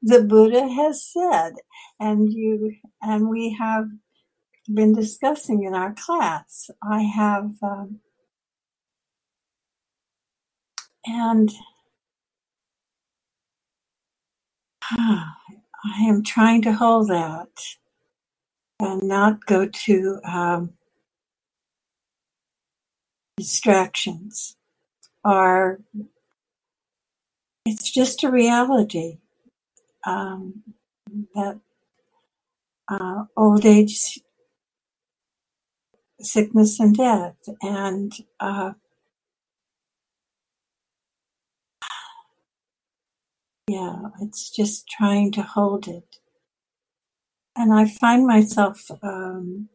the 0.02 0.22
Buddha 0.22 0.68
has 0.68 1.04
said, 1.04 1.54
and 2.00 2.32
you 2.32 2.76
and 3.02 3.28
we 3.28 3.56
have 3.58 3.88
been 4.72 4.94
discussing 4.94 5.64
in 5.64 5.74
our 5.74 5.94
class. 5.94 6.70
I 6.82 7.02
have, 7.02 7.52
um, 7.62 8.00
and 11.06 11.50
I 14.90 16.02
am 16.06 16.22
trying 16.22 16.62
to 16.62 16.72
hold 16.74 17.08
that 17.08 17.48
not 19.02 19.46
go 19.46 19.66
to 19.66 20.20
um, 20.24 20.74
distractions 23.36 24.56
are 25.24 25.80
it's 27.66 27.90
just 27.90 28.22
a 28.22 28.30
reality 28.30 29.18
um, 30.06 30.62
that 31.34 31.60
uh, 32.88 33.24
old 33.36 33.64
age, 33.64 34.20
sickness, 36.20 36.78
and 36.78 36.96
death, 36.96 37.36
and 37.62 38.12
uh, 38.38 38.72
yeah, 43.66 43.96
it's 44.20 44.50
just 44.50 44.86
trying 44.88 45.32
to 45.32 45.42
hold 45.42 45.88
it. 45.88 46.18
And 47.56 47.72
I 47.72 47.86
find 47.86 48.26
myself, 48.26 48.90
um, 49.02 49.68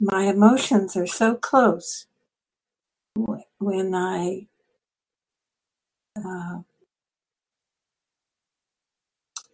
my 0.00 0.24
emotions 0.24 0.96
are 0.96 1.06
so 1.06 1.34
close 1.36 2.06
when 3.58 3.94
I 3.94 4.46
uh, 6.16 6.60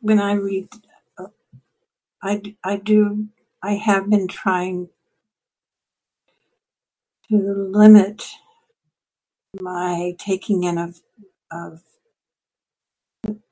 when 0.00 0.20
I 0.20 0.32
read, 0.34 0.68
uh, 1.18 1.28
I, 2.22 2.42
I 2.62 2.76
do, 2.76 3.28
I 3.62 3.72
have 3.74 4.10
been 4.10 4.28
trying 4.28 4.90
to 7.30 7.70
limit 7.72 8.24
my 9.60 10.14
taking 10.18 10.64
in 10.64 10.78
of, 10.78 11.00
of 11.50 11.82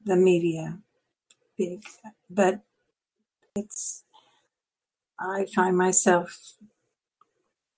the 0.04 0.16
media. 0.16 0.78
But 2.30 2.60
it's, 3.56 4.04
I 5.20 5.46
find 5.54 5.76
myself 5.76 6.56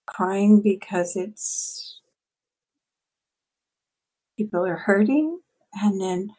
crying 0.07 0.63
because 0.63 1.17
it's, 1.17 2.01
people 4.39 4.65
are 4.67 4.77
hurting 4.77 5.41
and 5.75 6.01
then 6.01 6.31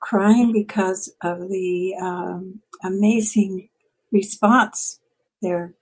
crying 0.00 0.52
because 0.52 1.12
of 1.22 1.48
the 1.48 1.94
um, 2.00 2.60
amazing 2.84 3.68
response 4.12 5.00
they're 5.42 5.74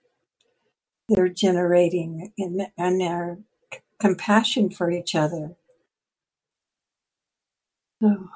they're 1.09 1.29
generating 1.29 2.33
in 2.37 2.67
and 2.77 2.99
their 3.01 3.39
c- 3.73 3.79
compassion 3.99 4.69
for 4.69 4.91
each 4.91 5.15
other. 5.15 5.55
So, 8.01 8.29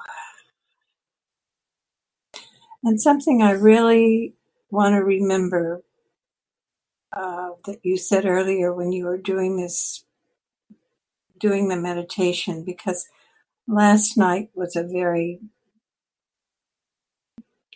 and 2.84 3.00
something 3.00 3.42
I 3.42 3.52
really 3.52 4.34
want 4.72 4.94
to 4.94 5.04
remember 5.04 5.84
uh, 7.12 7.50
that 7.66 7.80
you 7.84 7.96
said 7.98 8.26
earlier 8.26 8.74
when 8.74 8.92
you 8.92 9.06
were 9.06 9.18
doing 9.18 9.58
this, 9.58 10.04
doing 11.38 11.68
the 11.68 11.76
meditation, 11.76 12.64
because 12.64 13.08
last 13.68 14.16
night 14.18 14.50
was 14.54 14.76
a 14.76 14.84
very 14.84 15.40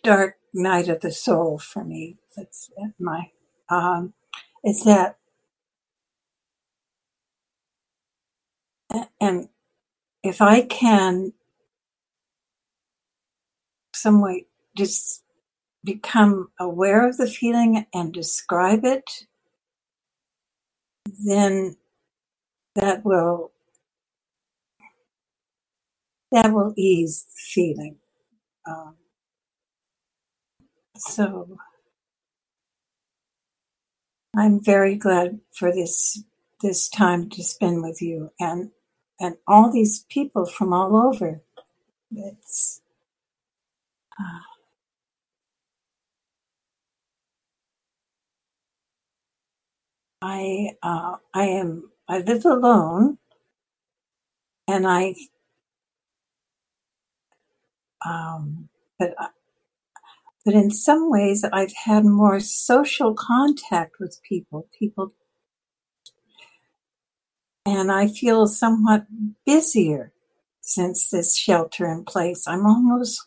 dark 0.03 0.36
night 0.55 0.88
of 0.88 1.01
the 1.01 1.12
soul 1.12 1.59
for 1.59 1.84
me. 1.84 2.18
That's 2.36 2.70
my, 3.01 3.30
um, 3.70 4.14
is 4.64 4.84
that, 4.84 5.18
and 9.20 9.49
if 10.22 10.42
I 10.42 10.62
can 10.62 11.34
some 13.94 14.22
way 14.22 14.47
just 14.76 15.22
become 15.87 16.51
aware 16.61 17.09
of 17.09 17.16
the 17.16 17.28
feeling 17.28 17.87
and 17.95 18.12
describe 18.12 18.84
it, 18.84 19.26
then 21.24 21.76
that 22.74 23.05
will 23.05 23.53
that 26.32 26.53
will 26.53 26.74
ease 26.76 27.24
the 27.24 27.41
feeling. 27.55 27.97
Um, 28.66 28.97
so 30.97 31.57
I'm 34.37 34.62
very 34.62 34.97
glad 34.97 35.41
for 35.55 35.72
this 35.72 36.22
this 36.62 36.89
time 36.89 37.30
to 37.30 37.45
spend 37.45 37.82
with 37.82 38.03
you 38.03 38.32
and 38.41 38.70
and 39.20 39.37
all 39.47 39.72
these 39.72 40.05
people 40.11 40.47
from 40.47 40.72
all 40.72 40.97
over. 40.97 41.43
It's 42.12 42.82
uh, 44.20 44.56
I 50.27 50.70
uh, 50.83 51.16
I 51.35 51.45
am 51.45 51.93
I 52.09 52.18
live 52.18 52.45
alone 52.45 53.18
and 54.66 54.85
I 54.85 55.14
um, 58.05 58.68
but 58.99 59.14
but 60.45 60.55
in 60.55 60.72
some 60.72 61.11
ways 61.11 61.45
I've 61.45 61.74
had 61.85 62.05
more 62.05 62.41
social 62.41 63.14
contact 63.14 64.01
with 64.01 64.20
people. 64.29 64.66
People 64.77 65.12
and 67.64 67.93
I 67.93 68.09
feel 68.09 68.49
somewhat 68.49 69.07
busier 69.45 70.12
since 70.61 71.09
this 71.09 71.37
shelter 71.37 71.87
in 71.87 72.05
place. 72.05 72.49
I'm 72.49 72.66
almost 72.66 73.24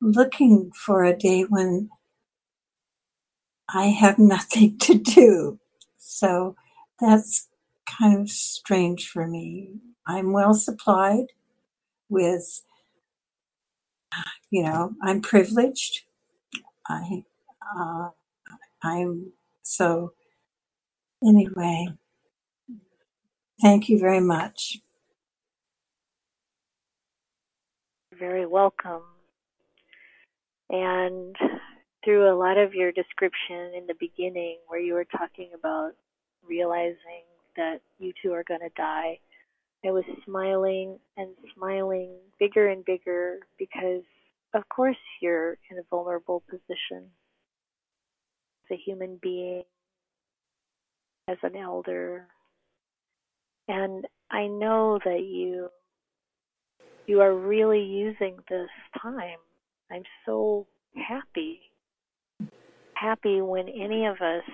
looking 0.00 0.72
for 0.72 1.04
a 1.04 1.16
day 1.16 1.42
when 1.42 1.90
I 3.72 3.86
have 3.86 4.18
nothing 4.34 4.78
to 4.78 4.94
do. 4.94 5.60
So 6.04 6.56
that's 7.00 7.48
kind 7.86 8.20
of 8.20 8.30
strange 8.30 9.08
for 9.08 9.26
me. 9.26 9.80
I'm 10.06 10.32
well 10.32 10.54
supplied 10.54 11.26
with, 12.08 12.62
you 14.50 14.64
know, 14.64 14.94
I'm 15.02 15.20
privileged. 15.20 16.02
I, 16.88 17.24
uh, 17.78 18.08
I'm 18.82 19.32
so 19.62 20.12
anyway, 21.24 21.88
thank 23.60 23.88
you 23.88 23.98
very 23.98 24.20
much. 24.20 24.82
very 28.22 28.46
welcome. 28.46 29.02
And 30.70 31.34
through 32.04 32.32
a 32.32 32.36
lot 32.36 32.58
of 32.58 32.74
your 32.74 32.92
description 32.92 33.72
in 33.76 33.86
the 33.86 33.94
beginning, 33.98 34.58
where 34.66 34.80
you 34.80 34.94
were 34.94 35.04
talking 35.04 35.50
about 35.54 35.92
realizing 36.46 37.24
that 37.56 37.80
you 37.98 38.12
two 38.22 38.32
are 38.32 38.44
going 38.44 38.60
to 38.60 38.70
die, 38.76 39.18
I 39.84 39.90
was 39.90 40.04
smiling 40.24 40.98
and 41.16 41.30
smiling 41.56 42.10
bigger 42.38 42.68
and 42.68 42.84
bigger 42.84 43.40
because, 43.58 44.02
of 44.54 44.68
course, 44.68 44.96
you're 45.20 45.58
in 45.70 45.78
a 45.78 45.82
vulnerable 45.90 46.42
position 46.48 47.10
as 48.64 48.70
a 48.72 48.76
human 48.76 49.18
being, 49.20 49.64
as 51.28 51.38
an 51.42 51.56
elder. 51.56 52.26
And 53.68 54.06
I 54.30 54.46
know 54.46 54.98
that 55.04 55.22
you 55.22 55.68
you 57.06 57.20
are 57.20 57.34
really 57.34 57.82
using 57.82 58.36
this 58.48 58.70
time. 59.02 59.38
I'm 59.90 60.04
so 60.24 60.66
happy. 60.94 61.60
Happy 63.02 63.40
when 63.40 63.68
any 63.68 64.06
of 64.06 64.20
us 64.20 64.44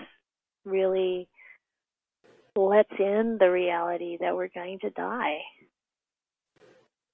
really 0.65 1.29
lets 2.57 2.89
in 2.99 3.37
the 3.39 3.51
reality 3.51 4.17
that 4.21 4.35
we're 4.35 4.49
going 4.49 4.79
to 4.81 4.89
die. 4.89 5.41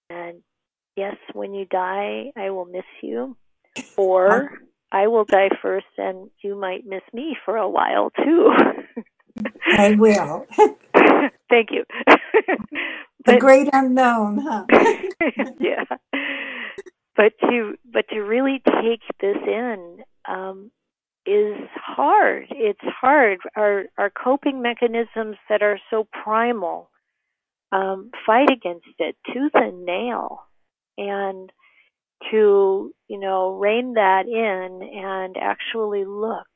And 0.09 0.43
yes, 0.97 1.17
when 1.33 1.53
you 1.53 1.67
die, 1.67 2.31
I 2.37 2.51
will 2.51 2.67
miss 2.67 2.85
you. 3.03 3.37
Or 3.97 4.53
I 4.93 5.09
will 5.09 5.25
die 5.25 5.51
first 5.61 5.87
and 5.99 6.31
you 6.41 6.55
might 6.55 6.87
miss 6.87 7.03
me 7.13 7.37
for 7.45 7.57
a 7.57 7.69
while 7.69 8.11
too. 8.11 8.53
I 9.67 9.97
will. 9.97 10.47
Thank 11.51 11.71
you. 11.73 11.85
the 13.27 13.39
great 13.41 13.69
unknown, 13.73 14.39
huh? 14.39 14.67
yeah. 15.59 15.85
But 17.17 17.33
to 17.41 17.75
but 17.93 18.05
to 18.11 18.21
really 18.21 18.63
take 18.65 19.03
this 19.21 19.37
in 19.45 19.99
um, 20.29 20.71
is 21.27 21.69
hard. 21.75 22.47
It's 22.51 22.81
hard. 22.83 23.39
Our 23.57 23.85
our 23.99 24.11
coping 24.11 24.63
mechanisms 24.63 25.37
that 25.49 25.63
are 25.63 25.79
so 25.91 26.07
primal 26.25 26.91
um, 27.73 28.11
fight 28.27 28.51
against 28.51 28.87
it 28.99 29.17
tooth 29.33 29.53
and 29.55 29.85
nail, 29.85 30.43
and 30.99 31.51
to 32.31 32.95
you 33.09 33.19
know 33.19 33.57
rein 33.57 33.95
that 33.95 34.27
in 34.27 34.83
and 34.83 35.37
actually 35.37 36.05
look 36.05 36.47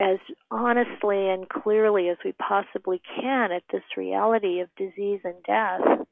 as 0.00 0.18
honestly 0.50 1.28
and 1.28 1.48
clearly 1.48 2.08
as 2.08 2.18
we 2.24 2.32
possibly 2.32 3.00
can 3.20 3.50
at 3.50 3.64
this 3.72 3.82
reality 3.96 4.60
of 4.60 4.68
disease 4.76 5.20
and 5.24 5.42
death 5.44 6.06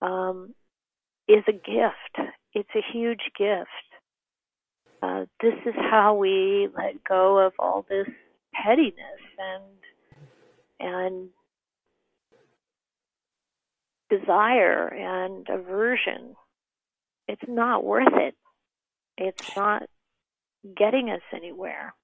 um, 0.00 0.54
is 1.28 1.44
a 1.46 1.52
gift. 1.52 2.32
It's 2.54 2.70
a 2.74 2.92
huge 2.92 3.30
gift. 3.38 3.68
Uh, 5.02 5.24
this 5.40 5.54
is 5.66 5.74
how 5.76 6.14
we 6.14 6.68
let 6.76 7.02
go 7.02 7.44
of 7.44 7.52
all 7.58 7.84
this 7.88 8.06
pettiness 8.54 8.94
and 9.38 9.64
and 10.78 11.28
desire 14.10 14.86
and 14.88 15.46
aversion. 15.48 16.36
It's 17.26 17.42
not 17.48 17.84
worth 17.84 18.12
it. 18.12 18.34
It's 19.16 19.56
not 19.56 19.82
getting 20.76 21.10
us 21.10 21.22
anywhere. 21.34 21.94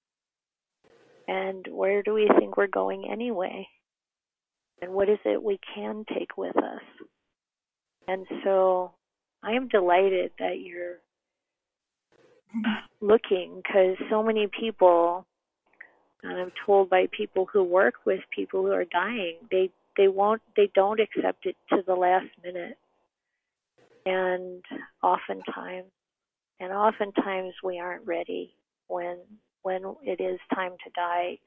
And 1.29 1.67
where 1.71 2.03
do 2.03 2.15
we 2.15 2.29
think 2.39 2.57
we're 2.57 2.67
going 2.67 3.09
anyway? 3.11 3.69
And 4.81 4.93
what 4.93 5.09
is 5.09 5.19
it 5.25 5.43
we 5.43 5.61
can 5.75 6.05
take 6.09 6.37
with 6.37 6.57
us? 6.57 6.83
And 8.07 8.27
so 8.43 8.93
I 9.43 9.53
am 9.53 9.69
delighted 9.69 10.31
that 10.39 10.59
you're 10.61 10.99
looking 13.01 13.63
because 13.63 13.97
so 14.11 14.23
many 14.23 14.49
people, 14.49 15.27
and 16.23 16.39
I'm 16.39 16.53
told 16.67 16.91
by 16.91 17.07
people 17.11 17.47
who 17.53 17.63
work 17.63 17.95
with 18.05 18.21
people 18.35 18.63
who 18.63 18.73
are 18.73 18.85
dying, 18.85 19.37
they 19.51 19.71
they 19.97 20.09
won't 20.09 20.43
they 20.57 20.71
don't 20.75 21.01
accept 21.01 21.47
it 21.47 21.57
to 21.71 21.83
the 21.87 21.95
last 21.95 22.29
minute. 22.43 22.79
And 24.07 24.65
oftentimes 25.03 25.91
and 26.61 26.73
oftentimes 26.73 27.55
we 27.63 27.79
aren't 27.79 28.07
ready 28.07 28.55
when 28.87 29.19
when 29.63 29.83
it 30.03 30.21
is 30.21 30.39
time 30.55 30.73
to 30.85 30.91
die. 30.95 31.39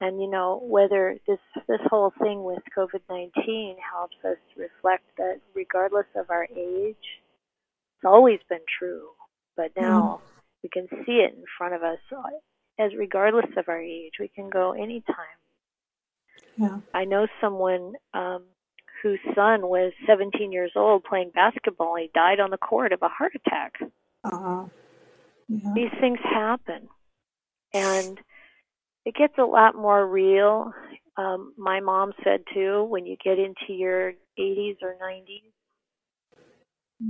And 0.00 0.20
you 0.20 0.28
know, 0.28 0.60
whether 0.64 1.16
this 1.26 1.38
this 1.68 1.80
whole 1.88 2.12
thing 2.20 2.42
with 2.44 2.62
COVID 2.76 3.02
nineteen 3.08 3.76
helps 3.92 4.16
us 4.24 4.38
reflect 4.56 5.04
that 5.16 5.40
regardless 5.54 6.06
of 6.16 6.28
our 6.30 6.44
age, 6.44 6.96
it's 6.96 8.04
always 8.04 8.40
been 8.48 8.64
true. 8.78 9.08
But 9.56 9.70
now 9.76 10.20
mm-hmm. 10.22 10.31
We 10.62 10.68
can 10.72 10.86
see 11.04 11.20
it 11.20 11.34
in 11.34 11.44
front 11.58 11.74
of 11.74 11.82
us 11.82 11.98
as 12.78 12.90
regardless 12.96 13.50
of 13.56 13.68
our 13.68 13.80
age, 13.80 14.12
we 14.18 14.28
can 14.28 14.48
go 14.48 14.72
anytime. 14.72 15.38
Yeah. 16.56 16.78
I 16.94 17.04
know 17.04 17.26
someone 17.40 17.94
um 18.14 18.44
whose 19.02 19.20
son 19.34 19.62
was 19.62 19.92
17 20.06 20.52
years 20.52 20.72
old 20.76 21.02
playing 21.02 21.32
basketball. 21.34 21.96
He 21.96 22.08
died 22.14 22.38
on 22.38 22.50
the 22.50 22.56
court 22.56 22.92
of 22.92 23.02
a 23.02 23.08
heart 23.08 23.32
attack. 23.34 23.72
Uh-huh. 24.22 24.64
Yeah. 25.48 25.72
These 25.74 25.90
things 26.00 26.20
happen 26.22 26.88
and 27.74 28.18
it 29.04 29.14
gets 29.16 29.34
a 29.38 29.44
lot 29.44 29.74
more 29.74 30.06
real. 30.06 30.72
Um, 31.16 31.52
my 31.58 31.80
mom 31.80 32.12
said 32.22 32.42
too, 32.54 32.84
when 32.84 33.04
you 33.04 33.16
get 33.22 33.38
into 33.38 33.72
your 33.72 34.12
80s 34.38 34.76
or 34.82 34.96
90s, 35.02 35.42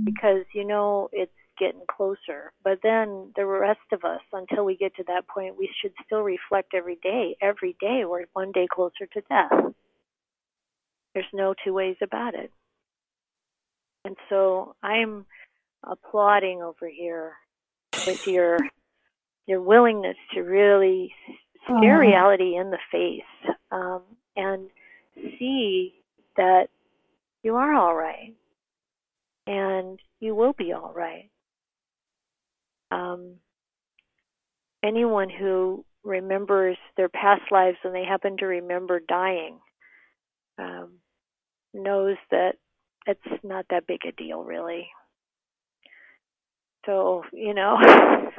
because 0.03 0.45
you 0.53 0.65
know 0.65 1.09
it's 1.11 1.31
getting 1.59 1.81
closer. 1.89 2.51
But 2.63 2.79
then 2.83 3.31
the 3.35 3.45
rest 3.45 3.79
of 3.91 4.03
us, 4.03 4.21
until 4.31 4.65
we 4.65 4.75
get 4.75 4.95
to 4.95 5.03
that 5.07 5.27
point, 5.27 5.57
we 5.57 5.69
should 5.81 5.93
still 6.05 6.21
reflect 6.21 6.73
every 6.73 6.97
day. 7.01 7.35
Every 7.41 7.75
day, 7.79 8.03
we're 8.05 8.25
one 8.33 8.51
day 8.51 8.67
closer 8.71 9.05
to 9.13 9.21
death. 9.21 9.73
There's 11.13 11.25
no 11.33 11.53
two 11.63 11.73
ways 11.73 11.97
about 12.01 12.33
it. 12.33 12.51
And 14.05 14.17
so 14.29 14.75
I'm 14.83 15.25
applauding 15.83 16.61
over 16.61 16.87
here 16.87 17.33
with 18.05 18.27
your 18.27 18.57
your 19.45 19.61
willingness 19.61 20.15
to 20.33 20.41
really 20.41 21.13
stare 21.65 21.95
uh-huh. 21.95 21.99
reality 21.99 22.55
in 22.55 22.71
the 22.71 22.77
face 22.91 23.55
um, 23.71 24.01
and 24.35 24.69
see 25.37 25.93
that 26.37 26.67
you 27.43 27.55
are 27.55 27.73
all 27.73 27.93
right 27.93 28.33
and 29.47 29.99
you 30.19 30.35
will 30.35 30.53
be 30.53 30.71
all 30.71 30.93
right. 30.95 31.29
Um, 32.93 33.35
anyone 34.83 35.29
who 35.29 35.85
remembers 36.03 36.77
their 36.97 37.09
past 37.09 37.43
lives 37.51 37.77
and 37.83 37.95
they 37.95 38.03
happen 38.03 38.37
to 38.37 38.45
remember 38.45 38.99
dying 38.99 39.59
um, 40.59 40.99
knows 41.73 42.17
that 42.29 42.55
it's 43.07 43.43
not 43.43 43.65
that 43.69 43.87
big 43.87 44.01
a 44.07 44.11
deal, 44.11 44.43
really. 44.43 44.87
So, 46.85 47.23
you 47.31 47.53
know, 47.53 47.77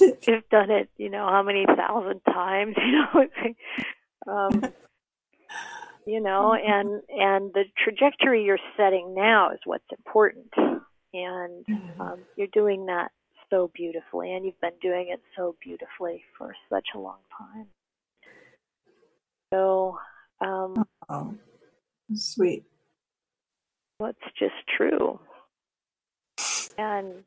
you've 0.00 0.48
done 0.50 0.70
it, 0.70 0.88
you 0.96 1.10
know, 1.10 1.26
how 1.28 1.42
many 1.42 1.66
thousand 1.66 2.20
times, 2.20 2.76
you 2.86 2.92
know, 2.92 4.32
um, 4.32 4.62
you 6.06 6.20
know, 6.20 6.54
and, 6.66 7.02
and 7.08 7.52
the 7.52 7.64
trajectory 7.82 8.44
you're 8.44 8.58
setting 8.76 9.14
now 9.14 9.50
is 9.50 9.58
what's 9.64 9.84
important. 9.96 10.52
And, 11.12 11.66
Mm-hmm. 11.68 12.00
um, 12.00 12.24
you're 12.36 12.48
doing 12.52 12.86
that 12.86 13.10
so 13.50 13.70
beautifully 13.74 14.32
and 14.34 14.44
you've 14.44 14.60
been 14.60 14.78
doing 14.80 15.08
it 15.10 15.20
so 15.36 15.56
beautifully 15.62 16.22
for 16.36 16.54
such 16.70 16.88
a 16.94 16.98
long 16.98 17.18
time. 17.36 17.66
So, 19.52 19.98
um, 20.40 20.84
Oh, 21.08 21.34
sweet. 22.14 22.64
what's 23.98 24.18
just 24.38 24.54
true. 24.76 25.18
And 26.76 27.24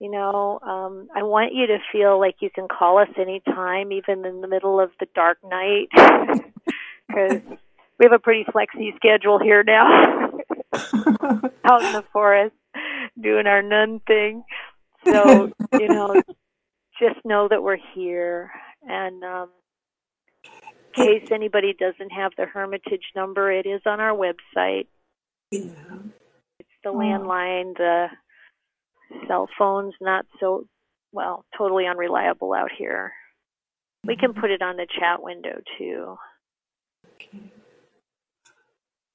you 0.00 0.10
know, 0.10 0.58
um, 0.60 1.08
I 1.14 1.22
want 1.22 1.54
you 1.54 1.66
to 1.68 1.78
feel 1.92 2.18
like 2.18 2.36
you 2.40 2.50
can 2.50 2.66
call 2.68 2.98
us 2.98 3.08
anytime, 3.16 3.92
even 3.92 4.26
in 4.26 4.40
the 4.40 4.48
middle 4.48 4.80
of 4.80 4.90
the 4.98 5.06
dark 5.14 5.38
night, 5.44 5.88
because 7.08 7.40
we 7.98 8.02
have 8.04 8.12
a 8.12 8.18
pretty 8.18 8.44
flexy 8.50 8.92
schedule 8.96 9.38
here 9.38 9.62
now, 9.62 10.30
out 11.64 11.84
in 11.84 11.92
the 11.92 12.04
forest, 12.12 12.54
doing 13.20 13.46
our 13.46 13.62
nun 13.62 14.00
thing. 14.06 14.42
So, 15.12 15.50
you 15.76 15.88
know, 15.88 16.16
just 17.00 17.24
know 17.24 17.48
that 17.48 17.62
we're 17.62 17.78
here. 17.94 18.50
And 18.82 19.24
um, 19.24 19.50
in 20.96 21.04
case 21.04 21.24
anybody 21.32 21.74
doesn't 21.78 22.10
have 22.10 22.32
the 22.38 22.46
Hermitage 22.46 23.04
number, 23.16 23.52
it 23.52 23.66
is 23.66 23.82
on 23.86 24.00
our 24.00 24.16
website. 24.16 24.86
Yeah. 25.50 25.70
It's 26.60 26.68
the 26.84 26.90
Oh. 26.92 26.98
landline, 26.98 27.76
the 27.76 28.08
cell 29.28 29.48
phones, 29.58 29.94
not 30.00 30.26
so, 30.40 30.66
well, 31.12 31.44
totally 31.58 31.86
unreliable 31.86 32.54
out 32.54 32.70
here. 32.76 33.12
We 34.08 34.16
can 34.16 34.34
put 34.34 34.50
it 34.50 34.62
on 34.62 34.76
the 34.76 34.86
chat 35.00 35.22
window 35.22 35.60
too. 35.78 36.16
Okay. 37.14 37.52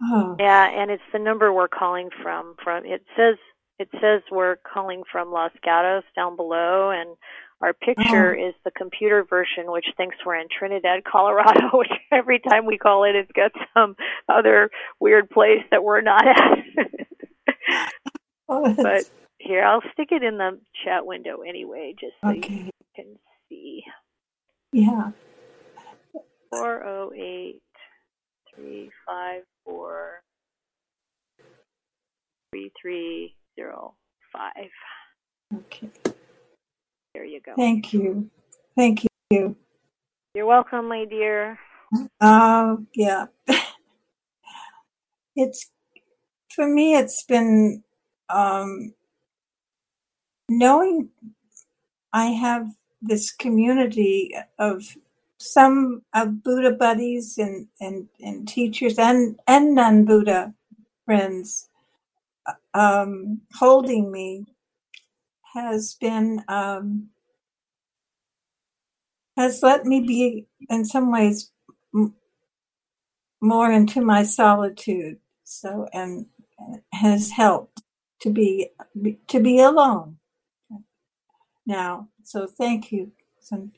Oh, 0.04 0.38
Yeah, 0.40 0.70
and 0.70 0.92
it's 0.92 1.04
the 1.14 1.20
number 1.20 1.54
we're 1.54 1.68
calling 1.70 2.10
from. 2.24 2.56
From 2.64 2.86
it 2.86 3.04
says 3.18 3.36
it 3.80 3.90
says 4.02 4.22
we're 4.30 4.58
calling 4.58 5.04
from 5.10 5.32
Los 5.32 5.52
Gatos 5.64 6.04
down 6.16 6.36
below, 6.36 6.92
and 6.92 7.16
our 7.62 7.74
picture 7.74 8.38
oh. 8.38 8.48
is 8.50 8.54
the 8.64 8.72
computer 8.72 9.26
version, 9.28 9.72
which 9.72 9.86
thinks 9.98 10.18
we're 10.26 10.36
in 10.36 10.48
Trinidad, 10.58 11.04
Colorado. 11.10 11.70
Which 11.74 11.92
every 12.12 12.40
time 12.40 12.66
we 12.66 12.78
call 12.78 13.04
it, 13.04 13.16
it's 13.16 13.32
got 13.32 13.52
some 13.74 13.96
other 14.30 14.70
weird 15.00 15.30
place 15.30 15.64
that 15.72 15.84
we're 15.84 16.02
not 16.02 16.26
at. 16.28 16.58
oh, 18.50 18.74
but 18.76 19.10
here, 19.40 19.64
I'll 19.64 19.84
stick 19.94 20.10
it 20.12 20.24
in 20.24 20.38
the 20.38 20.60
chat 20.86 21.06
window 21.06 21.42
anyway, 21.42 21.96
just 22.00 22.14
so 22.24 22.32
you 22.32 22.70
can 22.96 23.18
see. 23.50 23.84
Yeah. 24.72 25.12
Four 26.50 26.84
oh 26.86 27.12
eight 27.14 27.62
three 28.56 28.90
five 29.06 29.44
four 29.66 30.22
3305. 32.52 33.39
Okay. 35.55 35.89
There 37.14 37.26
you 37.26 37.41
go. 37.41 37.53
Thank 37.55 37.93
you. 37.93 38.30
Thank 38.76 39.05
you. 39.32 39.55
You're 40.34 40.45
welcome, 40.45 40.88
my 40.88 41.05
dear. 41.05 41.57
Oh, 42.22 42.86
yeah. 42.93 43.26
it's 45.36 45.72
for 46.53 46.68
me 46.68 46.95
it's 46.95 47.24
been 47.24 47.84
um 48.30 48.93
knowing 50.49 51.10
I 52.12 52.26
have 52.28 52.68
this 53.01 53.32
community 53.32 54.36
of 54.57 54.97
some 55.38 56.01
of 56.14 56.43
Buddha 56.43 56.72
buddies 56.72 57.38
and, 57.38 57.68
and, 57.80 58.10
and 58.20 58.47
teachers 58.47 58.99
and, 58.99 59.39
and 59.47 59.76
non 59.76 60.05
Buddha 60.05 60.53
friends 61.05 61.68
um, 62.74 63.41
holding 63.55 64.11
me 64.11 64.45
has 65.53 65.95
been 65.99 66.43
um, 66.47 67.09
has 69.38 69.63
let 69.63 69.86
me 69.86 70.01
be 70.01 70.47
in 70.70 70.86
some 70.86 71.11
ways 71.11 71.51
m- 71.93 72.13
more 73.41 73.72
into 73.72 74.01
my 74.01 74.24
solitude 74.24 75.17
so 75.43 75.88
and 75.93 76.28
has 76.93 77.32
helped 77.32 77.82
to 78.22 78.30
be 78.30 78.70
to 79.28 79.39
be 79.39 79.59
alone. 79.59 80.17
Now 81.65 82.09
so 82.24 82.47
thank 82.47 82.91
you 82.91 83.11
so 83.39 83.70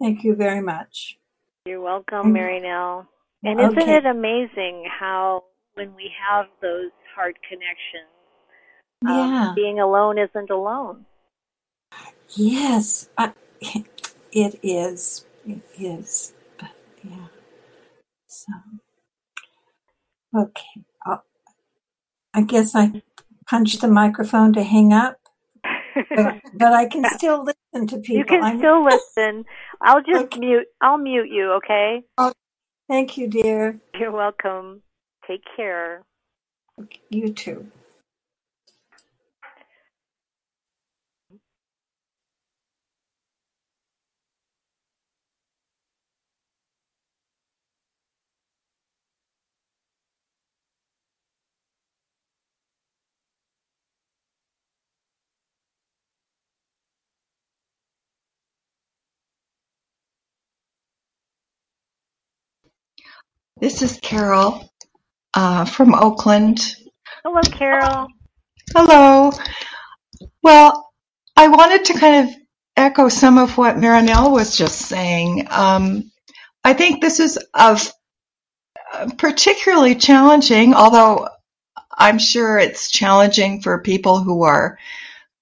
thank 0.00 0.24
you 0.24 0.34
very 0.34 0.60
much. 0.60 1.18
You're 1.66 1.80
welcome, 1.80 2.32
Mary 2.32 2.60
Nell. 2.60 3.08
And 3.42 3.60
isn't 3.60 3.88
it 3.88 4.06
amazing 4.06 4.84
how 5.00 5.44
when 5.74 5.94
we 5.94 6.10
have 6.30 6.46
those 6.62 6.90
hard 7.14 7.36
connections, 7.48 8.15
um, 9.04 9.16
yeah 9.18 9.52
being 9.54 9.80
alone 9.80 10.18
isn't 10.18 10.50
alone? 10.50 11.04
yes 12.36 13.08
I, 13.16 13.32
it 14.32 14.58
is 14.62 15.24
it 15.46 15.62
is 15.78 16.32
but 16.58 16.70
yeah 17.02 17.26
so 18.26 18.52
okay 20.36 20.82
I'll, 21.04 21.24
i 22.34 22.42
guess 22.42 22.74
i 22.74 23.02
punched 23.48 23.80
the 23.80 23.88
microphone 23.88 24.52
to 24.54 24.62
hang 24.62 24.92
up 24.92 25.18
but, 26.14 26.34
but 26.54 26.72
i 26.72 26.86
can 26.86 27.04
still 27.04 27.44
listen 27.44 27.86
to 27.88 27.98
people 27.98 28.18
you 28.18 28.24
can 28.24 28.42
I'm- 28.42 28.58
still 28.58 28.84
listen. 28.84 29.44
I'll 29.82 30.00
just 30.02 30.24
Okay. 30.32 30.40
mute. 30.40 30.66
I'll 30.80 30.96
mute 30.98 31.28
you. 31.30 31.52
Okay. 31.58 32.02
thank 32.88 33.18
you 33.18 33.28
dear 33.28 33.78
You're 33.98 34.10
welcome. 34.12 34.82
Take 35.28 35.42
care. 35.56 36.02
you 37.10 37.32
too 37.32 37.70
This 63.58 63.80
is 63.80 63.98
Carol 64.02 64.70
uh, 65.32 65.64
from 65.64 65.94
Oakland. 65.94 66.76
Hello, 67.24 67.40
Carol. 67.40 68.06
Hello. 68.74 69.32
Well, 70.42 70.90
I 71.34 71.48
wanted 71.48 71.86
to 71.86 71.98
kind 71.98 72.28
of 72.28 72.36
echo 72.76 73.08
some 73.08 73.38
of 73.38 73.56
what 73.56 73.76
Marinelle 73.76 74.30
was 74.30 74.58
just 74.58 74.78
saying. 74.80 75.46
Um, 75.48 76.12
I 76.64 76.74
think 76.74 77.00
this 77.00 77.18
is 77.18 77.38
of 77.54 77.90
uh, 78.92 79.08
particularly 79.16 79.94
challenging, 79.94 80.74
although 80.74 81.26
I'm 81.90 82.18
sure 82.18 82.58
it's 82.58 82.90
challenging 82.90 83.62
for 83.62 83.80
people 83.80 84.18
who 84.18 84.42
are 84.42 84.78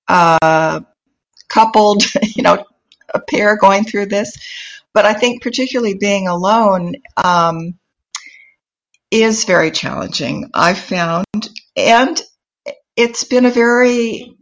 uh, 0.07 0.83
coupled, 1.49 2.05
you 2.37 2.45
know, 2.45 2.65
a 3.13 3.19
pair 3.19 3.57
going 3.57 3.83
through 3.83 4.07
this. 4.07 4.37
But 4.93 5.05
I 5.05 5.15
think 5.15 5.43
particularly 5.43 5.95
being 5.95 6.29
alone 6.29 6.95
um, 7.17 7.75
is 9.15 9.45
very 9.45 9.71
challenging. 9.71 10.51
I've 10.55 10.79
found, 10.79 11.25
and 11.77 12.21
it's 12.97 13.23
been 13.23 13.47
a 13.47 13.51
very 13.51 14.37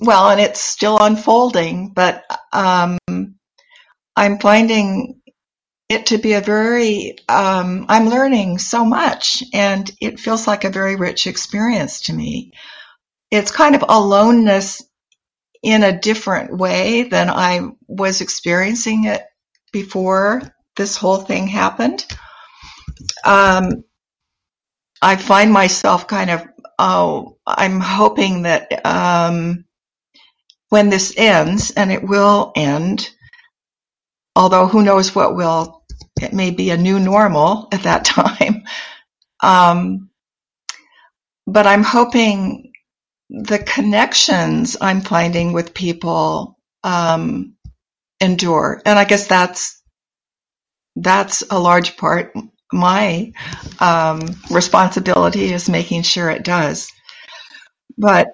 well, 0.00 0.28
and 0.28 0.40
it's 0.40 0.60
still 0.60 0.98
unfolding. 1.00 1.92
But 1.94 2.22
um, 2.52 2.98
I'm 4.14 4.38
finding 4.40 5.22
it 5.88 6.06
to 6.06 6.18
be 6.18 6.34
a 6.34 6.42
very 6.42 7.16
um, 7.30 7.86
I'm 7.88 8.10
learning 8.10 8.58
so 8.58 8.84
much, 8.84 9.42
and 9.54 9.90
it 10.02 10.20
feels 10.20 10.46
like 10.46 10.64
a 10.64 10.70
very 10.70 10.96
rich 10.96 11.26
experience 11.26 12.02
to 12.02 12.12
me. 12.12 12.52
It's 13.30 13.50
kind 13.50 13.74
of 13.74 13.84
aloneness 13.88 14.82
in 15.62 15.82
a 15.82 15.98
different 15.98 16.56
way 16.56 17.04
than 17.04 17.30
I 17.30 17.70
was 17.86 18.20
experiencing 18.20 19.04
it 19.04 19.22
before 19.72 20.42
this 20.76 20.96
whole 20.96 21.18
thing 21.18 21.46
happened. 21.46 22.04
Um, 23.24 23.84
I 25.02 25.16
find 25.16 25.52
myself 25.52 26.06
kind 26.08 26.30
of, 26.30 26.46
oh, 26.78 27.38
I'm 27.46 27.80
hoping 27.80 28.42
that 28.42 28.84
um, 28.86 29.64
when 30.70 30.90
this 30.90 31.14
ends, 31.16 31.72
and 31.72 31.92
it 31.92 32.04
will 32.04 32.52
end, 32.56 33.10
although 34.36 34.66
who 34.66 34.82
knows 34.82 35.14
what 35.14 35.36
will, 35.36 35.84
it 36.20 36.32
may 36.32 36.50
be 36.50 36.70
a 36.70 36.76
new 36.76 37.00
normal 37.00 37.68
at 37.72 37.84
that 37.84 38.04
time. 38.06 38.64
Um, 39.42 40.10
but 41.46 41.66
I'm 41.66 41.84
hoping 41.84 42.72
the 43.30 43.58
connections 43.60 44.76
I'm 44.80 45.00
finding 45.02 45.52
with 45.52 45.74
people 45.74 46.58
um, 46.84 47.54
endure, 48.20 48.82
and 48.86 48.98
I 48.98 49.04
guess 49.04 49.28
that's 49.28 49.82
that's 50.96 51.42
a 51.50 51.58
large 51.58 51.96
part. 51.96 52.34
My 52.72 53.32
um, 53.80 54.20
responsibility 54.50 55.52
is 55.52 55.68
making 55.68 56.02
sure 56.02 56.30
it 56.30 56.44
does. 56.44 56.90
But 57.98 58.28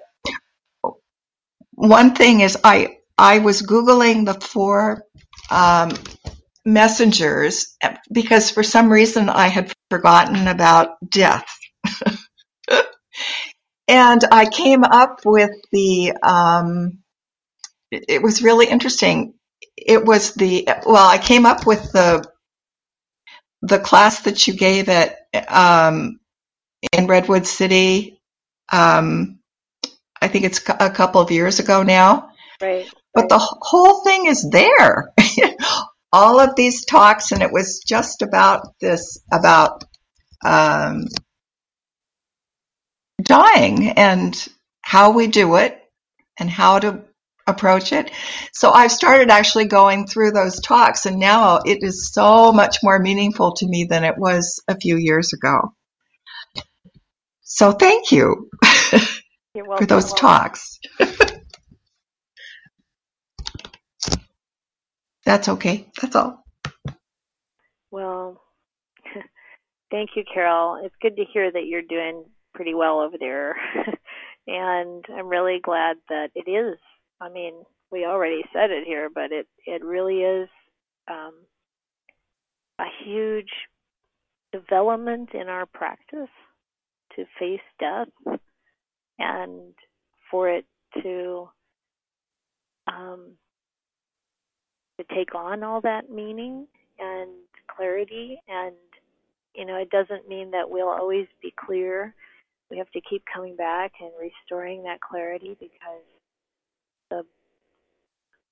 one 1.73 2.15
thing 2.15 2.41
is, 2.41 2.57
I 2.63 2.97
I 3.17 3.39
was 3.39 3.61
googling 3.61 4.25
the 4.25 4.35
four 4.35 5.03
um, 5.51 5.91
messengers 6.65 7.77
because 8.11 8.51
for 8.51 8.63
some 8.63 8.91
reason 8.91 9.29
I 9.29 9.47
had 9.47 9.73
forgotten 9.89 10.47
about 10.47 10.97
death. 11.09 11.47
and 13.87 14.23
I 14.31 14.47
came 14.49 14.83
up 14.83 15.21
with 15.25 15.51
the, 15.71 16.13
um, 16.23 16.99
it 17.91 18.21
was 18.23 18.43
really 18.43 18.67
interesting. 18.67 19.35
It 19.77 20.05
was 20.05 20.33
the, 20.35 20.67
well, 20.85 21.07
I 21.07 21.17
came 21.17 21.45
up 21.45 21.65
with 21.67 21.91
the, 21.93 22.25
the 23.67 23.79
class 23.79 24.21
that 24.21 24.47
you 24.47 24.53
gave 24.53 24.89
at, 24.89 25.27
um, 25.47 26.19
in 26.91 27.07
Redwood 27.07 27.47
City. 27.47 28.19
Um, 28.71 29.39
I 30.21 30.27
think 30.27 30.45
it's 30.45 30.61
a 30.67 30.89
couple 30.89 31.21
of 31.21 31.31
years 31.31 31.59
ago 31.59 31.83
now. 31.83 32.29
Right. 32.61 32.87
But 33.13 33.29
the 33.29 33.39
whole 33.39 34.03
thing 34.03 34.25
is 34.25 34.47
there. 34.49 35.13
All 36.11 36.39
of 36.39 36.55
these 36.55 36.85
talks, 36.85 37.31
and 37.31 37.41
it 37.41 37.51
was 37.51 37.81
just 37.85 38.21
about 38.21 38.67
this, 38.79 39.21
about 39.31 39.83
um, 40.45 41.07
dying 43.21 43.89
and 43.89 44.47
how 44.81 45.11
we 45.11 45.27
do 45.27 45.55
it 45.55 45.81
and 46.39 46.49
how 46.49 46.79
to 46.79 47.03
approach 47.47 47.91
it. 47.91 48.11
So 48.53 48.71
I've 48.71 48.91
started 48.91 49.29
actually 49.29 49.65
going 49.65 50.07
through 50.07 50.31
those 50.31 50.59
talks, 50.59 51.05
and 51.05 51.19
now 51.19 51.59
it 51.65 51.79
is 51.81 52.11
so 52.11 52.51
much 52.51 52.77
more 52.83 52.99
meaningful 52.99 53.53
to 53.55 53.67
me 53.67 53.85
than 53.89 54.03
it 54.03 54.17
was 54.17 54.61
a 54.67 54.77
few 54.77 54.97
years 54.97 55.33
ago. 55.33 55.73
So 57.43 57.71
thank 57.71 58.11
you 58.11 58.49
for 59.77 59.85
those 59.85 60.13
talks. 60.13 60.79
That's 65.25 65.49
okay. 65.49 65.87
That's 66.01 66.15
all. 66.15 66.45
Well, 67.89 68.41
thank 69.91 70.11
you, 70.15 70.23
Carol. 70.31 70.81
It's 70.83 70.95
good 71.01 71.15
to 71.15 71.25
hear 71.33 71.51
that 71.51 71.65
you're 71.65 71.81
doing 71.81 72.25
pretty 72.53 72.73
well 72.73 72.99
over 72.99 73.17
there. 73.19 73.55
and 74.47 75.03
I'm 75.15 75.27
really 75.27 75.59
glad 75.63 75.97
that 76.09 76.29
it 76.35 76.49
is. 76.49 76.77
I 77.21 77.29
mean, 77.29 77.53
we 77.91 78.05
already 78.05 78.41
said 78.53 78.71
it 78.71 78.85
here, 78.85 79.09
but 79.13 79.31
it, 79.31 79.47
it 79.65 79.83
really 79.83 80.21
is 80.21 80.49
um, 81.09 81.33
a 82.79 82.85
huge 83.05 83.51
development 84.51 85.29
in 85.33 85.47
our 85.47 85.65
practice 85.65 86.29
to 87.15 87.25
face 87.39 87.59
death 87.79 88.39
and 89.19 89.73
for 90.29 90.49
it 90.49 90.65
to 91.01 91.49
um, 92.87 93.31
to 94.99 95.05
take 95.15 95.35
on 95.35 95.63
all 95.63 95.81
that 95.81 96.09
meaning 96.09 96.67
and 96.99 97.29
clarity. 97.75 98.39
And 98.47 98.75
you 99.55 99.65
know 99.65 99.75
it 99.75 99.89
doesn't 99.89 100.27
mean 100.27 100.51
that 100.51 100.69
we'll 100.69 100.89
always 100.89 101.27
be 101.41 101.53
clear. 101.65 102.13
We 102.69 102.77
have 102.77 102.89
to 102.91 103.01
keep 103.09 103.23
coming 103.31 103.55
back 103.55 103.93
and 104.01 104.11
restoring 104.19 104.83
that 104.83 104.99
clarity 105.01 105.55
because 105.59 106.03
the 107.09 107.23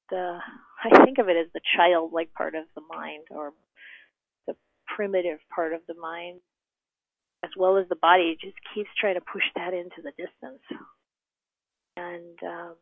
the 0.09 0.39
I 0.83 1.03
think 1.05 1.17
of 1.17 1.29
it 1.29 1.37
as 1.37 1.51
the 1.53 1.61
childlike 1.75 2.33
part 2.33 2.55
of 2.55 2.65
the 2.75 2.81
mind 2.89 3.27
or 3.31 3.53
the 4.47 4.55
primitive 4.95 5.39
part 5.53 5.73
of 5.73 5.81
the 5.87 5.95
mind 5.95 6.41
as 7.43 7.51
well 7.57 7.77
as 7.77 7.87
the 7.89 7.95
body 7.95 8.37
just 8.39 8.55
keeps 8.73 8.89
trying 8.99 9.15
to 9.15 9.21
push 9.21 9.43
that 9.55 9.73
into 9.73 10.01
the 10.01 10.11
distance. 10.11 10.63
And 11.97 12.39
um, 12.41 12.75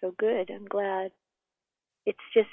so 0.00 0.14
good. 0.18 0.50
I'm 0.50 0.64
glad. 0.64 1.12
It's 2.06 2.18
just 2.34 2.48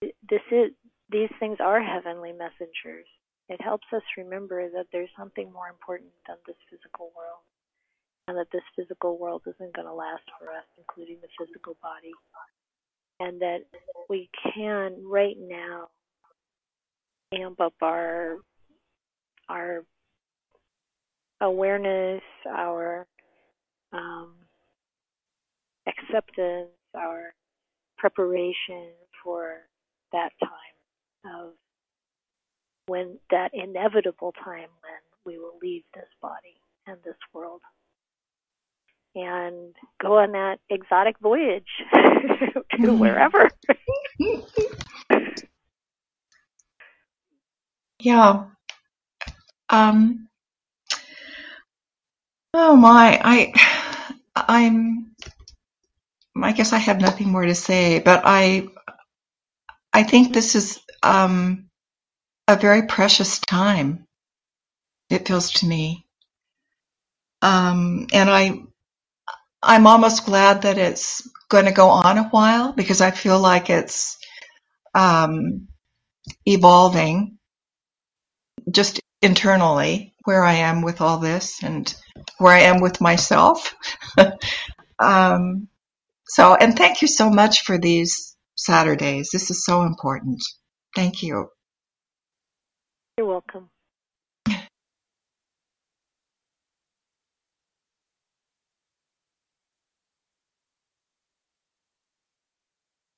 this 0.00 0.42
is 0.50 0.70
these 1.10 1.30
things 1.38 1.58
are 1.60 1.82
heavenly 1.82 2.32
messengers. 2.32 3.06
It 3.48 3.60
helps 3.60 3.86
us 3.92 4.02
remember 4.16 4.70
that 4.70 4.86
there's 4.92 5.10
something 5.18 5.52
more 5.52 5.68
important 5.68 6.10
than 6.26 6.36
this 6.46 6.56
physical 6.70 7.12
world 7.16 7.42
and 8.28 8.36
that 8.36 8.46
this 8.52 8.62
physical 8.76 9.18
world 9.18 9.42
isn't 9.46 9.74
going 9.74 9.86
to 9.86 9.92
last 9.92 10.22
for 10.38 10.48
us, 10.48 10.64
including 10.78 11.18
the 11.20 11.28
physical 11.38 11.76
body. 11.82 12.12
And 13.20 13.40
that 13.40 13.60
we 14.08 14.28
can 14.54 14.96
right 15.04 15.36
now 15.38 15.88
amp 17.32 17.60
up 17.60 17.74
our 17.82 18.36
our 19.48 19.84
awareness, 21.40 22.22
our 22.48 23.06
um, 23.92 24.34
acceptance, 25.86 26.70
our 26.94 27.34
preparation 27.98 28.88
for 29.22 29.58
that 30.12 30.30
time 30.40 31.34
of 31.34 31.52
when 32.86 33.18
that 33.30 33.50
inevitable 33.52 34.32
time 34.44 34.68
when 34.80 35.00
we 35.24 35.38
will 35.38 35.58
leave 35.62 35.82
this 35.94 36.08
body 36.20 36.56
and 36.86 36.96
this 37.04 37.16
world 37.32 37.60
and 39.14 39.74
go 40.00 40.18
on 40.18 40.32
that 40.32 40.58
exotic 40.70 41.18
voyage 41.20 41.68
to 42.80 42.92
wherever. 42.94 43.50
yeah. 48.00 48.44
Um, 49.68 50.28
oh 52.54 52.76
my, 52.76 53.20
I, 53.22 53.52
I'm, 54.36 55.14
I 56.36 56.52
guess 56.52 56.72
I 56.72 56.78
have 56.78 57.00
nothing 57.00 57.28
more 57.30 57.44
to 57.44 57.54
say, 57.54 58.00
but 58.00 58.22
I, 58.24 58.68
I 59.92 60.02
think 60.02 60.32
this 60.32 60.54
is, 60.54 60.80
um, 61.02 61.68
a 62.48 62.56
very 62.56 62.82
precious 62.86 63.38
time. 63.40 64.04
It 65.10 65.26
feels 65.28 65.52
to 65.52 65.66
me. 65.66 66.06
Um, 67.42 68.06
and 68.12 68.30
I, 68.30 68.62
I'm 69.62 69.86
almost 69.86 70.26
glad 70.26 70.62
that 70.62 70.78
it's 70.78 71.28
going 71.50 71.66
to 71.66 71.72
go 71.72 71.88
on 71.88 72.18
a 72.18 72.24
while 72.30 72.72
because 72.72 73.02
I 73.02 73.12
feel 73.12 73.40
like 73.40 73.70
it's 73.70 74.18
um, 74.94 75.68
evolving 76.46 77.38
just 78.70 79.00
internally 79.22 80.14
where 80.24 80.44
I 80.44 80.54
am 80.54 80.82
with 80.82 81.00
all 81.00 81.18
this 81.18 81.62
and 81.62 81.92
where 82.38 82.54
I 82.54 82.62
am 82.62 82.80
with 82.80 83.00
myself. 83.00 83.74
um, 85.00 85.68
so, 86.28 86.56
and 86.56 86.76
thank 86.76 87.02
you 87.02 87.08
so 87.08 87.30
much 87.30 87.62
for 87.64 87.78
these 87.78 88.36
Saturdays. 88.56 89.30
This 89.32 89.50
is 89.50 89.64
so 89.64 89.84
important. 89.84 90.42
Thank 90.96 91.22
you. 91.22 91.48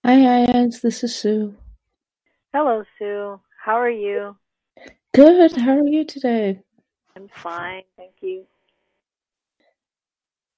Hi, 0.06 0.16
Ayans. 0.16 0.82
This 0.82 1.02
is 1.02 1.16
Sue. 1.16 1.54
Hello, 2.52 2.84
Sue. 2.98 3.40
How 3.64 3.80
are 3.80 3.88
you? 3.88 4.36
Good. 5.14 5.52
How 5.56 5.78
are 5.78 5.88
you 5.88 6.04
today? 6.04 6.60
I'm 7.16 7.28
fine, 7.28 7.84
thank 7.96 8.12
you. 8.20 8.44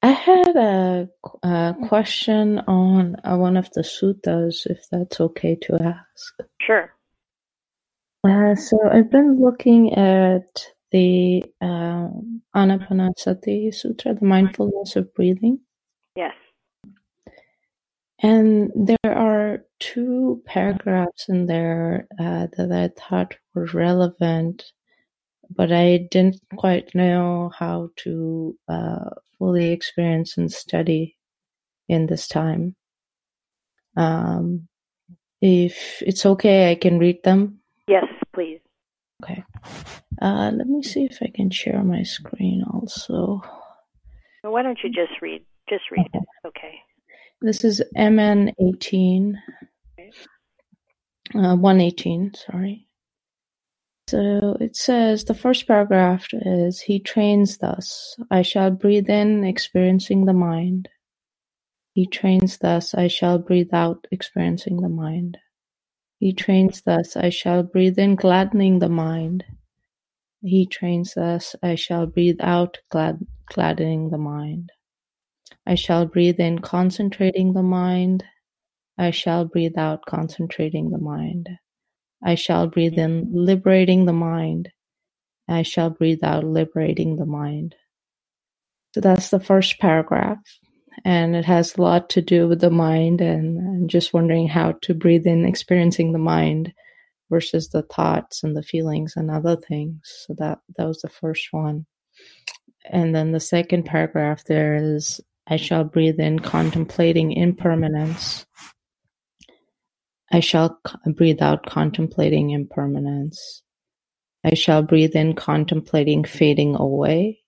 I 0.03 0.09
had 0.09 0.57
a, 0.57 1.09
a 1.45 1.77
question 1.87 2.59
on 2.67 3.15
uh, 3.23 3.37
one 3.37 3.57
of 3.57 3.71
the 3.71 3.83
suttas, 3.83 4.67
if 4.67 4.81
that's 4.91 5.21
okay 5.21 5.55
to 5.63 5.81
ask. 5.81 6.35
Sure. 6.61 6.93
Uh, 8.25 8.57
so 8.57 8.77
I've 8.91 9.13
been 9.13 9.41
looking 9.41 9.93
at 9.95 10.67
the 10.91 11.45
um, 11.61 12.43
Anapanasati 12.57 13.73
Sutra, 13.73 14.15
the 14.15 14.25
mindfulness 14.25 14.97
of 14.97 15.15
breathing. 15.15 15.61
Yes. 16.17 16.35
And 18.27 18.73
there 18.75 18.97
are 19.05 19.65
two 19.79 20.43
paragraphs 20.47 21.29
in 21.29 21.47
there 21.47 22.09
uh, 22.19 22.49
that 22.57 22.73
I 22.73 22.89
thought 23.01 23.37
were 23.55 23.67
relevant, 23.67 24.65
but 25.49 25.71
I 25.71 26.09
didn't 26.11 26.41
quite 26.57 26.93
know 26.93 27.53
how 27.57 27.91
to 27.99 28.59
uh, 28.69 29.11
fully 29.39 29.71
experience 29.71 30.37
and 30.37 30.51
study 30.51 31.17
in 31.89 32.07
this 32.07 32.27
time. 32.27 32.75
Um, 33.97 34.67
if 35.41 36.03
it's 36.03 36.27
okay, 36.27 36.73
I 36.73 36.75
can 36.75 36.99
read 36.99 37.23
them. 37.23 37.61
Yes, 37.87 38.07
please. 38.35 38.59
Okay. 39.23 39.45
Uh, 40.21 40.51
let 40.53 40.67
me 40.67 40.83
see 40.83 41.05
if 41.05 41.19
I 41.23 41.31
can 41.33 41.51
share 41.51 41.81
my 41.85 42.03
screen 42.03 42.65
also. 42.75 43.41
Why 44.43 44.65
don't 44.65 44.81
you 44.83 44.91
just 44.91 45.23
read? 45.23 45.45
Just 45.69 45.85
read 45.93 46.09
it. 46.13 46.25
Okay. 46.45 46.81
This 47.41 47.65
is 47.65 47.83
MN 47.97 48.53
eighteen, 48.61 49.41
uh, 51.35 51.57
one 51.57 51.81
eighteen. 51.81 52.33
Sorry. 52.35 52.89
So 54.09 54.57
it 54.61 54.77
says 54.77 55.25
the 55.25 55.35
first 55.35 55.67
paragraph 55.67 56.27
is 56.33 56.81
He 56.81 57.01
trains 57.01 57.59
thus: 57.59 58.17
I 58.31 58.43
shall 58.43 58.71
breathe 58.71 59.11
in, 59.11 59.45
experiencing 59.45 60.27
the 60.27 60.35
mind. 60.35 60.89
He 61.95 62.07
trains 62.07 62.59
thus: 62.59 62.95
I 62.95 63.09
shall 63.09 63.39
breathe 63.39 63.75
out, 63.75 64.07
experiencing 64.13 64.83
the 64.83 64.91
mind. 64.91 65.39
He 66.21 66.33
trains 66.35 66.83
thus: 66.83 67.17
I 67.17 67.31
shall 67.31 67.63
breathe 67.65 67.99
in, 67.99 68.17
gladdening 68.17 68.81
the 68.81 68.91
mind. 68.91 69.45
He 70.43 70.67
trains 70.67 71.15
thus: 71.15 71.57
I 71.63 71.77
shall 71.77 72.07
breathe 72.07 72.41
out, 72.41 72.79
glad, 72.91 73.27
gladdening 73.53 74.11
the 74.11 74.19
mind. 74.19 74.73
I 75.67 75.75
shall 75.75 76.07
breathe 76.07 76.39
in, 76.39 76.61
concentrating 76.61 77.53
the 77.53 77.63
mind. 77.63 78.25
I 78.99 79.11
shall 79.11 79.45
breathe 79.45 79.77
out, 79.77 80.07
concentrating 80.07 80.91
the 80.91 80.99
mind. 80.99 81.49
I 82.25 82.37
shall 82.37 82.69
breathe 82.69 82.99
in, 82.99 83.31
liberating 83.33 84.07
the 84.07 84.13
mind. 84.13 84.71
I 85.49 85.63
shall 85.63 85.91
breathe 85.91 86.23
out, 86.23 86.45
liberating 86.45 87.17
the 87.17 87.27
mind. 87.27 87.75
So 88.95 89.01
that's 89.01 89.31
the 89.31 89.41
first 89.41 89.79
paragraph. 89.79 90.39
And 91.05 91.37
it 91.37 91.45
has 91.45 91.77
a 91.77 91.83
lot 91.83 92.09
to 92.11 92.23
do 92.23 92.49
with 92.49 92.61
the 92.61 92.71
mind 92.71 93.21
and, 93.21 93.91
just 93.91 94.15
wondering 94.15 94.49
how 94.49 94.75
to 94.83 94.95
breathe 94.95 95.27
in, 95.27 95.45
experiencing 95.45 96.13
the 96.13 96.19
mind 96.19 96.73
versus 97.31 97.69
the 97.69 97.83
thoughts 97.83 98.43
and 98.43 98.57
the 98.57 98.63
feelings 98.63 99.15
and 99.17 99.31
other 99.31 99.57
things. 99.57 100.01
So 100.27 100.35
that, 100.39 100.59
that 100.77 100.87
was 100.87 101.03
the 101.03 101.09
first 101.09 101.49
one. 101.51 101.87
And 102.91 103.15
then 103.15 103.33
the 103.33 103.41
second 103.41 103.85
paragraph 103.85 104.45
there 104.45 104.77
is 104.77 105.21
I 105.49 105.57
shall 105.57 105.85
breathe 105.85 106.19
in, 106.19 106.41
contemplating 106.41 107.31
impermanence. 107.33 108.45
I 110.33 110.41
shall 110.41 110.81
breathe 111.07 111.41
out, 111.41 111.67
contemplating 111.67 112.51
impermanence. 112.51 113.63
I 114.45 114.55
shall 114.55 114.83
breathe 114.83 115.15
in, 115.15 115.35
contemplating 115.35 116.25
fading 116.25 116.75
away. 116.75 117.41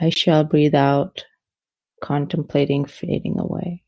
I 0.00 0.10
shall 0.10 0.44
breathe 0.44 0.76
out, 0.76 1.24
contemplating 2.02 2.84
fading 2.84 3.38
away. 3.38 3.82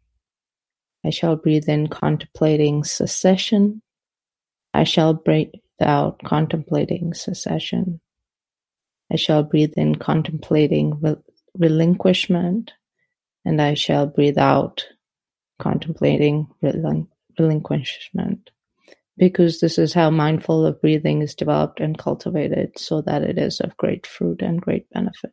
I 1.05 1.11
shall 1.11 1.37
breathe 1.37 1.69
in, 1.69 1.87
contemplating 1.87 2.83
cessation. 2.83 3.81
I 4.73 4.83
shall 4.83 5.15
breathe 5.15 5.51
out, 5.81 6.21
contemplating 6.25 7.15
cessation. 7.15 8.01
I 9.13 9.17
shall 9.17 9.45
breathe 9.45 9.75
in, 9.77 9.95
contemplating 9.97 11.01
relinquishment 11.57 12.73
and 13.45 13.61
I 13.61 13.75
shall 13.75 14.07
breathe 14.07 14.39
out, 14.39 14.87
contemplating 15.59 16.49
relin- 16.63 17.09
relinquishment. 17.39 18.51
Because 19.17 19.61
this 19.61 19.79
is 19.79 19.93
how 19.95 20.11
mindful 20.11 20.67
of 20.67 20.81
breathing 20.81 21.23
is 21.23 21.35
developed 21.37 21.81
and 21.81 21.97
cultivated 21.97 22.79
so 22.79 23.01
that 23.03 23.23
it 23.23 23.39
is 23.39 23.61
of 23.61 23.77
great 23.77 24.07
fruit 24.07 24.43
and 24.43 24.61
great 24.61 24.91
benefit. 24.91 25.33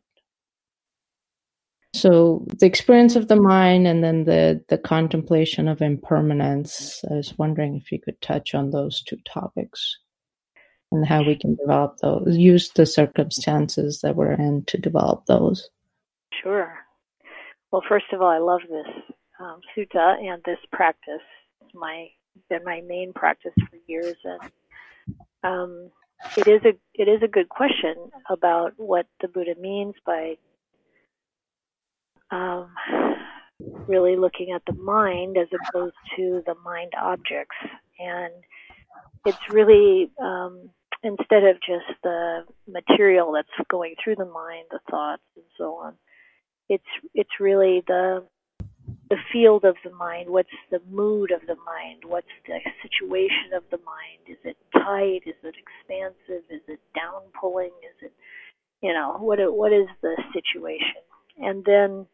so 1.94 2.44
the 2.58 2.66
experience 2.66 3.16
of 3.16 3.28
the 3.28 3.36
mind 3.36 3.86
and 3.86 4.02
then 4.02 4.24
the 4.24 4.62
the 4.68 4.78
contemplation 4.78 5.68
of 5.68 5.82
impermanence 5.82 7.04
i 7.10 7.14
was 7.14 7.36
wondering 7.38 7.76
if 7.76 7.92
you 7.92 8.00
could 8.00 8.20
touch 8.22 8.54
on 8.54 8.70
those 8.70 9.02
two 9.02 9.18
topics 9.26 9.98
and 10.90 11.06
how 11.06 11.22
we 11.22 11.36
can 11.36 11.54
develop 11.56 11.96
those 11.98 12.36
use 12.36 12.70
the 12.70 12.86
circumstances 12.86 14.00
that 14.00 14.16
we're 14.16 14.32
in 14.32 14.64
to 14.64 14.78
develop 14.78 15.26
those 15.26 15.68
sure 16.42 16.81
well 17.72 17.82
first 17.88 18.06
of 18.12 18.22
all 18.22 18.28
i 18.28 18.38
love 18.38 18.60
this 18.68 19.16
um, 19.40 19.60
sutta 19.76 20.18
and 20.20 20.42
this 20.44 20.58
practice 20.72 21.26
it's 21.60 21.74
my 21.74 22.06
been 22.48 22.64
my 22.64 22.80
main 22.86 23.12
practice 23.12 23.52
for 23.68 23.76
years 23.86 24.16
and 24.24 24.52
um, 25.44 25.90
it 26.36 26.46
is 26.46 26.62
a 26.64 26.74
it 26.94 27.08
is 27.08 27.22
a 27.22 27.28
good 27.28 27.48
question 27.48 27.94
about 28.30 28.72
what 28.76 29.06
the 29.20 29.28
buddha 29.28 29.54
means 29.60 29.94
by 30.06 30.36
um, 32.32 32.68
really 33.86 34.16
looking 34.16 34.52
at 34.52 34.62
the 34.66 34.80
mind 34.80 35.36
as 35.36 35.48
opposed 35.68 35.94
to 36.16 36.42
the 36.46 36.54
mind 36.64 36.92
objects. 37.00 37.56
And 37.98 38.32
it's 39.26 39.38
really, 39.50 40.10
um, 40.20 40.70
instead 41.02 41.44
of 41.44 41.56
just 41.56 42.00
the 42.02 42.44
material 42.66 43.32
that's 43.32 43.68
going 43.70 43.94
through 44.02 44.16
the 44.16 44.24
mind, 44.24 44.66
the 44.70 44.80
thoughts 44.90 45.22
and 45.36 45.44
so 45.58 45.74
on, 45.74 45.94
it's, 46.74 46.92
it's 47.14 47.36
really 47.38 47.82
the, 47.86 48.24
the 49.10 49.20
field 49.32 49.64
of 49.64 49.76
the 49.84 49.94
mind. 49.94 50.30
What's 50.30 50.56
the 50.70 50.80
mood 50.90 51.30
of 51.30 51.42
the 51.46 51.56
mind? 51.72 52.00
What's 52.06 52.34
the 52.46 52.58
situation 52.80 53.52
of 53.54 53.64
the 53.70 53.78
mind? 53.78 54.22
Is 54.26 54.42
it 54.44 54.56
tight? 54.72 55.22
Is 55.26 55.40
it 55.42 55.54
expansive? 55.64 56.44
Is 56.50 56.64
it 56.68 56.80
down 56.94 57.22
pulling? 57.38 57.74
Is 57.90 57.98
it, 58.08 58.12
you 58.80 58.92
know, 58.92 59.16
what, 59.18 59.38
what 59.54 59.72
is 59.72 59.88
the 60.00 60.14
situation? 60.32 61.02
And 61.38 61.64
then 61.64 62.06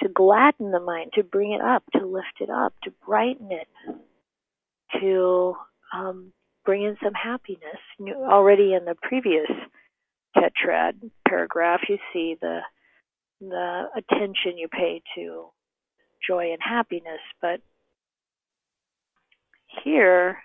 to 0.00 0.08
gladden 0.08 0.70
the 0.70 0.80
mind, 0.80 1.12
to 1.14 1.22
bring 1.22 1.52
it 1.52 1.60
up, 1.60 1.84
to 1.92 2.04
lift 2.06 2.40
it 2.40 2.50
up, 2.50 2.74
to 2.82 2.90
brighten 3.06 3.48
it, 3.50 3.68
to 5.00 5.54
um, 5.96 6.32
bring 6.64 6.82
in 6.82 6.96
some 7.02 7.14
happiness. 7.14 7.80
Already 8.00 8.74
in 8.74 8.84
the 8.84 8.96
previous 9.00 9.50
tetrad 10.36 10.94
paragraph, 11.26 11.80
you 11.88 11.98
see 12.12 12.36
the 12.40 12.60
the 13.40 13.84
attention 13.96 14.58
you 14.58 14.68
pay 14.68 15.02
to 15.16 15.48
joy 16.26 16.52
and 16.52 16.60
happiness, 16.60 17.20
but 17.40 17.60
here 19.84 20.38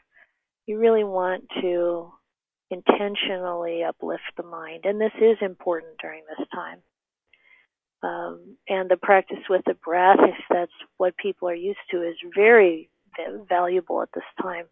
you 0.65 0.79
really 0.79 1.03
want 1.03 1.45
to 1.61 2.11
intentionally 2.71 3.83
uplift 3.83 4.23
the 4.37 4.43
mind, 4.43 4.85
and 4.85 4.99
this 5.01 5.13
is 5.21 5.37
important 5.41 5.97
during 6.01 6.21
this 6.37 6.47
time 6.53 6.81
um, 8.03 8.57
and 8.67 8.89
the 8.89 8.97
practice 8.97 9.39
with 9.49 9.61
the 9.65 9.73
breath, 9.73 10.19
if 10.21 10.35
that's 10.49 10.71
what 10.97 11.17
people 11.17 11.49
are 11.49 11.55
used 11.55 11.79
to, 11.91 11.97
is 11.97 12.15
very 12.35 12.89
valuable 13.49 14.01
at 14.01 14.09
this 14.13 14.23
time. 14.41 14.65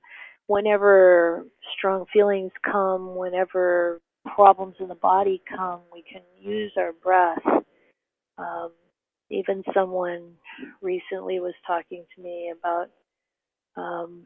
Whenever 0.47 1.45
strong 1.77 2.05
feelings 2.13 2.51
come, 2.63 3.15
whenever 3.15 4.01
problems 4.25 4.75
in 4.79 4.87
the 4.87 4.95
body 4.95 5.41
come, 5.49 5.81
we 5.91 6.03
can 6.09 6.21
use 6.39 6.71
our 6.77 6.93
breath. 6.93 7.43
Um, 8.37 8.71
even 9.29 9.63
someone 9.73 10.33
recently 10.81 11.39
was 11.39 11.53
talking 11.65 12.05
to 12.15 12.21
me 12.21 12.53
about 12.57 12.87
um, 13.75 14.25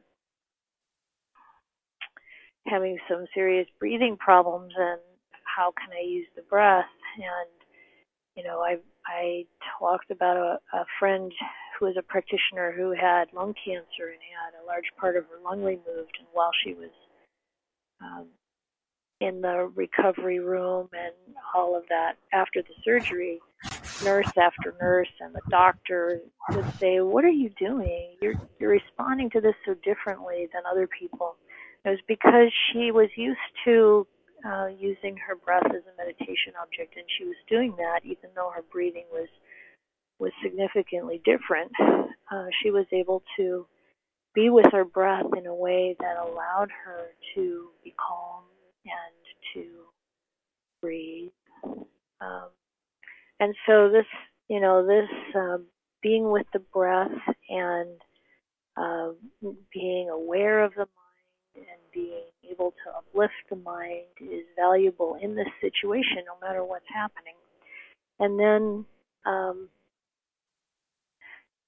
having 2.67 2.97
some 3.09 3.25
serious 3.33 3.67
breathing 3.79 4.17
problems 4.17 4.73
and 4.77 4.99
how 5.55 5.73
can 5.77 5.89
I 5.91 6.05
use 6.05 6.27
the 6.35 6.43
breath? 6.43 6.85
And 7.15 7.49
you 8.35 8.43
know, 8.43 8.59
I 8.59 8.77
I 9.05 9.45
talked 9.79 10.11
about 10.11 10.37
a, 10.37 10.59
a 10.77 10.85
friend 10.99 11.31
who 11.79 11.85
was 11.87 11.95
a 11.97 12.03
practitioner 12.03 12.71
who 12.75 12.91
had 12.91 13.25
lung 13.33 13.53
cancer 13.65 14.09
and 14.11 14.21
had 14.21 14.61
a 14.61 14.65
large 14.65 14.89
part 14.99 15.17
of 15.17 15.25
her 15.25 15.39
lung 15.43 15.63
removed, 15.63 16.17
and 16.19 16.27
while 16.33 16.51
she 16.63 16.73
was 16.73 16.91
um, 18.01 18.27
in 19.19 19.41
the 19.41 19.71
recovery 19.75 20.39
room 20.39 20.89
and 20.93 21.35
all 21.55 21.75
of 21.75 21.83
that 21.89 22.13
after 22.33 22.61
the 22.61 22.73
surgery, 22.83 23.39
nurse 24.03 24.31
after 24.37 24.75
nurse 24.81 25.11
and 25.19 25.33
the 25.33 25.41
doctor 25.49 26.21
would 26.51 26.73
say, 26.75 27.01
"What 27.01 27.25
are 27.25 27.29
you 27.29 27.49
doing? 27.59 28.17
You're 28.21 28.35
you're 28.59 28.71
responding 28.71 29.29
to 29.31 29.41
this 29.41 29.55
so 29.65 29.75
differently 29.83 30.47
than 30.53 30.63
other 30.69 30.87
people." 30.87 31.35
It 31.85 31.89
was 31.89 31.99
because 32.07 32.51
she 32.71 32.91
was 32.91 33.09
used 33.15 33.39
to 33.65 34.07
uh, 34.45 34.67
using 34.67 35.17
her 35.17 35.35
breath 35.35 35.65
as 35.65 35.83
a 35.85 35.97
meditation 35.97 36.53
object, 36.61 36.95
and 36.95 37.05
she 37.17 37.25
was 37.25 37.35
doing 37.49 37.75
that 37.77 38.01
even 38.03 38.29
though 38.35 38.51
her 38.55 38.63
breathing 38.71 39.05
was 39.11 39.29
was 40.19 40.31
significantly 40.43 41.21
different. 41.25 41.71
Uh, 42.31 42.45
she 42.63 42.71
was 42.71 42.85
able 42.93 43.23
to 43.37 43.65
be 44.33 44.49
with 44.49 44.67
her 44.71 44.85
breath 44.85 45.25
in 45.37 45.45
a 45.47 45.53
way 45.55 45.95
that 45.99 46.15
allowed 46.17 46.69
her 46.85 47.07
to 47.35 47.69
be 47.83 47.93
calm 47.99 48.43
and 48.85 49.15
to 49.53 49.67
breathe. 50.81 51.31
Um, 52.21 52.49
and 53.41 53.55
so 53.65 53.89
this, 53.89 54.05
you 54.47 54.61
know, 54.61 54.85
this 54.85 55.09
uh, 55.35 55.57
being 56.03 56.29
with 56.29 56.45
the 56.53 56.59
breath 56.59 57.09
and 57.49 57.99
uh, 58.77 59.09
being 59.73 60.09
aware 60.09 60.63
of 60.63 60.73
the 60.73 60.85
mind 60.85 61.67
and 61.67 61.81
being 61.91 62.29
able 62.49 62.71
to 62.85 62.91
uplift 62.95 63.33
the 63.49 63.55
mind 63.55 64.05
is 64.21 64.45
valuable 64.55 65.17
in 65.19 65.33
this 65.33 65.47
situation, 65.59 66.23
no 66.27 66.47
matter 66.47 66.63
what's 66.63 66.85
happening. 66.93 67.33
And 68.19 68.39
then 68.39 68.85
um, 69.25 69.69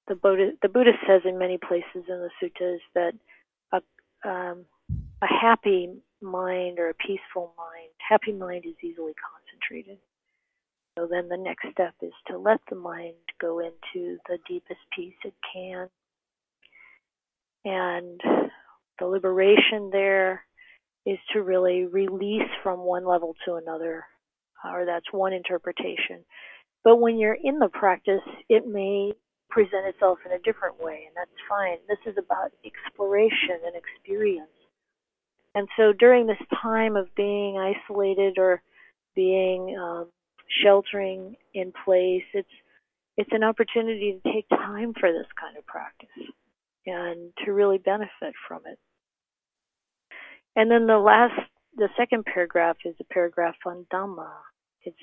the 0.08 0.16
Buddha, 0.16 0.52
the 0.62 0.70
Buddha 0.70 0.92
says 1.08 1.22
in 1.26 1.40
many 1.40 1.58
places 1.58 2.08
in 2.08 2.20
the 2.20 2.30
suttas 2.42 2.80
that 2.94 3.14
a, 3.72 4.30
um, 4.30 4.66
a 5.24 5.28
happy 5.28 5.90
mind 6.22 6.78
or 6.78 6.90
a 6.90 6.94
peaceful 6.94 7.56
mind, 7.58 7.90
happy 7.98 8.32
mind 8.32 8.66
is 8.68 8.76
easily 8.84 9.14
concentrated. 9.18 9.98
So 10.98 11.08
then 11.10 11.28
the 11.28 11.38
next 11.38 11.66
step 11.72 11.94
is 12.02 12.14
to 12.28 12.38
let 12.38 12.60
the 12.70 12.76
mind 12.76 13.16
go 13.42 13.60
into 13.60 14.18
the 14.28 14.38
deepest 14.48 14.80
peace 14.96 15.16
it 15.26 15.34
can. 15.54 15.90
And 17.66 18.22
the 19.00 19.08
liberation 19.08 19.90
there 19.92 20.44
is 21.06 21.18
to 21.34 21.42
really 21.42 21.86
release 21.86 22.50
from 22.62 22.80
one 22.80 23.06
level 23.06 23.36
to 23.46 23.56
another, 23.56 24.06
or 24.64 24.86
that's 24.86 25.12
one 25.12 25.34
interpretation. 25.34 26.24
But 26.84 26.98
when 26.98 27.18
you're 27.18 27.38
in 27.42 27.60
the 27.60 27.70
practice, 27.70 28.22
it 28.50 28.68
may 28.68 29.14
present 29.50 29.88
itself 29.88 30.20
in 30.26 30.32
a 30.34 30.40
different 30.40 30.82
way, 30.82 31.04
and 31.08 31.16
that's 31.16 31.30
fine. 31.50 31.78
This 31.88 32.00
is 32.06 32.18
about 32.18 32.52
exploration 32.66 33.60
and 33.66 33.76
experience. 33.76 34.50
And 35.56 35.68
so 35.78 35.94
during 35.94 36.28
this 36.28 36.42
time 36.62 36.96
of 36.96 37.14
being 37.16 37.58
isolated 37.58 38.38
or 38.38 38.62
being 39.16 39.78
um, 39.80 40.08
sheltering 40.62 41.36
in 41.54 41.72
place, 41.86 42.24
it's 42.34 42.48
it's 43.16 43.30
an 43.32 43.44
opportunity 43.44 44.20
to 44.24 44.34
take 44.34 44.50
time 44.50 44.94
for 45.00 45.12
this 45.12 45.28
kind 45.40 45.56
of 45.58 45.66
practice 45.68 46.10
and 46.86 47.32
to 47.46 47.54
really 47.54 47.78
benefit 47.78 48.34
from 48.48 48.62
it. 48.66 48.80
And 50.56 50.70
then 50.70 50.88
the 50.88 50.98
last, 50.98 51.40
the 51.76 51.90
second 51.98 52.26
paragraph 52.26 52.78
is 52.86 52.96
a 53.00 53.14
paragraph 53.14 53.56
on 53.66 53.86
Dhamma. 53.94 54.30
It's 54.84 54.98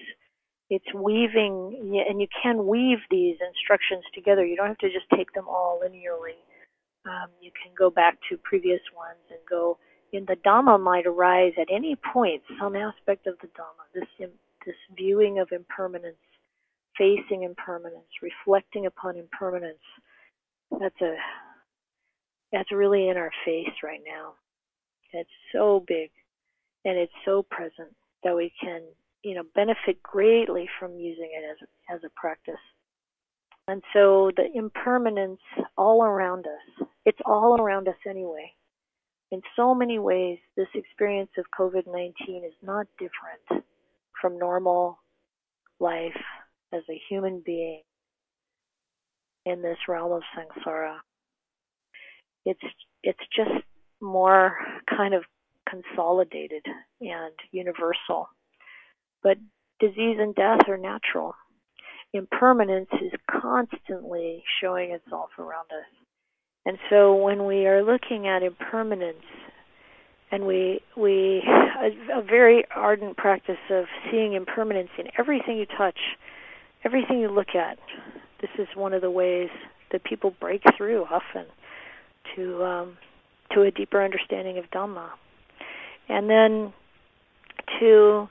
it's 0.72 0.94
weaving, 0.94 2.04
and 2.08 2.20
you 2.20 2.28
can 2.42 2.66
weave 2.66 2.98
these 3.10 3.36
instructions 3.44 4.04
together. 4.14 4.46
You 4.46 4.54
don't 4.54 4.68
have 4.68 4.78
to 4.78 4.92
just 4.92 5.10
take 5.16 5.32
them 5.32 5.48
all 5.48 5.80
linearly. 5.82 6.38
Um, 7.06 7.30
you 7.40 7.50
can 7.50 7.72
go 7.76 7.90
back 7.90 8.18
to 8.28 8.36
previous 8.38 8.80
ones 8.94 9.18
and 9.30 9.40
go. 9.48 9.78
In 10.12 10.24
the 10.26 10.36
Dhamma 10.44 10.80
might 10.80 11.06
arise 11.06 11.52
at 11.60 11.68
any 11.72 11.96
point 12.12 12.42
some 12.60 12.74
aspect 12.74 13.26
of 13.26 13.34
the 13.40 13.48
Dhamma. 13.48 13.86
This 13.94 14.08
this 14.64 14.76
viewing 14.96 15.38
of 15.38 15.48
impermanence, 15.52 16.16
facing 16.96 17.42
impermanence, 17.42 18.08
reflecting 18.22 18.86
upon 18.86 19.16
impermanence. 19.16 19.78
That's 20.78 21.00
a 21.00 21.16
that's 22.52 22.72
really 22.72 23.08
in 23.08 23.16
our 23.16 23.30
face 23.44 23.74
right 23.82 24.00
now. 24.06 24.34
It's 25.12 25.30
so 25.52 25.84
big 25.86 26.10
and 26.84 26.96
it's 26.96 27.12
so 27.24 27.42
present 27.42 27.94
that 28.24 28.34
we 28.34 28.52
can, 28.60 28.82
you 29.22 29.34
know, 29.34 29.44
benefit 29.54 30.02
greatly 30.02 30.68
from 30.78 30.98
using 30.98 31.30
it 31.32 31.44
as 31.50 31.96
as 31.96 32.00
a 32.04 32.20
practice. 32.20 32.54
And 33.68 33.82
so 33.92 34.30
the 34.36 34.46
impermanence 34.54 35.40
all 35.76 36.02
around 36.02 36.46
us, 36.46 36.86
it's 37.06 37.20
all 37.24 37.60
around 37.60 37.88
us 37.88 37.94
anyway. 38.08 38.52
In 39.30 39.42
so 39.54 39.74
many 39.74 39.98
ways, 40.00 40.38
this 40.56 40.66
experience 40.74 41.30
of 41.38 41.44
COVID 41.56 41.86
19 41.86 42.44
is 42.44 42.54
not 42.62 42.86
different 42.98 43.64
from 44.20 44.38
normal 44.38 44.98
life 45.80 46.16
as 46.72 46.82
a 46.90 47.00
human 47.08 47.42
being 47.44 47.82
in 49.46 49.62
this 49.62 49.78
realm 49.88 50.12
of 50.12 50.22
samsara. 50.36 50.96
It's 52.44 52.60
it's 53.02 53.18
just 53.34 53.64
more 54.00 54.56
kind 54.88 55.14
of 55.14 55.24
consolidated 55.68 56.62
and 57.00 57.34
universal. 57.52 58.28
But 59.22 59.38
disease 59.80 60.18
and 60.20 60.34
death 60.34 60.68
are 60.68 60.78
natural. 60.78 61.34
impermanence 62.12 62.90
is 63.00 63.12
constantly 63.30 64.42
showing 64.60 64.90
itself 64.90 65.30
around 65.38 65.66
us. 65.70 65.86
And 66.66 66.78
so 66.90 67.14
when 67.14 67.46
we 67.46 67.66
are 67.66 67.82
looking 67.82 68.26
at 68.26 68.42
impermanence, 68.42 69.24
and 70.30 70.46
we 70.46 70.80
we 70.96 71.42
a, 71.46 72.18
a 72.18 72.22
very 72.22 72.64
ardent 72.74 73.16
practice 73.16 73.58
of 73.70 73.84
seeing 74.10 74.34
impermanence 74.34 74.90
in 74.98 75.06
everything 75.18 75.56
you 75.56 75.66
touch, 75.66 75.98
everything 76.84 77.20
you 77.20 77.28
look 77.28 77.54
at. 77.54 77.78
This 78.40 78.50
is 78.58 78.68
one 78.74 78.94
of 78.94 79.02
the 79.02 79.10
ways 79.10 79.50
that 79.92 80.04
people 80.04 80.34
break 80.40 80.62
through 80.76 81.04
often 81.04 81.46
to 82.36 82.64
um, 82.64 82.96
to 83.52 83.62
a 83.62 83.70
deeper 83.70 84.02
understanding 84.02 84.58
of 84.58 84.64
Dhamma, 84.70 85.10
and 86.08 86.30
then 86.30 86.72
to 87.80 88.28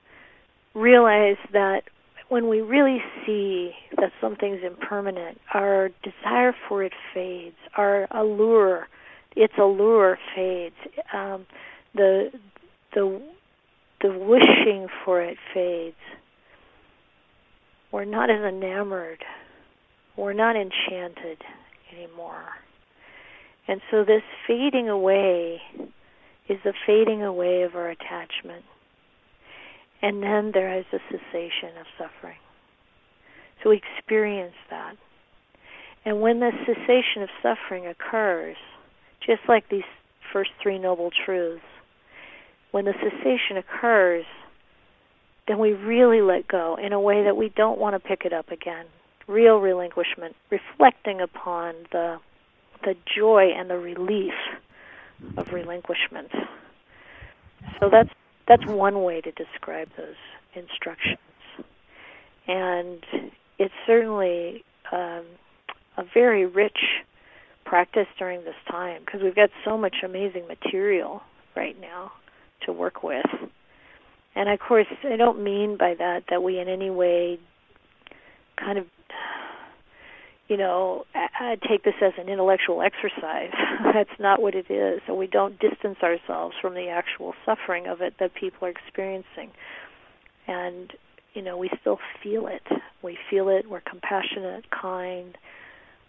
realize 0.74 1.38
that 1.54 1.84
when 2.30 2.48
we 2.48 2.62
really 2.62 3.00
see 3.26 3.72
that 3.98 4.12
something's 4.22 4.64
impermanent, 4.64 5.40
our 5.54 5.90
desire 6.04 6.56
for 6.68 6.84
it 6.84 6.94
fades, 7.14 7.56
our 7.76 8.08
allure, 8.12 8.88
its 9.36 9.54
allure 9.58 10.18
fades. 10.36 10.76
Um, 11.12 11.46
the 12.00 12.32
the 12.96 13.22
the 14.02 14.18
wishing 14.18 14.88
for 15.04 15.22
it 15.22 15.38
fades. 15.54 15.96
We're 17.92 18.06
not 18.06 18.30
as 18.30 18.42
enamored. 18.42 19.24
We're 20.16 20.34
not 20.34 20.56
enchanted 20.56 21.40
anymore. 21.94 22.46
And 23.68 23.82
so 23.92 24.06
this 24.06 24.22
fading 24.48 24.88
away 24.88 25.60
is 26.48 26.58
the 26.64 26.74
fading 26.88 27.22
away 27.22 27.64
of 27.64 27.76
our 27.76 27.90
attachment. 27.90 28.64
And 30.02 30.24
then 30.24 30.52
there 30.54 30.78
is 30.80 30.86
a 30.94 31.00
cessation 31.12 31.78
of 31.80 31.86
suffering. 31.98 32.38
So 33.62 33.72
we 33.72 33.82
experience 33.98 34.56
that. 34.70 34.96
And 36.06 36.22
when 36.22 36.40
the 36.40 36.52
cessation 36.66 37.24
of 37.24 37.30
suffering 37.44 37.86
occurs, 37.88 38.56
just 39.26 39.42
like 39.50 39.70
these 39.70 39.84
first 40.32 40.52
three 40.64 40.80
noble 40.80 41.10
truths, 41.26 41.62
when 42.72 42.86
the 42.86 42.94
cessation 42.94 43.58
occurs, 43.58 44.26
then 45.48 45.58
we 45.58 45.74
really 45.74 46.22
let 46.22 46.48
go 46.48 46.78
in 46.82 46.94
a 46.94 47.00
way 47.00 47.24
that 47.24 47.36
we 47.36 47.50
don't 47.50 47.80
want 47.80 47.96
to 47.96 48.00
pick 48.00 48.24
it 48.26 48.34
up 48.34 48.52
again. 48.52 48.86
Real 49.28 49.58
relinquishment, 49.58 50.36
reflecting 50.50 51.22
upon 51.22 51.76
the 51.92 52.20
the 52.86 52.96
joy 53.18 53.52
and 53.56 53.70
the 53.70 53.78
relief 53.78 54.34
of 55.36 55.52
relinquishment. 55.52 56.32
So 57.80 57.90
that's 57.90 58.10
that's 58.48 58.66
one 58.66 59.04
way 59.04 59.22
to 59.22 59.32
describe 59.32 59.90
those 59.98 60.16
instructions, 60.56 61.20
and 62.48 63.04
it's 63.58 63.74
certainly 63.86 64.64
um, 64.92 65.26
a 65.98 66.04
very 66.14 66.46
rich 66.46 66.78
practice 67.66 68.08
during 68.18 68.44
this 68.46 68.56
time 68.70 69.02
because 69.06 69.22
we've 69.22 69.36
got 69.36 69.52
so 69.64 69.78
much 69.78 69.98
amazing 70.04 70.48
material 70.48 71.22
right 71.56 71.80
now 71.80 72.12
to 72.66 72.74
work 72.74 73.04
with. 73.04 73.26
And 74.36 74.50
of 74.50 74.60
course, 74.60 74.88
I 75.04 75.16
don't 75.16 75.44
mean 75.44 75.78
by 75.78 75.96
that 75.96 76.24
that 76.30 76.44
we 76.44 76.60
in 76.60 76.68
any 76.68 76.90
way 76.90 77.40
kind 78.58 78.78
of, 78.78 78.86
you 80.48 80.58
know, 80.58 81.06
I 81.14 81.58
take 81.70 81.84
this 81.84 81.96
as 82.02 82.14
an 82.18 82.30
intellectual 82.30 82.82
exercise. 82.82 83.52
That's 83.94 84.20
not 84.20 84.42
what 84.42 84.56
it 84.56 84.70
is. 84.70 85.02
So 85.08 85.14
we 85.16 85.28
don't 85.28 85.60
distance 85.60 85.98
ourselves 86.02 86.56
from 86.62 86.74
the 86.74 86.90
actual 86.90 87.34
suffering 87.46 87.88
of 87.88 88.02
it 88.02 88.16
that 88.20 88.34
people 88.34 88.68
are 88.68 88.72
experiencing. 88.72 89.52
And, 90.48 90.92
you 91.34 91.42
know, 91.42 91.58
we 91.58 91.70
still 91.80 92.00
feel 92.24 92.48
it. 92.48 92.64
We 93.04 93.18
feel 93.30 93.50
it. 93.50 93.70
We're 93.70 93.82
compassionate, 93.82 94.66
kind, 94.70 95.38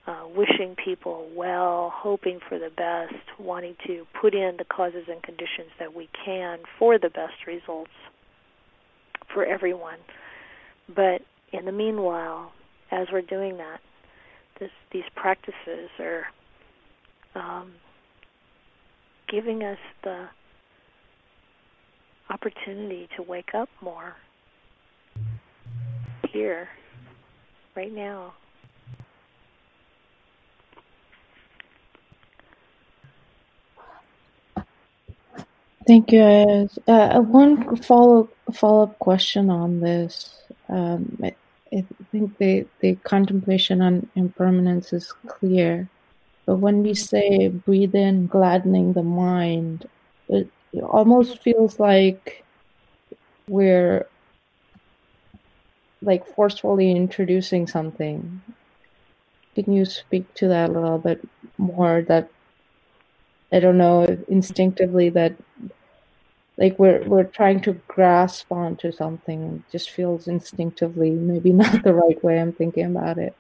uh, 0.07 0.25
wishing 0.35 0.75
people 0.83 1.29
well, 1.35 1.93
hoping 1.95 2.41
for 2.49 2.59
the 2.59 2.71
best, 2.77 3.23
wanting 3.39 3.77
to 3.87 4.07
put 4.21 4.35
in 4.35 4.57
the 4.59 4.65
causes 4.65 5.05
and 5.09 5.23
conditions 5.23 5.69
that 5.79 5.95
we 5.95 6.09
can 6.25 6.59
for 6.79 6.99
the 6.99 7.11
best 7.11 7.47
results 7.47 7.91
for 9.33 9.45
everyone. 9.45 9.99
But 10.89 11.23
in 11.53 11.65
the 11.67 11.73
meanwhile, 11.73 12.53
as 12.91 13.09
we're 13.13 13.23
doing 13.23 13.59
that, 13.59 13.81
this, 14.59 14.71
these 14.93 15.05
practices 15.15 15.91
are 15.99 16.25
um, 17.35 17.73
giving 19.29 19.63
us 19.63 19.79
the 20.03 20.29
opportunity 22.29 23.09
to 23.17 23.23
wake 23.23 23.55
up 23.55 23.69
more 23.83 24.15
here, 26.33 26.69
right 27.77 27.93
now. 27.93 28.35
Thank 35.91 36.13
you. 36.13 36.69
Uh, 36.87 37.19
one 37.19 37.75
follow 37.75 38.29
follow 38.55 38.85
up 38.85 38.97
question 39.01 39.51
on 39.51 39.81
this. 39.81 40.41
Um, 40.69 41.19
I, 41.21 41.35
I, 41.73 41.85
think 42.13 42.39
the 42.39 42.65
the 42.79 42.95
contemplation 43.03 43.83
on 43.83 44.09
impermanence 44.15 44.93
is 44.93 45.13
clear, 45.27 45.89
but 46.47 46.59
when 46.59 46.85
we 46.85 46.95
say 46.95 47.49
breathe 47.49 47.97
in, 47.97 48.29
gladdening 48.29 48.93
the 48.93 49.03
mind, 49.03 49.89
it, 50.29 50.49
it 50.73 50.85
almost 50.85 51.43
feels 51.43 51.81
like 51.81 52.45
we're 53.49 54.07
like 56.03 56.25
forcefully 56.37 56.93
introducing 56.93 57.67
something. 57.67 58.41
Can 59.57 59.73
you 59.73 59.85
speak 59.85 60.33
to 60.35 60.47
that 60.47 60.71
a 60.71 60.73
little 60.73 60.99
bit 60.99 61.29
more? 61.59 62.03
That 62.03 62.31
I 63.51 63.59
don't 63.59 63.79
know 63.79 64.05
instinctively 64.29 65.09
that 65.09 65.35
like 66.61 66.79
we're 66.79 67.03
we're 67.09 67.25
trying 67.25 67.61
to 67.63 67.73
grasp 67.89 68.53
onto 68.53 68.93
something. 68.93 69.65
It 69.67 69.73
just 69.73 69.91
feels 69.91 70.29
instinctively 70.29 71.11
maybe 71.11 71.53
not 71.65 71.83
the 71.83 71.95
right 71.95 72.23
way 72.23 72.41
i'm 72.41 72.53
thinking 72.53 72.85
about 72.85 73.19
it. 73.19 73.35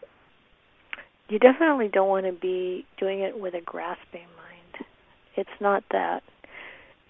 You 1.28 1.38
definitely 1.38 1.88
don't 1.88 2.08
want 2.08 2.26
to 2.26 2.32
be 2.32 2.84
doing 2.98 3.20
it 3.20 3.38
with 3.38 3.54
a 3.54 3.60
grasping 3.60 4.26
mind. 4.36 4.86
It's 5.36 5.60
not 5.60 5.84
that. 5.92 6.24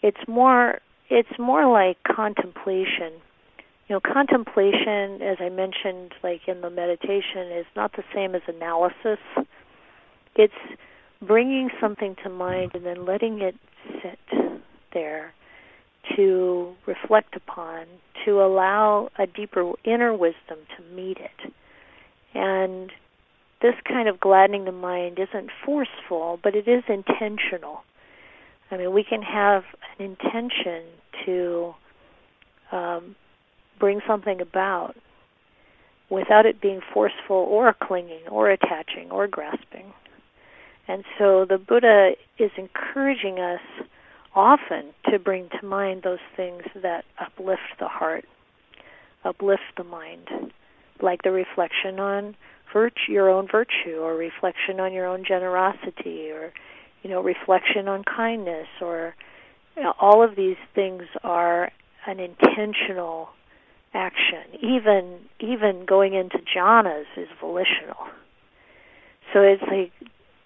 It's 0.03 0.29
more 0.29 0.81
it's 1.09 1.39
more 1.39 1.71
like 1.71 1.97
contemplation. 2.03 3.13
You 3.89 3.97
know 3.97 4.01
contemplation 4.01 5.23
as 5.23 5.39
i 5.41 5.49
mentioned 5.49 6.13
like 6.23 6.43
in 6.49 6.61
the 6.61 6.71
meditation 6.71 7.53
is 7.53 7.67
not 7.77 7.93
the 7.93 8.05
same 8.13 8.35
as 8.35 8.43
analysis. 8.49 9.21
It's 10.35 10.53
bringing 11.23 11.71
something 11.81 12.17
to 12.25 12.31
mind 12.31 12.73
and 12.75 12.85
then 12.85 13.05
letting 13.05 13.41
it 13.43 13.55
sit 14.03 14.19
there 14.93 15.35
to 16.17 16.75
reflect 16.87 17.37
upon, 17.37 17.87
to 18.25 18.41
allow 18.41 19.11
a 19.19 19.27
deeper 19.27 19.73
inner 19.85 20.15
wisdom 20.15 20.59
to 20.77 20.95
meet 20.95 21.19
it. 21.19 21.53
And 22.35 22.91
this 23.63 23.75
kind 23.87 24.09
of 24.09 24.21
gladdening 24.21 24.65
the 24.65 24.73
mind 24.73 25.19
isn't 25.19 25.51
forceful, 25.65 26.39
but 26.43 26.55
it 26.55 26.67
is 26.67 26.83
intentional. 26.89 27.83
I 28.71 28.77
mean, 28.77 28.93
we 28.93 29.05
can 29.05 29.23
have 29.23 29.65
an 29.99 30.07
intention 30.07 30.85
to 31.27 31.75
um, 32.73 33.17
bring 33.79 34.01
something 34.07 34.41
about 34.41 34.95
without 36.09 36.47
it 36.47 36.61
being 36.61 36.81
forceful 36.93 37.37
or 37.37 37.75
clinging 37.81 38.27
or 38.31 38.51
attaching 38.51 39.11
or 39.11 39.27
grasping. 39.27 39.93
And 40.89 41.05
so 41.19 41.45
the 41.49 41.59
Buddha 41.59 42.13
is 42.39 42.51
encouraging 42.57 43.39
us 43.39 43.61
often 44.35 44.93
to 45.11 45.19
bring 45.19 45.49
to 45.61 45.67
mind 45.67 46.03
those 46.03 46.19
things 46.37 46.63
that 46.83 47.05
uplift 47.19 47.79
the 47.79 47.89
heart, 47.89 48.25
uplift 49.25 49.63
the 49.77 49.85
mind, 49.85 50.29
like 51.03 51.23
the 51.23 51.31
reflection 51.31 51.99
on 51.99 52.37
virtue, 52.73 53.13
your 53.13 53.29
own 53.29 53.49
virtue, 53.51 53.99
or 53.99 54.15
reflection 54.15 54.79
on 54.79 54.93
your 54.93 55.07
own 55.07 55.25
generosity, 55.27 56.31
or 56.31 56.53
you 57.03 57.11
know, 57.11 57.23
reflection 57.23 57.89
on 57.89 58.05
kindness, 58.05 58.69
or 58.81 59.15
you 59.77 59.83
know, 59.83 59.95
all 60.01 60.23
of 60.23 60.37
these 60.37 60.59
things 60.75 61.03
are 61.25 61.71
an 62.07 62.21
intentional 62.21 63.31
action. 63.95 64.45
Even 64.63 65.19
even 65.41 65.85
going 65.87 66.15
into 66.15 66.39
jhanas 66.57 67.07
is 67.17 67.29
volitional. 67.41 68.07
So 69.33 69.41
it's 69.43 69.63
like 69.63 69.93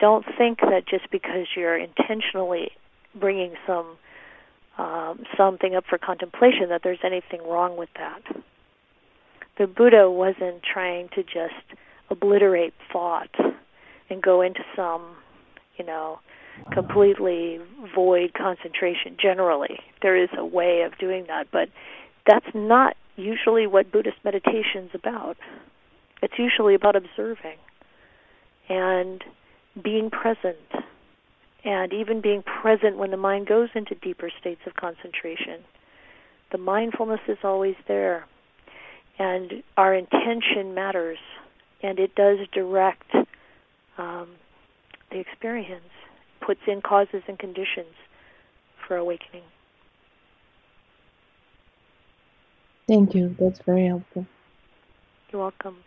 don't 0.01 0.25
think 0.39 0.61
that 0.61 0.87
just 0.89 1.11
because 1.11 1.47
you're 1.57 1.77
intentionally 1.77 2.71
bringing 3.19 3.55
some 3.67 3.97
um, 4.79 5.23
something 5.37 5.75
up 5.75 5.85
for 5.89 5.99
contemplation 5.99 6.69
that 6.71 6.81
there's 6.83 6.99
anything 7.05 7.41
wrong 7.47 7.77
with 7.77 7.91
that. 7.95 8.23
The 9.57 9.69
Buddha 9.69 10.11
wasn't 10.11 10.63
trying 10.65 11.09
to 11.11 11.23
just 11.23 11.79
obliterate 12.11 12.75
thought 12.93 13.31
and 14.11 14.21
go 14.21 14.41
into 14.41 14.61
some, 14.75 15.17
you 15.77 15.85
know, 15.85 16.19
completely 16.73 17.61
void 17.95 18.35
concentration. 18.35 19.17
Generally, 19.21 19.79
there 20.03 20.17
is 20.21 20.29
a 20.37 20.45
way 20.45 20.83
of 20.83 20.99
doing 20.99 21.27
that, 21.29 21.47
but 21.53 21.69
that's 22.27 22.47
not 22.55 22.97
usually 23.17 23.67
what 23.67 23.93
Buddhist 23.93 24.17
meditation 24.25 24.85
is 24.85 24.91
about. 24.95 25.37
It's 26.23 26.35
usually 26.39 26.75
about 26.75 26.97
observing 26.97 27.59
and 28.69 29.23
being 29.83 30.11
present 30.11 30.57
and 31.65 31.93
even 31.93 32.21
being 32.21 32.43
present 32.43 32.99
when 32.99 33.11
the 33.11 33.17
mind 33.17 33.47
goes 33.47 33.71
into 33.75 33.95
deeper 33.97 34.31
states 34.41 34.61
of 34.67 34.75
concentration. 34.75 35.61
The 36.53 36.59
mindfulness 36.59 37.21
is 37.27 37.39
always 37.43 37.77
there, 37.89 38.27
and 39.19 39.63
our 39.77 39.95
intention 39.95 40.75
matters, 40.75 41.19
and 41.83 41.99
it 41.99 42.15
does 42.15 42.39
direct 42.53 43.15
um, 43.97 44.29
the 45.11 45.19
experience, 45.19 45.91
puts 46.41 46.61
in 46.67 46.83
causes 46.83 47.23
and 47.29 47.39
conditions 47.39 47.95
for 48.87 48.97
awakening. 48.97 49.43
Thank 52.87 53.15
you. 53.15 53.35
That's 53.41 53.61
very 53.65 53.87
helpful. 53.87 54.27
You're 55.31 55.43
welcome. 55.43 55.79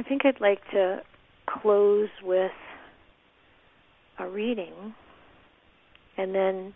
I 0.00 0.02
think 0.02 0.24
I'd 0.24 0.40
like 0.40 0.62
to 0.70 1.02
close 1.44 2.08
with 2.22 2.52
a 4.18 4.26
reading, 4.26 4.94
and 6.16 6.34
then 6.34 6.72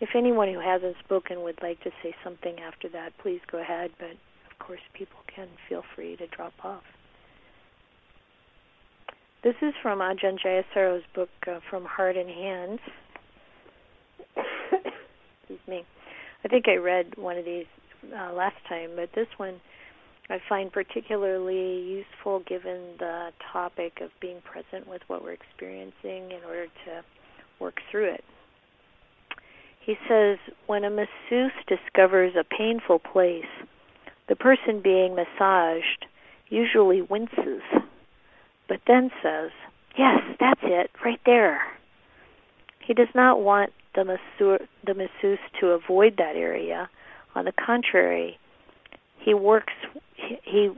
if 0.00 0.08
anyone 0.16 0.52
who 0.52 0.58
hasn't 0.58 0.96
spoken 1.04 1.42
would 1.42 1.60
like 1.62 1.80
to 1.84 1.90
say 2.02 2.12
something 2.24 2.56
after 2.58 2.88
that, 2.88 3.12
please 3.22 3.38
go 3.52 3.60
ahead, 3.60 3.92
but 4.00 4.10
of 4.10 4.58
course, 4.58 4.80
people 4.94 5.20
can 5.32 5.46
feel 5.68 5.84
free 5.94 6.16
to 6.16 6.26
drop 6.26 6.54
off. 6.64 6.82
This 9.44 9.54
is 9.62 9.72
from 9.80 10.00
Ajahn 10.00 10.36
Jayasaro's 10.44 11.04
book, 11.14 11.30
uh, 11.46 11.60
From 11.70 11.84
Heart 11.84 12.16
and 12.16 12.28
Hands. 12.28 12.80
Excuse 15.42 15.60
me. 15.68 15.84
I 16.44 16.48
think 16.48 16.66
I 16.66 16.74
read 16.78 17.16
one 17.16 17.38
of 17.38 17.44
these 17.44 17.66
uh, 18.12 18.32
last 18.32 18.56
time, 18.68 18.90
but 18.96 19.10
this 19.14 19.28
one 19.36 19.60
I 20.28 20.38
find 20.48 20.72
particularly 20.72 21.82
useful 21.82 22.40
given 22.40 22.96
the 22.98 23.28
topic 23.52 24.00
of 24.00 24.10
being 24.20 24.40
present 24.42 24.88
with 24.88 25.02
what 25.06 25.22
we're 25.22 25.32
experiencing 25.32 26.32
in 26.32 26.40
order 26.46 26.66
to 26.66 27.04
work 27.60 27.76
through 27.90 28.12
it. 28.12 28.24
He 29.80 29.94
says, 30.08 30.38
when 30.66 30.82
a 30.82 30.90
masseuse 30.90 31.52
discovers 31.68 32.34
a 32.34 32.42
painful 32.42 32.98
place, 32.98 33.44
the 34.28 34.34
person 34.34 34.80
being 34.82 35.14
massaged 35.14 36.06
usually 36.48 37.02
winces, 37.02 37.62
but 38.68 38.80
then 38.88 39.10
says, 39.22 39.50
Yes, 39.96 40.20
that's 40.38 40.60
it, 40.62 40.90
right 41.04 41.20
there. 41.24 41.60
He 42.84 42.92
does 42.92 43.08
not 43.14 43.40
want 43.40 43.72
the, 43.94 44.04
masseur, 44.04 44.58
the 44.84 44.94
masseuse 44.94 45.38
to 45.60 45.68
avoid 45.68 46.16
that 46.18 46.36
area. 46.36 46.90
On 47.34 47.44
the 47.46 47.52
contrary, 47.52 48.38
he 49.18 49.32
works 49.32 49.72
he, 50.44 50.70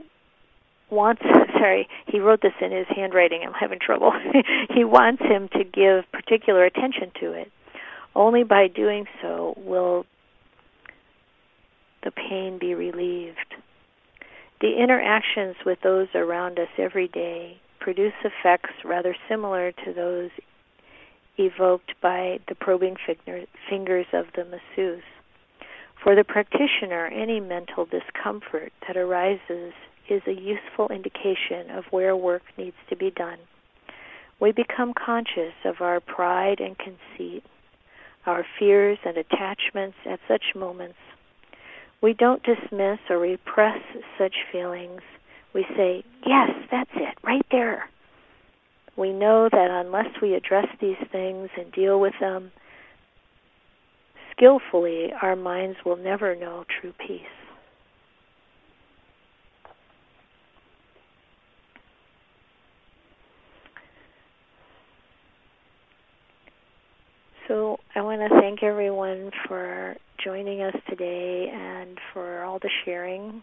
wants 0.89 1.21
sorry 1.53 1.87
he 2.07 2.19
wrote 2.19 2.41
this 2.41 2.53
in 2.61 2.71
his 2.71 2.87
handwriting. 2.89 3.41
I'm 3.45 3.53
having 3.53 3.79
trouble. 3.79 4.13
He 4.73 4.83
wants 4.83 5.21
him 5.21 5.49
to 5.53 5.63
give 5.63 6.09
particular 6.11 6.63
attention 6.63 7.11
to 7.19 7.33
it. 7.33 7.51
Only 8.15 8.43
by 8.43 8.67
doing 8.67 9.05
so 9.21 9.55
will 9.57 10.05
the 12.03 12.11
pain 12.11 12.57
be 12.59 12.73
relieved. 12.75 13.55
The 14.61 14.81
interactions 14.81 15.55
with 15.65 15.79
those 15.81 16.07
around 16.15 16.59
us 16.59 16.69
every 16.77 17.07
day 17.07 17.59
produce 17.79 18.13
effects 18.23 18.73
rather 18.83 19.15
similar 19.27 19.71
to 19.71 19.93
those 19.93 20.29
evoked 21.37 21.93
by 22.01 22.39
the 22.47 22.55
probing 22.55 22.95
fingers 23.69 24.07
of 24.13 24.25
the 24.35 24.45
masseuse 24.45 25.03
for 26.03 26.15
the 26.15 26.23
practitioner, 26.23 27.07
any 27.07 27.39
mental 27.39 27.85
discomfort 27.85 28.71
that 28.87 28.97
arises 28.97 29.73
is 30.09 30.21
a 30.27 30.31
useful 30.31 30.89
indication 30.89 31.69
of 31.71 31.83
where 31.91 32.15
work 32.15 32.41
needs 32.57 32.75
to 32.89 32.95
be 32.95 33.11
done. 33.11 33.37
We 34.39 34.51
become 34.51 34.93
conscious 34.93 35.53
of 35.65 35.81
our 35.81 35.99
pride 35.99 36.59
and 36.59 36.77
conceit, 36.77 37.43
our 38.25 38.45
fears 38.57 38.97
and 39.05 39.17
attachments 39.17 39.97
at 40.09 40.19
such 40.27 40.55
moments. 40.55 40.97
We 42.01 42.13
don't 42.13 42.41
dismiss 42.43 42.99
or 43.09 43.17
repress 43.17 43.81
such 44.17 44.35
feelings. 44.51 45.01
We 45.53 45.65
say, 45.75 46.03
Yes, 46.25 46.51
that's 46.71 46.91
it, 46.95 47.17
right 47.23 47.45
there. 47.51 47.89
We 48.95 49.11
know 49.11 49.49
that 49.51 49.69
unless 49.85 50.21
we 50.21 50.33
address 50.33 50.67
these 50.79 50.97
things 51.11 51.49
and 51.57 51.71
deal 51.71 51.99
with 51.99 52.13
them, 52.19 52.51
skillfully, 54.39 55.09
our 55.21 55.35
minds 55.35 55.77
will 55.85 55.97
never 55.97 56.35
know 56.35 56.63
true 56.79 56.93
peace. 57.05 57.21
So 67.47 67.77
I 67.95 68.01
want 68.01 68.21
to 68.21 68.39
thank 68.39 68.63
everyone 68.63 69.31
for 69.47 69.95
joining 70.23 70.61
us 70.61 70.75
today 70.87 71.51
and 71.51 71.97
for 72.13 72.43
all 72.43 72.59
the 72.59 72.69
sharing. 72.85 73.41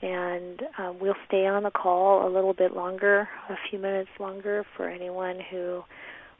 And 0.00 0.62
um, 0.78 0.98
we'll 1.00 1.16
stay 1.26 1.46
on 1.46 1.64
the 1.64 1.72
call 1.72 2.28
a 2.28 2.30
little 2.32 2.54
bit 2.54 2.76
longer, 2.76 3.28
a 3.50 3.56
few 3.68 3.80
minutes 3.80 4.10
longer, 4.20 4.64
for 4.76 4.88
anyone 4.88 5.40
who 5.50 5.82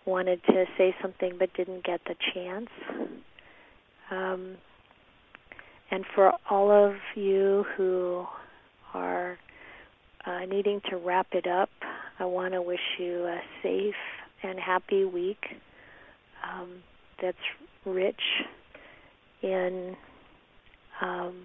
wanted 0.07 0.41
to 0.45 0.65
say 0.79 0.95
something 1.03 1.33
but 1.37 1.53
didn't 1.55 1.85
get 1.85 2.01
the 2.07 2.15
chance. 2.33 2.69
Um, 4.11 4.57
and 5.91 6.05
for 6.15 6.33
all 6.51 6.71
of 6.71 6.95
you 7.15 7.65
who 7.77 8.27
are 8.95 9.39
uh, 10.27 10.41
needing 10.47 10.81
to 10.91 10.97
wrap 10.97 11.29
it 11.33 11.47
up, 11.47 11.71
I 12.19 12.25
want 12.25 12.55
to 12.55 12.63
wish 12.63 12.81
you 12.99 13.25
a 13.25 13.41
safe 13.63 13.95
and 14.43 14.59
happy 14.59 15.05
week 15.05 15.45
um, 16.45 16.83
that's 17.21 17.37
rich 17.85 18.21
in 19.43 19.97
um, 21.01 21.45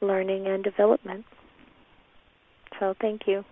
learning 0.00 0.46
and 0.46 0.62
development. 0.62 1.24
So, 2.78 2.94
thank 3.00 3.22
you. 3.26 3.44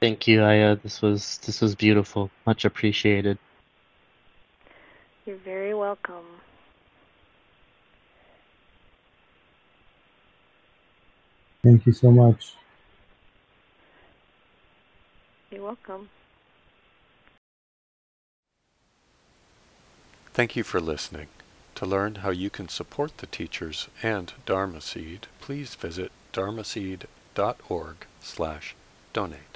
Thank 0.00 0.28
you, 0.28 0.40
Ayya. 0.40 0.80
This 0.82 1.00
was 1.00 1.38
this 1.38 1.60
was 1.60 1.74
beautiful. 1.74 2.30
Much 2.46 2.64
appreciated. 2.64 3.38
You're 5.24 5.36
very 5.36 5.74
welcome. 5.74 6.26
Thank 11.62 11.86
you 11.86 11.92
so 11.92 12.12
much. 12.12 12.52
You're 15.50 15.64
welcome. 15.64 16.08
Thank 20.32 20.54
you 20.54 20.62
for 20.62 20.80
listening. 20.80 21.28
To 21.76 21.86
learn 21.86 22.16
how 22.16 22.30
you 22.30 22.50
can 22.50 22.68
support 22.68 23.18
the 23.18 23.26
teachers 23.26 23.88
and 24.02 24.32
Dharma 24.44 24.80
Seed, 24.80 25.26
please 25.40 25.74
visit 25.74 26.12
dharmaseed.org 26.32 27.96
slash 28.20 28.76
donate. 29.12 29.55